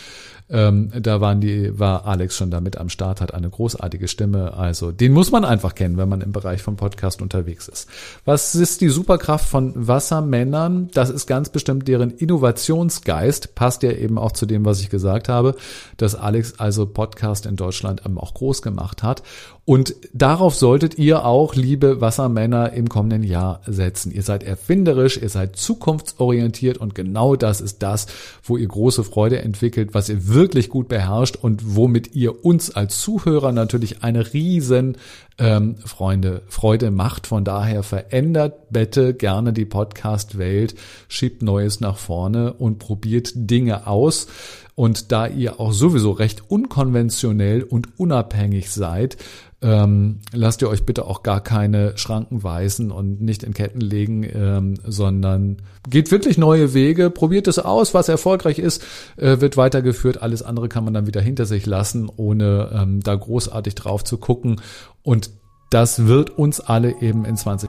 Ähm, 0.50 0.90
da 1.00 1.22
waren 1.22 1.40
die, 1.40 1.78
war 1.78 2.06
Alex 2.06 2.36
schon 2.36 2.50
damit 2.50 2.76
am 2.76 2.90
Start, 2.90 3.22
hat 3.22 3.32
eine 3.32 3.48
großartige 3.48 4.08
Stimme. 4.08 4.54
Also 4.54 4.92
den 4.92 5.12
muss 5.12 5.30
man 5.32 5.44
einfach 5.44 5.74
kennen, 5.74 5.96
wenn 5.96 6.08
man 6.08 6.20
im 6.20 6.32
Bereich 6.32 6.60
von 6.60 6.76
Podcast 6.76 7.22
unterwegs 7.22 7.66
ist. 7.66 7.88
Was 8.26 8.54
ist 8.54 8.82
die 8.82 8.90
Superkraft 8.90 9.48
von 9.48 9.72
Wassermännern? 9.74 10.90
Das 10.92 11.08
ist 11.08 11.26
ganz 11.26 11.48
bestimmt 11.48 11.88
deren 11.88 12.10
Innovationsgeist. 12.10 13.54
Passt 13.54 13.82
ja 13.82 13.92
eben 13.92 14.18
auch 14.18 14.32
zu 14.32 14.44
dem, 14.44 14.66
was 14.66 14.80
ich 14.80 14.90
gesagt 14.90 15.30
habe, 15.30 15.54
dass 15.96 16.14
Alex 16.14 16.58
also 16.58 16.86
Podcast 16.86 17.46
in 17.46 17.56
Deutschland 17.56 18.02
auch 18.04 18.34
groß 18.34 18.60
gemacht 18.60 19.02
hat. 19.02 19.22
Und 19.66 19.94
darauf 20.12 20.54
solltet 20.54 20.98
ihr 20.98 21.24
auch, 21.24 21.54
liebe 21.54 22.02
Wassermänner, 22.02 22.74
im 22.74 22.90
kommenden 22.90 23.22
Jahr 23.22 23.62
setzen. 23.66 24.12
Ihr 24.12 24.22
seid 24.22 24.42
erfinderisch, 24.42 25.16
ihr 25.16 25.30
seid 25.30 25.56
zukunftsorientiert 25.56 26.76
und 26.76 26.94
genau 26.94 27.34
das 27.34 27.62
ist 27.62 27.82
das, 27.82 28.06
wo 28.42 28.58
ihr 28.58 28.68
große 28.68 29.04
Freude 29.04 29.40
entwickelt, 29.40 29.94
was 29.94 30.10
ihr 30.10 30.33
wirklich 30.34 30.68
gut 30.68 30.88
beherrscht 30.88 31.36
und 31.36 31.76
womit 31.76 32.14
ihr 32.14 32.44
uns 32.44 32.70
als 32.70 33.00
Zuhörer 33.00 33.52
natürlich 33.52 34.02
eine 34.02 34.32
riesen 34.32 34.96
ähm, 35.38 35.76
Freunde, 35.84 36.42
Freude 36.48 36.90
macht. 36.90 37.26
Von 37.26 37.44
daher 37.44 37.82
verändert 37.82 38.70
bitte 38.70 39.14
gerne 39.14 39.52
die 39.52 39.64
Podcast-Welt, 39.64 40.74
schiebt 41.08 41.42
Neues 41.42 41.80
nach 41.80 41.96
vorne 41.96 42.52
und 42.52 42.78
probiert 42.78 43.32
Dinge 43.34 43.86
aus. 43.86 44.26
Und 44.74 45.12
da 45.12 45.26
ihr 45.26 45.60
auch 45.60 45.72
sowieso 45.72 46.10
recht 46.10 46.50
unkonventionell 46.50 47.62
und 47.62 47.98
unabhängig 47.98 48.70
seid, 48.70 49.16
ähm, 49.62 50.20
lasst 50.32 50.62
ihr 50.62 50.68
euch 50.68 50.84
bitte 50.84 51.06
auch 51.06 51.22
gar 51.22 51.42
keine 51.42 51.96
Schranken 51.96 52.42
weisen 52.42 52.90
und 52.90 53.20
nicht 53.20 53.42
in 53.42 53.54
Ketten 53.54 53.80
legen, 53.80 54.22
ähm, 54.24 54.74
sondern 54.86 55.58
geht 55.88 56.10
wirklich 56.10 56.38
neue 56.38 56.74
Wege, 56.74 57.10
probiert 57.10 57.48
es 57.48 57.58
aus, 57.58 57.94
was 57.94 58.08
erfolgreich 58.08 58.58
ist, 58.58 58.84
äh, 59.16 59.40
wird 59.40 59.56
weitergeführt, 59.56 60.22
alles 60.22 60.42
andere 60.42 60.68
kann 60.68 60.84
man 60.84 60.94
dann 60.94 61.06
wieder 61.06 61.20
hinter 61.20 61.46
sich 61.46 61.66
lassen, 61.66 62.10
ohne 62.14 62.70
ähm, 62.74 63.00
da 63.00 63.14
großartig 63.14 63.74
drauf 63.74 64.04
zu 64.04 64.18
gucken. 64.18 64.60
Und 65.02 65.30
das 65.70 66.06
wird 66.06 66.30
uns 66.30 66.60
alle 66.60 67.00
eben 67.00 67.24
in 67.24 67.36
20 67.36 67.68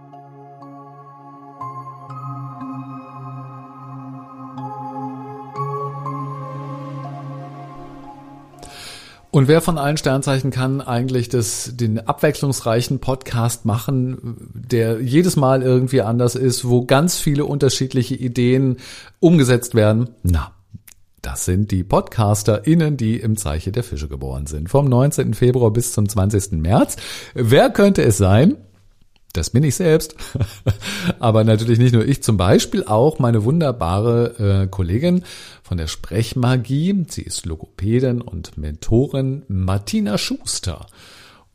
Und 9.35 9.49
wer 9.49 9.59
von 9.59 9.77
allen 9.77 9.97
Sternzeichen 9.97 10.49
kann 10.49 10.79
eigentlich 10.79 11.27
das, 11.27 11.71
den 11.75 11.99
abwechslungsreichen 11.99 12.99
Podcast 12.99 13.65
machen, 13.65 14.37
der 14.53 15.01
jedes 15.01 15.35
Mal 15.35 15.61
irgendwie 15.61 15.99
anders 15.99 16.35
ist, 16.35 16.63
wo 16.63 16.85
ganz 16.85 17.17
viele 17.17 17.43
unterschiedliche 17.43 18.15
Ideen 18.15 18.77
umgesetzt 19.19 19.75
werden? 19.75 20.11
Na, 20.23 20.53
das 21.21 21.43
sind 21.43 21.71
die 21.71 21.83
PodcasterInnen, 21.83 22.95
die 22.95 23.19
im 23.19 23.35
Zeichen 23.35 23.73
der 23.73 23.83
Fische 23.83 24.07
geboren 24.07 24.47
sind. 24.47 24.69
Vom 24.69 24.87
19. 24.87 25.33
Februar 25.33 25.71
bis 25.71 25.91
zum 25.91 26.07
20. 26.07 26.53
März. 26.53 26.95
Wer 27.33 27.71
könnte 27.71 28.03
es 28.03 28.15
sein? 28.15 28.55
Das 29.35 29.49
bin 29.49 29.63
ich 29.63 29.75
selbst. 29.75 30.15
Aber 31.19 31.43
natürlich 31.43 31.79
nicht 31.79 31.93
nur 31.93 32.05
ich, 32.05 32.23
zum 32.23 32.37
Beispiel 32.37 32.85
auch 32.85 33.19
meine 33.19 33.43
wunderbare 33.43 34.63
äh, 34.63 34.67
Kollegin 34.67 35.23
von 35.61 35.77
der 35.77 35.87
Sprechmagie. 35.87 37.05
Sie 37.09 37.21
ist 37.21 37.45
Logopädin 37.45 38.21
und 38.21 38.57
Mentorin 38.57 39.43
Martina 39.47 40.17
Schuster. 40.17 40.87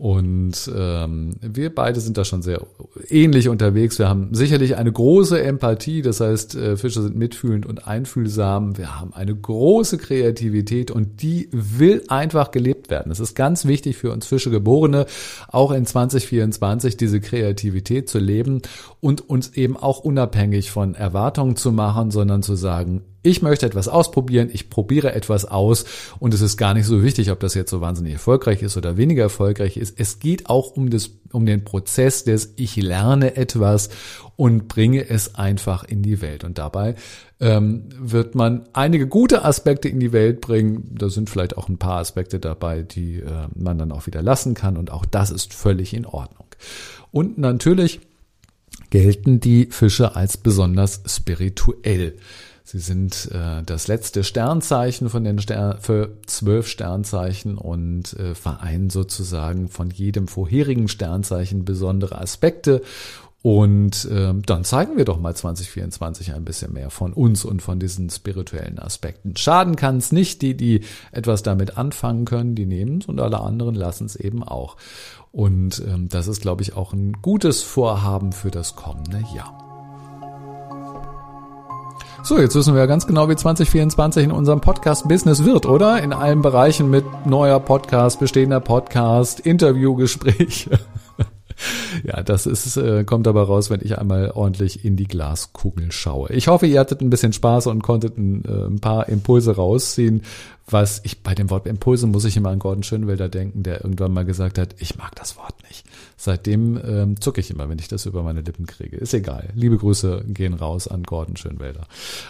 Und 0.01 0.73
ähm, 0.75 1.35
wir 1.43 1.75
beide 1.75 2.01
sind 2.01 2.17
da 2.17 2.25
schon 2.25 2.41
sehr 2.41 2.67
ähnlich 3.11 3.51
unterwegs. 3.51 3.99
Wir 3.99 4.09
haben 4.09 4.33
sicherlich 4.33 4.79
eine 4.79 4.91
große 4.91 5.43
Empathie, 5.43 6.01
das 6.01 6.21
heißt, 6.21 6.55
äh, 6.55 6.79
Fische 6.79 7.03
sind 7.03 7.17
mitfühlend 7.17 7.67
und 7.67 7.87
einfühlsam. 7.87 8.79
Wir 8.79 8.99
haben 8.99 9.13
eine 9.13 9.37
große 9.37 9.99
Kreativität 9.99 10.91
und 10.91 11.21
die 11.21 11.51
will 11.53 12.03
einfach 12.09 12.51
gelebt 12.51 12.89
werden. 12.89 13.13
Es 13.13 13.21
ist 13.21 13.35
ganz 13.35 13.67
wichtig 13.67 13.99
für 13.99 14.11
uns 14.11 14.25
Fischegeborene, 14.25 15.05
auch 15.49 15.71
in 15.71 15.85
2024 15.85 16.97
diese 16.97 17.21
Kreativität 17.21 18.09
zu 18.09 18.21
leben 18.21 18.63
und 19.01 19.29
uns 19.29 19.51
eben 19.55 19.77
auch 19.77 19.99
unabhängig 19.99 20.71
von 20.71 20.95
Erwartungen 20.95 21.57
zu 21.57 21.73
machen, 21.73 22.11
sondern 22.11 22.43
zu 22.43 22.55
sagen, 22.55 23.03
ich 23.23 23.43
möchte 23.43 23.67
etwas 23.67 23.89
ausprobieren, 23.89 24.49
ich 24.53 24.71
probiere 24.71 25.13
etwas 25.15 25.45
aus 25.45 25.85
und 26.19 26.33
es 26.33 26.41
ist 26.41 26.57
gar 26.57 26.75
nicht 26.75 26.87
so 26.87 27.03
wichtig, 27.03 27.31
ob 27.31 27.41
das 27.41 27.55
jetzt 27.55 27.71
so 27.71 27.81
wahnsinnig 27.81 28.15
erfolgreich 28.15 28.63
ist 28.63 28.77
oder 28.77 28.97
weniger 28.97 29.25
erfolgreich 29.25 29.77
ist. 29.77 29.99
Es 29.99 30.19
geht 30.19 30.49
auch 30.49 30.71
um 30.71 30.91
das, 30.91 31.11
um 31.33 31.45
den 31.45 31.65
Prozess 31.65 32.25
des 32.25 32.55
ich 32.57 32.77
lerne 32.77 33.37
etwas 33.37 33.91
und 34.37 34.69
bringe 34.69 35.07
es 35.09 35.35
einfach 35.35 35.85
in 35.85 36.03
die 36.03 36.23
Welt. 36.23 36.45
Und 36.45 36.57
dabei 36.57 36.95
ähm, 37.41 37.91
wird 37.99 38.35
man 38.35 38.67
einige 38.73 39.07
gute 39.07 39.45
Aspekte 39.45 39.89
in 39.89 40.01
die 40.01 40.13
Welt 40.13 40.41
bringen. 40.41 40.95
Da 40.95 41.11
sind 41.11 41.29
vielleicht 41.29 41.59
auch 41.59 41.69
ein 41.69 41.79
paar 41.79 41.99
Aspekte 41.99 42.41
dabei, 42.41 42.83
die 42.83 43.17
äh, 43.17 43.49
man 43.55 43.77
dann 43.77 43.93
auch 43.93 44.07
wieder 44.07 44.23
lassen 44.23 44.55
kann. 44.55 44.79
Und 44.79 44.91
auch 44.91 45.05
das 45.05 45.31
ist 45.31 45.53
völlig 45.53 45.93
in 45.93 46.07
Ordnung. 46.07 46.47
Und 47.11 47.37
natürlich 47.37 48.01
gelten 48.89 49.41
die 49.41 49.67
Fische 49.67 50.17
als 50.17 50.37
besonders 50.37 51.03
spirituell. 51.07 52.17
Sie 52.71 52.79
sind 52.79 53.29
äh, 53.33 53.65
das 53.65 53.89
letzte 53.89 54.23
Sternzeichen 54.23 55.09
von 55.09 55.25
den 55.25 55.41
Stern 55.41 55.81
für 55.81 56.13
zwölf 56.27 56.69
Sternzeichen 56.69 57.59
und 57.59 58.13
äh, 58.13 58.37
vereinen 58.37 58.91
sozusagen 58.91 59.69
von 59.69 59.91
jedem 59.91 60.29
vorherigen 60.29 60.87
Sternzeichen 60.87 61.65
besondere 61.65 62.21
Aspekte. 62.21 62.81
Und 63.43 64.05
äh, 64.05 64.35
dann 64.47 64.63
zeigen 64.63 64.97
wir 64.97 65.05
doch 65.05 65.19
mal 65.19 65.35
2024 65.35 66.33
ein 66.33 66.45
bisschen 66.45 66.73
mehr 66.73 66.91
von 66.91 67.13
uns 67.13 67.45
und 67.45 67.61
von 67.61 67.81
diesen 67.81 68.09
spirituellen 68.09 68.79
Aspekten. 68.79 69.37
Schaden 69.37 69.75
kann 69.75 69.97
es 69.97 70.13
nicht. 70.13 70.41
Die, 70.41 70.57
die 70.57 70.83
etwas 71.11 71.43
damit 71.43 71.77
anfangen 71.77 72.25
können, 72.25 72.55
die 72.55 72.67
nehmen 72.67 72.99
es 72.99 73.07
und 73.07 73.19
alle 73.19 73.41
anderen 73.41 73.75
lassen 73.75 74.05
es 74.05 74.15
eben 74.15 74.45
auch. 74.45 74.77
Und 75.33 75.83
ähm, 75.89 76.09
das 76.09 76.29
ist, 76.29 76.41
glaube 76.41 76.63
ich, 76.63 76.77
auch 76.77 76.93
ein 76.93 77.15
gutes 77.21 77.63
Vorhaben 77.63 78.31
für 78.31 78.53
das 78.53 78.77
kommende 78.77 79.25
Jahr. 79.35 79.70
So, 82.23 82.39
jetzt 82.39 82.55
wissen 82.55 82.75
wir 82.75 82.81
ja 82.81 82.87
ganz 82.87 83.07
genau, 83.07 83.29
wie 83.29 83.37
2024 83.37 84.25
in 84.25 84.31
unserem 84.31 84.61
Podcast-Business 84.61 85.45
wird, 85.45 85.67
oder? 85.67 86.03
In 86.03 86.13
allen 86.13 86.43
Bereichen 86.43 86.91
mit 86.91 87.05
neuer 87.27 87.59
Podcast, 87.59 88.21
bestehender 88.21 88.61
Podcast, 88.61 89.41
Interviewgespräche. 89.41 90.79
Ja, 92.05 92.23
das 92.23 92.47
ist, 92.47 92.79
äh, 92.79 93.05
kommt 93.05 93.29
aber 93.29 93.43
raus, 93.43 93.69
wenn 93.69 93.83
ich 93.83 93.99
einmal 93.99 94.31
ordentlich 94.31 94.83
in 94.83 94.97
die 94.97 95.05
Glaskugel 95.05 95.93
schaue. 95.93 96.33
Ich 96.33 96.49
hoffe, 96.49 96.67
ihr 96.67 96.81
hattet 96.81 97.03
ein 97.03 97.11
bisschen 97.11 97.35
Spaß 97.35 97.67
und 97.67 97.83
konntet 97.83 98.17
ein, 98.17 98.45
äh, 98.47 98.67
ein 98.67 98.81
paar 98.81 99.11
Impulse 99.11 99.57
rausziehen, 99.57 100.23
was 100.67 101.03
ich 101.05 101.23
bei 101.23 101.35
dem 101.35 101.51
Wort 101.51 101.67
Impulse 101.67 102.07
muss 102.07 102.25
ich 102.25 102.39
immer 102.39 102.49
an 102.49 102.61
Gordon 102.61 102.83
Schönwelder 102.83 103.29
denken, 103.29 103.63
der 103.63 103.85
irgendwann 103.85 104.15
mal 104.15 104.25
gesagt 104.25 104.57
hat, 104.57 104.75
ich 104.79 104.97
mag 104.97 105.15
das 105.17 105.37
Wort 105.37 105.55
nicht. 105.69 105.85
Seitdem 106.23 106.79
ähm, 106.85 107.19
zucke 107.19 107.41
ich 107.41 107.51
immer, 107.51 107.71
wenn 107.71 107.79
ich 107.79 107.89
das 107.89 108.05
über 108.05 108.23
meine 108.23 108.43
Lippen 108.43 108.67
kriege. 108.67 108.99
Ist 108.99 109.15
egal. 109.15 109.49
Liebe 109.55 109.79
Grüße 109.79 110.23
gehen 110.29 110.53
raus 110.53 110.87
an 110.87 111.03
Gordon 111.03 111.39
Schönwelder. 111.39 111.87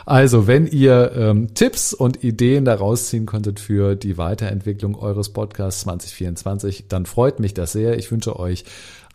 Also, 0.06 0.46
wenn 0.46 0.68
ihr 0.68 1.10
ähm, 1.16 1.54
Tipps 1.54 1.92
und 1.92 2.22
Ideen 2.22 2.64
daraus 2.64 3.08
ziehen 3.08 3.26
könntet 3.26 3.58
für 3.58 3.96
die 3.96 4.16
Weiterentwicklung 4.16 4.94
eures 4.94 5.30
Podcasts 5.30 5.80
2024, 5.80 6.84
dann 6.86 7.04
freut 7.04 7.40
mich 7.40 7.52
das 7.52 7.72
sehr. 7.72 7.98
Ich 7.98 8.12
wünsche 8.12 8.38
euch 8.38 8.64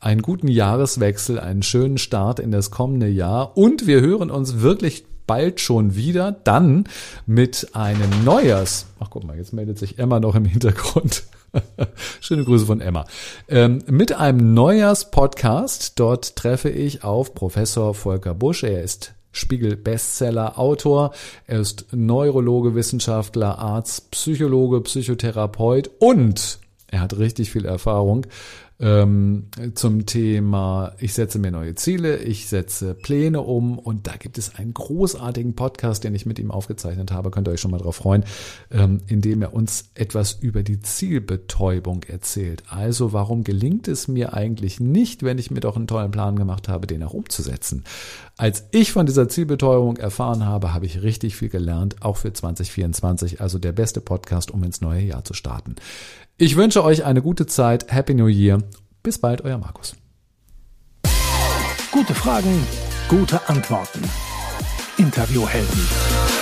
einen 0.01 0.21
guten 0.21 0.49
Jahreswechsel, 0.49 1.39
einen 1.39 1.63
schönen 1.63 1.97
Start 1.97 2.41
in 2.41 2.51
das 2.51 2.69
kommende 2.69 3.07
Jahr 3.07 3.57
und 3.57 3.87
wir 3.87 4.01
hören 4.01 4.29
uns 4.29 4.59
wirklich 4.59 5.05
bald 5.25 5.61
schon 5.61 5.95
wieder, 5.95 6.33
dann 6.43 6.83
mit 7.25 7.69
einem 7.71 8.25
Neujahrs. 8.25 8.87
Ach 8.99 9.09
guck 9.09 9.23
mal, 9.23 9.37
jetzt 9.37 9.53
meldet 9.53 9.79
sich 9.79 9.99
Emma 9.99 10.19
noch 10.19 10.35
im 10.35 10.43
Hintergrund. 10.43 11.23
Schöne 12.21 12.43
Grüße 12.43 12.65
von 12.65 12.81
Emma. 12.81 13.05
Ähm, 13.47 13.83
mit 13.87 14.13
einem 14.13 14.53
Neujahrs-Podcast. 14.53 15.99
Dort 15.99 16.35
treffe 16.35 16.69
ich 16.69 17.03
auf 17.03 17.33
Professor 17.33 17.93
Volker 17.93 18.33
Busch. 18.33 18.63
Er 18.63 18.83
ist 18.83 19.13
Spiegel-Bestseller, 19.31 20.57
Autor. 20.57 21.11
Er 21.45 21.59
ist 21.59 21.87
Neurologe, 21.91 22.75
Wissenschaftler, 22.75 23.59
Arzt, 23.59 24.11
Psychologe, 24.11 24.81
Psychotherapeut 24.81 25.91
und 25.99 26.59
er 26.87 27.01
hat 27.01 27.17
richtig 27.17 27.51
viel 27.51 27.65
Erfahrung 27.65 28.25
ähm, 28.79 29.47
zum 29.73 30.05
Thema, 30.05 30.93
ich 30.99 31.13
setze 31.13 31.39
mir 31.39 31.51
neue 31.51 31.75
Ziele, 31.75 32.17
ich 32.17 32.47
setze 32.47 32.93
Pläne 32.93 33.41
um 33.41 33.79
und 33.79 34.07
da 34.07 34.17
gibt 34.17 34.37
es 34.37 34.55
einen 34.55 34.73
großartigen 34.73 35.55
Podcast, 35.55 36.03
den 36.03 36.13
ich 36.13 36.25
mit 36.25 36.39
ihm 36.39 36.51
aufgezeichnet 36.51 37.11
habe, 37.11 37.31
könnt 37.31 37.47
ihr 37.47 37.51
euch 37.51 37.61
schon 37.61 37.71
mal 37.71 37.77
drauf 37.77 37.95
freuen, 37.95 38.25
ähm, 38.71 38.99
in 39.07 39.21
dem 39.21 39.41
er 39.41 39.53
uns 39.53 39.91
etwas 39.95 40.33
über 40.33 40.61
die 40.61 40.81
Zielbetäubung 40.81 42.03
erzählt. 42.03 42.63
Also 42.67 43.13
warum 43.13 43.45
gelingt 43.45 43.87
es 43.87 44.09
mir 44.09 44.33
eigentlich 44.33 44.81
nicht, 44.81 45.23
wenn 45.23 45.37
ich 45.37 45.51
mir 45.51 45.61
doch 45.61 45.77
einen 45.77 45.87
tollen 45.87 46.11
Plan 46.11 46.35
gemacht 46.35 46.67
habe, 46.67 46.85
den 46.85 47.03
auch 47.03 47.13
umzusetzen? 47.13 47.85
Als 48.37 48.65
ich 48.71 48.91
von 48.91 49.05
dieser 49.05 49.29
Zielbetäubung 49.29 49.95
erfahren 49.95 50.45
habe, 50.45 50.73
habe 50.73 50.85
ich 50.85 51.01
richtig 51.01 51.37
viel 51.37 51.47
gelernt, 51.47 51.95
auch 52.01 52.17
für 52.17 52.33
2024, 52.33 53.39
also 53.39 53.59
der 53.59 53.71
beste 53.71 54.01
Podcast, 54.01 54.51
um 54.51 54.61
ins 54.63 54.81
neue 54.81 55.01
Jahr 55.01 55.23
zu 55.23 55.33
starten. 55.33 55.75
Ich 56.37 56.57
wünsche 56.57 56.83
euch 56.83 57.05
eine 57.05 57.21
gute 57.21 57.45
Zeit. 57.45 57.93
Happy 57.93 58.13
New 58.13 58.27
Year. 58.27 58.61
Bis 59.03 59.19
bald, 59.19 59.41
euer 59.41 59.57
Markus. 59.57 59.95
Gute 61.91 62.13
Fragen, 62.13 62.67
gute 63.07 63.47
Antworten. 63.47 64.01
Interviewhelden. 64.97 66.34